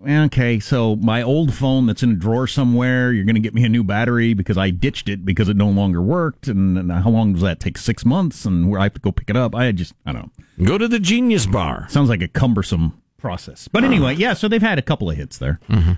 okay, 0.05 0.59
so 0.59 0.95
my 0.97 1.21
old 1.21 1.53
phone 1.53 1.85
that's 1.85 2.03
in 2.03 2.11
a 2.11 2.15
drawer 2.15 2.47
somewhere, 2.47 3.11
you're 3.11 3.25
going 3.25 3.35
to 3.35 3.41
get 3.41 3.53
me 3.53 3.63
a 3.63 3.69
new 3.69 3.83
battery 3.83 4.33
because 4.33 4.57
I 4.57 4.69
ditched 4.71 5.09
it 5.09 5.25
because 5.25 5.49
it 5.49 5.57
no 5.57 5.69
longer 5.69 6.01
worked. 6.01 6.47
And, 6.47 6.77
and 6.77 6.91
how 6.91 7.09
long 7.09 7.33
does 7.33 7.41
that 7.43 7.59
take? 7.59 7.77
Six 7.77 8.05
months, 8.05 8.45
and 8.45 8.69
where 8.69 8.79
I 8.79 8.83
have 8.83 8.93
to 8.95 8.99
go 8.99 9.11
pick 9.11 9.29
it 9.29 9.35
up. 9.37 9.55
I 9.55 9.71
just 9.71 9.93
I 10.05 10.13
don't 10.13 10.31
know. 10.57 10.65
Go 10.65 10.77
to 10.77 10.87
the 10.87 10.99
Genius 10.99 11.45
Bar. 11.45 11.87
Sounds 11.89 12.09
like 12.09 12.21
a 12.21 12.27
cumbersome 12.27 12.93
process. 13.17 13.67
But 13.71 13.83
anyway, 13.83 14.15
yeah. 14.15 14.33
So 14.33 14.47
they've 14.47 14.61
had 14.61 14.77
a 14.79 14.81
couple 14.81 15.09
of 15.09 15.15
hits 15.17 15.37
there. 15.37 15.59
Mm-hmm. 15.69 15.93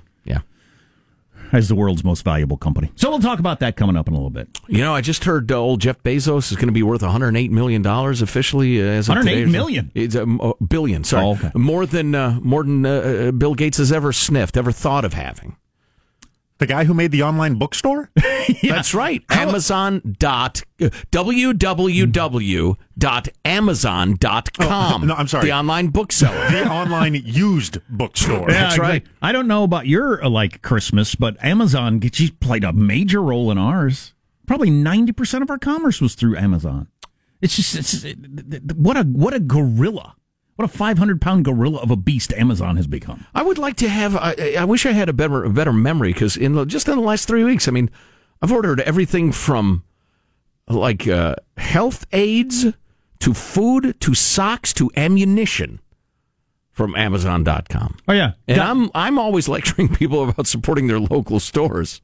As 1.51 1.67
the 1.67 1.75
world's 1.75 2.03
most 2.03 2.23
valuable 2.23 2.57
company. 2.57 2.91
So 2.95 3.09
we'll 3.09 3.19
talk 3.19 3.39
about 3.39 3.59
that 3.59 3.75
coming 3.75 3.97
up 3.97 4.07
in 4.07 4.13
a 4.13 4.17
little 4.17 4.29
bit. 4.29 4.47
You 4.67 4.79
know, 4.79 4.95
I 4.95 5.01
just 5.01 5.23
heard 5.25 5.51
uh, 5.51 5.57
old 5.57 5.81
Jeff 5.81 6.01
Bezos 6.03 6.51
is 6.51 6.55
going 6.57 6.67
to 6.67 6.71
be 6.73 6.83
worth 6.83 7.01
108 7.01 7.51
million 7.51 7.81
dollars 7.81 8.21
officially 8.21 8.81
uh, 8.81 8.85
as 8.85 9.07
of 9.09 9.15
108 9.17 9.39
today 9.41 9.51
million? 9.51 9.91
It's 9.93 10.15
a 10.15 10.23
uh, 10.23 10.53
billion. 10.65 11.03
Sorry, 11.03 11.25
Oh, 11.25 11.31
okay. 11.33 11.51
more 11.55 11.85
than 11.85 12.15
uh, 12.15 12.39
more 12.41 12.63
than 12.63 12.85
uh, 12.85 12.89
uh, 12.89 13.31
Bill 13.31 13.53
Gates 13.55 13.77
has 13.79 13.91
ever 13.91 14.13
sniffed, 14.13 14.55
ever 14.57 14.71
thought 14.71 15.03
of 15.05 15.13
having. 15.13 15.55
The 16.61 16.67
guy 16.67 16.83
who 16.83 16.93
made 16.93 17.09
the 17.09 17.23
online 17.23 17.55
bookstore? 17.55 18.11
That's 18.61 18.93
right. 18.93 19.23
Amazon 19.31 20.15
dot 20.19 20.61
www 20.79 22.77
dot 22.99 23.27
amazon 23.43 24.15
dot 24.19 24.53
com. 24.53 25.01
Oh, 25.01 25.05
no, 25.07 25.15
I'm 25.15 25.27
sorry. 25.27 25.45
The 25.45 25.53
online 25.53 25.87
bookseller. 25.87 26.51
the 26.51 26.69
online 26.69 27.15
used 27.15 27.79
bookstore. 27.89 28.51
Yeah, 28.51 28.61
That's 28.61 28.77
right. 28.77 28.97
exactly. 28.97 29.17
I 29.23 29.31
don't 29.31 29.47
know 29.47 29.63
about 29.63 29.87
your 29.87 30.23
uh, 30.23 30.29
like 30.29 30.61
Christmas, 30.61 31.15
but 31.15 31.35
Amazon 31.43 31.99
she's 32.13 32.29
played 32.29 32.63
a 32.63 32.71
major 32.71 33.23
role 33.23 33.49
in 33.49 33.57
ours. 33.57 34.13
Probably 34.45 34.69
ninety 34.69 35.13
percent 35.13 35.41
of 35.41 35.49
our 35.49 35.57
commerce 35.57 35.99
was 35.99 36.13
through 36.13 36.37
Amazon. 36.37 36.89
It's 37.41 37.55
just 37.55 37.75
it's, 37.75 38.03
it, 38.03 38.75
what 38.75 38.97
a 38.97 39.01
what 39.03 39.33
a 39.33 39.39
gorilla, 39.39 40.15
what 40.61 40.69
a 40.69 40.77
five 40.77 40.99
hundred 40.99 41.19
pound 41.21 41.43
gorilla 41.43 41.79
of 41.79 41.89
a 41.89 41.95
beast 41.95 42.31
Amazon 42.33 42.77
has 42.77 42.85
become. 42.85 43.25
I 43.33 43.41
would 43.41 43.57
like 43.57 43.77
to 43.77 43.89
have. 43.89 44.15
I, 44.15 44.55
I 44.59 44.65
wish 44.65 44.85
I 44.85 44.91
had 44.91 45.09
a 45.09 45.13
better 45.13 45.43
a 45.43 45.49
better 45.49 45.73
memory 45.73 46.13
because 46.13 46.37
in 46.37 46.53
the, 46.53 46.65
just 46.65 46.87
in 46.87 46.95
the 46.95 47.01
last 47.01 47.27
three 47.27 47.43
weeks, 47.43 47.67
I 47.67 47.71
mean, 47.71 47.89
I've 48.41 48.51
ordered 48.51 48.79
everything 48.81 49.31
from 49.31 49.83
like 50.67 51.07
uh, 51.07 51.35
health 51.57 52.05
aids 52.11 52.67
to 53.21 53.33
food 53.33 53.99
to 54.01 54.13
socks 54.13 54.71
to 54.73 54.91
ammunition 54.95 55.79
from 56.71 56.95
Amazon.com. 56.95 57.97
Oh 58.07 58.13
yeah, 58.13 58.33
And 58.47 58.61
I'm 58.61 58.91
I'm 58.93 59.17
always 59.17 59.49
lecturing 59.49 59.89
people 59.95 60.29
about 60.29 60.45
supporting 60.45 60.85
their 60.85 60.99
local 60.99 61.39
stores, 61.39 62.01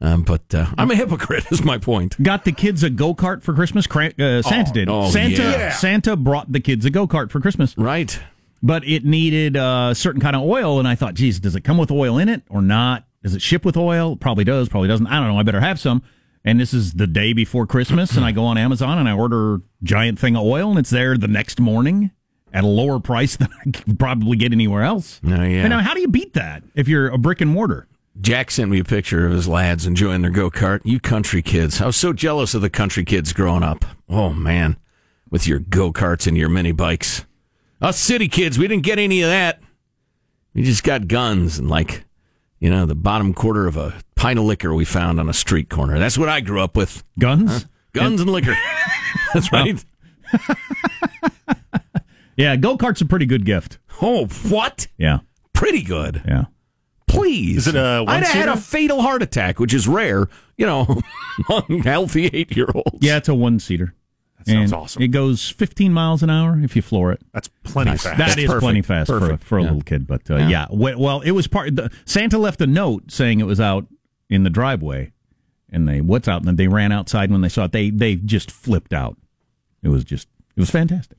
um, 0.00 0.22
but 0.22 0.54
uh, 0.54 0.66
I'm 0.78 0.90
a 0.90 0.94
hypocrite. 0.94 1.46
Is 1.50 1.64
my 1.64 1.78
point. 1.78 2.20
Got 2.22 2.44
the 2.44 2.52
kids 2.52 2.82
a 2.82 2.90
go 2.90 3.14
kart 3.14 3.42
for 3.42 3.54
Christmas. 3.54 3.86
Cra- 3.86 4.12
uh, 4.18 4.42
Santa 4.42 4.70
Oh, 4.70 4.72
did. 4.74 4.88
oh, 4.88 5.10
Santa 5.10 5.42
yeah. 5.42 5.72
Santa 5.72 6.16
brought 6.16 6.52
the 6.52 6.60
kids 6.60 6.84
a 6.84 6.90
go 6.90 7.06
kart 7.06 7.30
for 7.30 7.40
Christmas. 7.40 7.76
Right. 7.76 8.18
But 8.62 8.84
it 8.86 9.04
needed 9.04 9.56
a 9.56 9.94
certain 9.94 10.20
kind 10.20 10.34
of 10.34 10.42
oil, 10.42 10.78
and 10.78 10.86
I 10.88 10.94
thought, 10.96 11.14
geez, 11.14 11.38
does 11.40 11.54
it 11.56 11.62
come 11.62 11.78
with 11.78 11.90
oil 11.90 12.18
in 12.18 12.28
it 12.28 12.42
or 12.48 12.60
not? 12.62 13.04
Does 13.22 13.34
it 13.34 13.42
ship 13.42 13.64
with 13.64 13.76
oil? 13.76 14.16
Probably 14.16 14.44
does. 14.44 14.68
Probably 14.68 14.88
doesn't. 14.88 15.06
I 15.06 15.18
don't 15.20 15.28
know. 15.28 15.38
I 15.38 15.42
better 15.42 15.60
have 15.60 15.78
some. 15.80 16.02
And 16.44 16.58
this 16.60 16.72
is 16.72 16.92
the 16.94 17.06
day 17.08 17.32
before 17.32 17.66
Christmas, 17.66 18.16
and 18.16 18.24
I 18.24 18.30
go 18.32 18.44
on 18.44 18.56
Amazon 18.56 18.96
and 18.98 19.08
I 19.08 19.12
order 19.12 19.60
giant 19.82 20.18
thing 20.20 20.36
of 20.36 20.44
oil, 20.44 20.70
and 20.70 20.78
it's 20.78 20.90
there 20.90 21.18
the 21.18 21.26
next 21.28 21.60
morning 21.60 22.12
at 22.54 22.62
a 22.64 22.66
lower 22.68 23.00
price 23.00 23.36
than 23.38 23.48
I 23.66 23.70
could 23.72 23.98
probably 23.98 24.36
get 24.36 24.52
anywhere 24.52 24.82
else. 24.82 25.20
Oh, 25.24 25.28
yeah. 25.30 25.60
And 25.62 25.70
now, 25.70 25.80
how 25.80 25.94
do 25.94 26.00
you 26.00 26.08
beat 26.08 26.34
that 26.34 26.62
if 26.76 26.86
you're 26.88 27.08
a 27.08 27.18
brick 27.18 27.40
and 27.40 27.50
mortar? 27.50 27.87
Jack 28.20 28.50
sent 28.50 28.70
me 28.70 28.80
a 28.80 28.84
picture 28.84 29.26
of 29.26 29.32
his 29.32 29.46
lads 29.46 29.86
enjoying 29.86 30.22
their 30.22 30.30
go 30.30 30.50
kart. 30.50 30.80
You 30.84 30.98
country 31.00 31.42
kids. 31.42 31.80
I 31.80 31.86
was 31.86 31.96
so 31.96 32.12
jealous 32.12 32.54
of 32.54 32.62
the 32.62 32.70
country 32.70 33.04
kids 33.04 33.32
growing 33.32 33.62
up. 33.62 33.84
Oh, 34.08 34.32
man. 34.32 34.76
With 35.30 35.46
your 35.46 35.60
go 35.60 35.92
karts 35.92 36.26
and 36.26 36.36
your 36.36 36.48
mini 36.48 36.72
bikes. 36.72 37.24
Us 37.80 37.98
city 37.98 38.28
kids, 38.28 38.58
we 38.58 38.66
didn't 38.66 38.82
get 38.84 38.98
any 38.98 39.22
of 39.22 39.28
that. 39.28 39.60
We 40.54 40.62
just 40.62 40.82
got 40.82 41.06
guns 41.06 41.58
and, 41.58 41.68
like, 41.68 42.04
you 42.58 42.70
know, 42.70 42.86
the 42.86 42.96
bottom 42.96 43.34
quarter 43.34 43.66
of 43.68 43.76
a 43.76 43.94
pint 44.16 44.38
of 44.38 44.44
liquor 44.46 44.74
we 44.74 44.84
found 44.84 45.20
on 45.20 45.28
a 45.28 45.34
street 45.34 45.68
corner. 45.68 45.98
That's 45.98 46.18
what 46.18 46.28
I 46.28 46.40
grew 46.40 46.60
up 46.60 46.76
with. 46.76 47.04
Guns? 47.18 47.66
Guns 47.92 48.20
and 48.20 48.30
liquor. 48.30 48.56
That's 49.34 49.52
right. 49.52 49.84
Yeah, 52.38 52.54
go 52.54 52.76
kart's 52.78 53.00
a 53.00 53.04
pretty 53.04 53.26
good 53.26 53.44
gift. 53.44 53.78
Oh, 54.00 54.26
what? 54.48 54.86
Yeah. 54.96 55.18
Pretty 55.54 55.82
good. 55.82 56.22
Yeah. 56.24 56.44
Please. 57.08 57.58
Is 57.66 57.68
it 57.68 57.74
a 57.76 58.04
I'd 58.06 58.22
have 58.24 58.32
had 58.34 58.48
a 58.48 58.56
fatal 58.56 59.02
heart 59.02 59.22
attack, 59.22 59.58
which 59.58 59.74
is 59.74 59.88
rare, 59.88 60.28
you 60.56 60.66
know, 60.66 61.00
among 61.48 61.82
healthy 61.82 62.26
eight 62.26 62.56
year 62.56 62.68
olds. 62.74 62.98
Yeah, 63.00 63.16
it's 63.16 63.28
a 63.28 63.34
one 63.34 63.58
seater. 63.58 63.94
Sounds 64.46 64.72
awesome. 64.72 65.02
It 65.02 65.08
goes 65.08 65.50
15 65.50 65.92
miles 65.92 66.22
an 66.22 66.30
hour 66.30 66.58
if 66.62 66.74
you 66.74 66.80
floor 66.80 67.12
it. 67.12 67.20
That's 67.34 67.48
plenty 67.64 67.90
Nice. 67.90 68.04
fast. 68.04 68.16
That 68.18 68.28
That's 68.28 68.38
is 68.40 68.46
perfect. 68.46 68.62
plenty 68.62 68.82
fast 68.82 69.08
for 69.10 69.16
a, 69.18 69.20
Perfect. 69.20 69.44
for 69.44 69.58
a 69.58 69.62
Yeah. 69.62 69.66
little 69.68 69.82
kid. 69.82 70.06
But 70.06 70.30
uh, 70.30 70.36
Yeah. 70.36 70.48
yeah, 70.48 70.66
well, 70.70 71.20
it 71.20 71.32
was 71.32 71.46
part. 71.48 71.76
The, 71.76 71.90
Santa 72.06 72.38
left 72.38 72.60
a 72.62 72.66
note 72.66 73.10
saying 73.10 73.40
it 73.40 73.44
was 73.46 73.60
out 73.60 73.86
in 74.30 74.44
the 74.44 74.50
driveway, 74.50 75.12
and 75.70 75.86
they 75.86 76.00
what's 76.00 76.28
out, 76.28 76.46
and 76.46 76.56
they 76.56 76.66
ran 76.68 76.92
outside 76.92 77.30
when 77.30 77.42
they 77.42 77.50
saw 77.50 77.64
it. 77.64 77.72
They 77.72 77.90
they 77.90 78.14
just 78.16 78.50
flipped 78.50 78.94
out. 78.94 79.18
It 79.82 79.88
was 79.88 80.02
just 80.04 80.28
it 80.56 80.60
was 80.60 80.70
fantastic. 80.70 81.18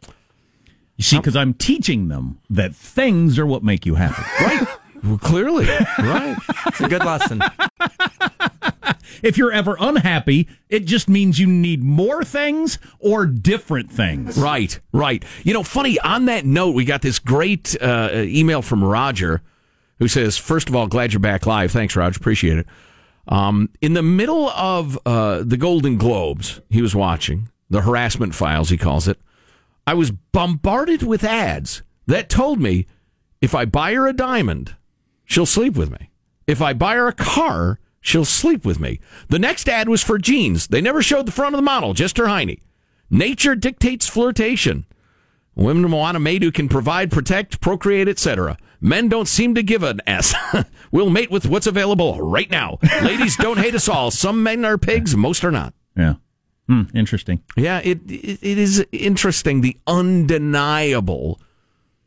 You 0.96 1.04
see, 1.04 1.18
because 1.18 1.36
I'm 1.36 1.54
teaching 1.54 2.08
them 2.08 2.40
that 2.50 2.76
things 2.76 3.38
are 3.38 3.46
what 3.46 3.64
make 3.64 3.86
you 3.86 3.96
happy. 3.96 4.24
Right. 4.44 4.68
Well, 5.04 5.18
clearly. 5.18 5.68
Right. 6.00 6.38
It's 6.68 6.82
a 6.82 6.88
good 6.88 7.04
lesson. 7.04 7.42
if 9.24 9.38
you're 9.38 9.52
ever 9.52 9.76
unhappy, 9.80 10.48
it 10.70 10.86
just 10.86 11.10
means 11.10 11.40
you 11.40 11.48
need 11.48 11.84
more 11.84 12.24
things 12.24 12.80
or 13.00 13.26
different 13.26 13.92
things. 13.92 14.38
Right, 14.38 14.80
right. 14.92 15.24
You 15.44 15.54
know, 15.54 15.64
funny, 15.64 16.00
on 16.00 16.26
that 16.26 16.46
note, 16.46 16.72
we 16.72 16.86
got 16.86 17.02
this 17.02 17.20
great 17.20 17.76
uh, 17.82 18.10
email 18.14 18.62
from 18.62 18.84
Roger 18.84 19.42
who 20.00 20.08
says, 20.08 20.38
First 20.38 20.70
of 20.70 20.76
all, 20.76 20.88
glad 20.88 21.14
you're 21.14 21.20
back 21.20 21.46
live. 21.46 21.72
Thanks, 21.72 21.96
Roger. 21.96 22.18
Appreciate 22.18 22.60
it. 22.60 22.68
Um, 23.28 23.70
in 23.82 23.94
the 23.94 24.02
middle 24.02 24.50
of 24.50 24.98
uh, 25.06 25.44
the 25.44 25.58
Golden 25.58 25.98
Globes, 25.98 26.62
he 26.70 26.82
was 26.82 26.96
watching 26.96 27.50
the 27.70 27.82
harassment 27.82 28.34
files, 28.34 28.70
he 28.70 28.78
calls 28.78 29.08
it. 29.08 29.20
I 29.86 29.94
was 29.94 30.12
bombarded 30.12 31.04
with 31.04 31.24
ads 31.24 31.84
that 32.08 32.30
told 32.30 32.60
me 32.60 32.88
if 33.42 33.54
I 33.54 33.66
buy 33.66 33.94
her 33.94 34.08
a 34.08 34.14
diamond, 34.14 34.76
she'll 35.30 35.46
sleep 35.46 35.78
with 35.78 35.92
me. 35.92 36.10
If 36.48 36.62
I 36.62 36.74
buy 36.74 36.96
her 36.96 37.08
a 37.08 37.14
car, 37.14 37.80
she'll 38.02 38.26
sleep 38.26 38.66
with 38.66 38.80
me. 38.80 39.00
The 39.30 39.40
next 39.40 39.70
ad 39.70 39.88
was 39.88 40.04
for 40.04 40.18
jeans. 40.18 40.68
They 40.68 40.82
never 40.82 41.02
showed 41.02 41.26
the 41.26 41.32
front 41.32 41.56
of 41.56 41.60
the 41.60 41.64
model, 41.64 41.94
just 41.94 42.18
her 42.18 42.26
hiney. 42.26 42.62
Nature 43.10 43.56
dictates 43.56 44.08
flirtation. 44.08 44.86
Women 45.56 45.92
want 45.92 46.18
a 46.18 46.20
maid 46.20 46.42
who 46.42 46.52
can 46.52 46.70
provide, 46.70 47.12
protect, 47.12 47.62
procreate, 47.62 48.08
etc. 48.08 48.58
Men 48.82 49.10
don't 49.10 49.28
seem 49.28 49.56
to 49.56 49.64
give 49.64 49.84
an 49.84 50.02
S. 50.08 50.34
we'll 50.92 51.10
mate 51.10 51.32
with 51.32 51.46
what's 51.46 51.68
available 51.68 52.20
right 52.22 52.50
now. 52.50 52.80
Ladies 53.02 53.36
don't 53.36 53.60
hate 53.60 53.76
us 53.76 53.90
all. 53.90 54.10
Some 54.10 54.42
men 54.42 54.64
are 54.66 54.78
pigs, 54.78 55.16
most 55.16 55.44
are 55.44 55.52
not. 55.52 55.74
Yeah. 55.96 56.16
Hmm, 56.68 56.84
interesting. 56.94 57.42
Yeah, 57.58 57.80
it, 57.80 58.00
it 58.10 58.40
it 58.42 58.58
is 58.58 58.86
interesting 58.92 59.62
the 59.62 59.78
undeniable 59.88 61.42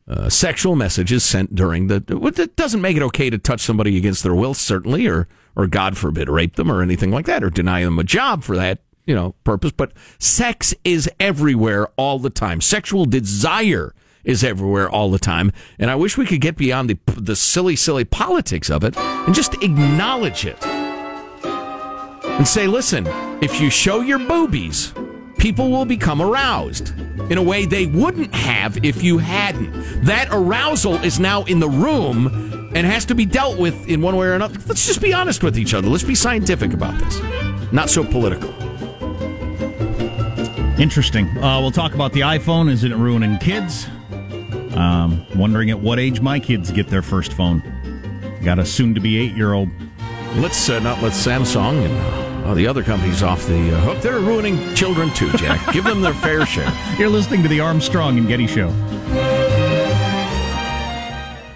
uh, 0.09 0.29
sexual 0.29 0.77
messages 0.77 1.25
sent 1.25 1.55
during 1.55 1.87
the. 1.87 2.01
That 2.01 2.57
doesn't 2.57 2.81
make 2.81 2.97
it 2.97 3.03
okay 3.05 3.31
to 3.31 3.39
touch 3.39 3.61
somebody 3.61 3.97
against 3.97 4.23
their 4.23 4.35
will, 4.35 4.55
certainly, 4.55 5.07
or 5.07 5.29
or 5.55 5.67
God 5.67 5.97
forbid, 5.97 6.29
rape 6.29 6.57
them 6.57 6.71
or 6.71 6.83
anything 6.83 7.11
like 7.11 7.27
that, 7.27 7.45
or 7.45 7.51
deny 7.51 7.85
them 7.85 7.99
a 7.99 8.05
job 8.05 8.43
for 8.43 8.57
that 8.57 8.81
you 9.07 9.15
know 9.15 9.35
purpose. 9.45 9.73
But 9.73 9.93
sex 10.19 10.75
is 10.85 11.09
everywhere 11.21 11.89
all 11.97 12.19
the 12.19 12.31
time. 12.31 12.61
Sexual 12.61 13.07
desire 13.07 13.95
is 14.25 14.45
everywhere 14.45 14.89
all 14.89 15.11
the 15.11 15.19
time, 15.19 15.53
and 15.79 15.91
I 15.91 15.95
wish 15.95 16.17
we 16.17 16.27
could 16.27 16.41
get 16.41 16.57
beyond 16.57 16.91
the 16.91 16.99
the 17.15 17.37
silly, 17.37 17.77
silly 17.77 18.05
politics 18.05 18.71
of 18.71 18.85
it 18.85 18.97
and 18.97 19.35
just 19.35 19.55
acknowledge 19.63 20.45
it 20.45 20.57
and 20.65 22.49
say, 22.49 22.67
listen, 22.67 23.07
if 23.43 23.61
you 23.61 23.71
show 23.71 24.01
your 24.01 24.19
boobies, 24.19 24.93
people 25.43 25.73
will 25.73 25.85
become 25.85 26.23
aroused 26.23 26.97
in 27.29 27.37
a 27.37 27.43
way 27.43 27.67
they 27.67 27.87
wouldn't 27.87 28.33
have 28.33 28.85
if 28.85 29.03
you 29.03 29.19
hadn't. 29.19 29.73
That 30.05 30.29
arousal 30.31 30.95
is 31.03 31.19
now 31.19 31.43
in 31.45 31.59
the 31.59 31.69
room 31.69 32.71
and 32.77 32.87
has 32.87 33.05
to 33.07 33.17
be 33.17 33.27
dealt 33.27 33.59
with 33.59 33.89
in 33.89 34.01
one 34.01 34.15
way 34.15 34.29
or 34.29 34.35
another. 34.35 34.57
Let's 34.69 34.87
just 34.87 35.03
be 35.03 35.13
honest 35.13 35.43
with 35.43 35.59
each 35.59 35.75
other. 35.75 35.89
Let's 35.89 36.05
be 36.05 36.15
scientific 36.15 36.73
about 36.73 36.97
this, 37.01 37.21
not 37.73 37.91
so 37.91 38.05
political. 38.05 38.51
Interesting. 40.81 41.27
Uh, 41.39 41.61
we'll 41.61 41.73
talk 41.73 41.95
about 41.95 42.13
the 42.13 42.21
iPhone. 42.21 42.71
Is 42.71 42.85
it 42.85 42.95
ruining 42.95 43.37
kids? 43.39 43.89
Um, 44.77 45.27
wondering 45.35 45.71
at 45.71 45.81
what 45.81 45.99
age 45.99 46.21
my 46.21 46.39
kids 46.39 46.71
get 46.71 46.87
their 46.87 47.03
first 47.03 47.33
phone. 47.33 47.63
Got 48.45 48.61
a 48.61 48.65
soon 48.65 48.95
to 48.95 49.01
be 49.01 49.19
eight 49.19 49.33
year 49.33 49.55
old. 49.55 49.71
Let's 50.37 50.69
uh, 50.71 50.79
not 50.79 51.03
let 51.03 51.13
Samsung 51.13 51.85
and 51.85 52.47
uh, 52.47 52.55
the 52.55 52.67
other 52.67 52.83
companies 52.83 53.23
off 53.23 53.47
the 53.47 53.77
uh, 53.77 53.81
hook. 53.81 54.01
They're 54.01 54.19
ruining 54.19 54.75
children 54.75 55.13
too, 55.13 55.31
Jack. 55.33 55.73
Give 55.73 55.85
them 55.85 56.01
their 56.01 56.15
fair 56.15 56.47
share. 56.47 56.73
You're 56.99 57.11
listening 57.11 57.43
to 57.43 57.49
the 57.49 57.61
Armstrong 57.61 58.17
and 58.17 58.27
Getty 58.27 58.47
Show. 58.47 58.69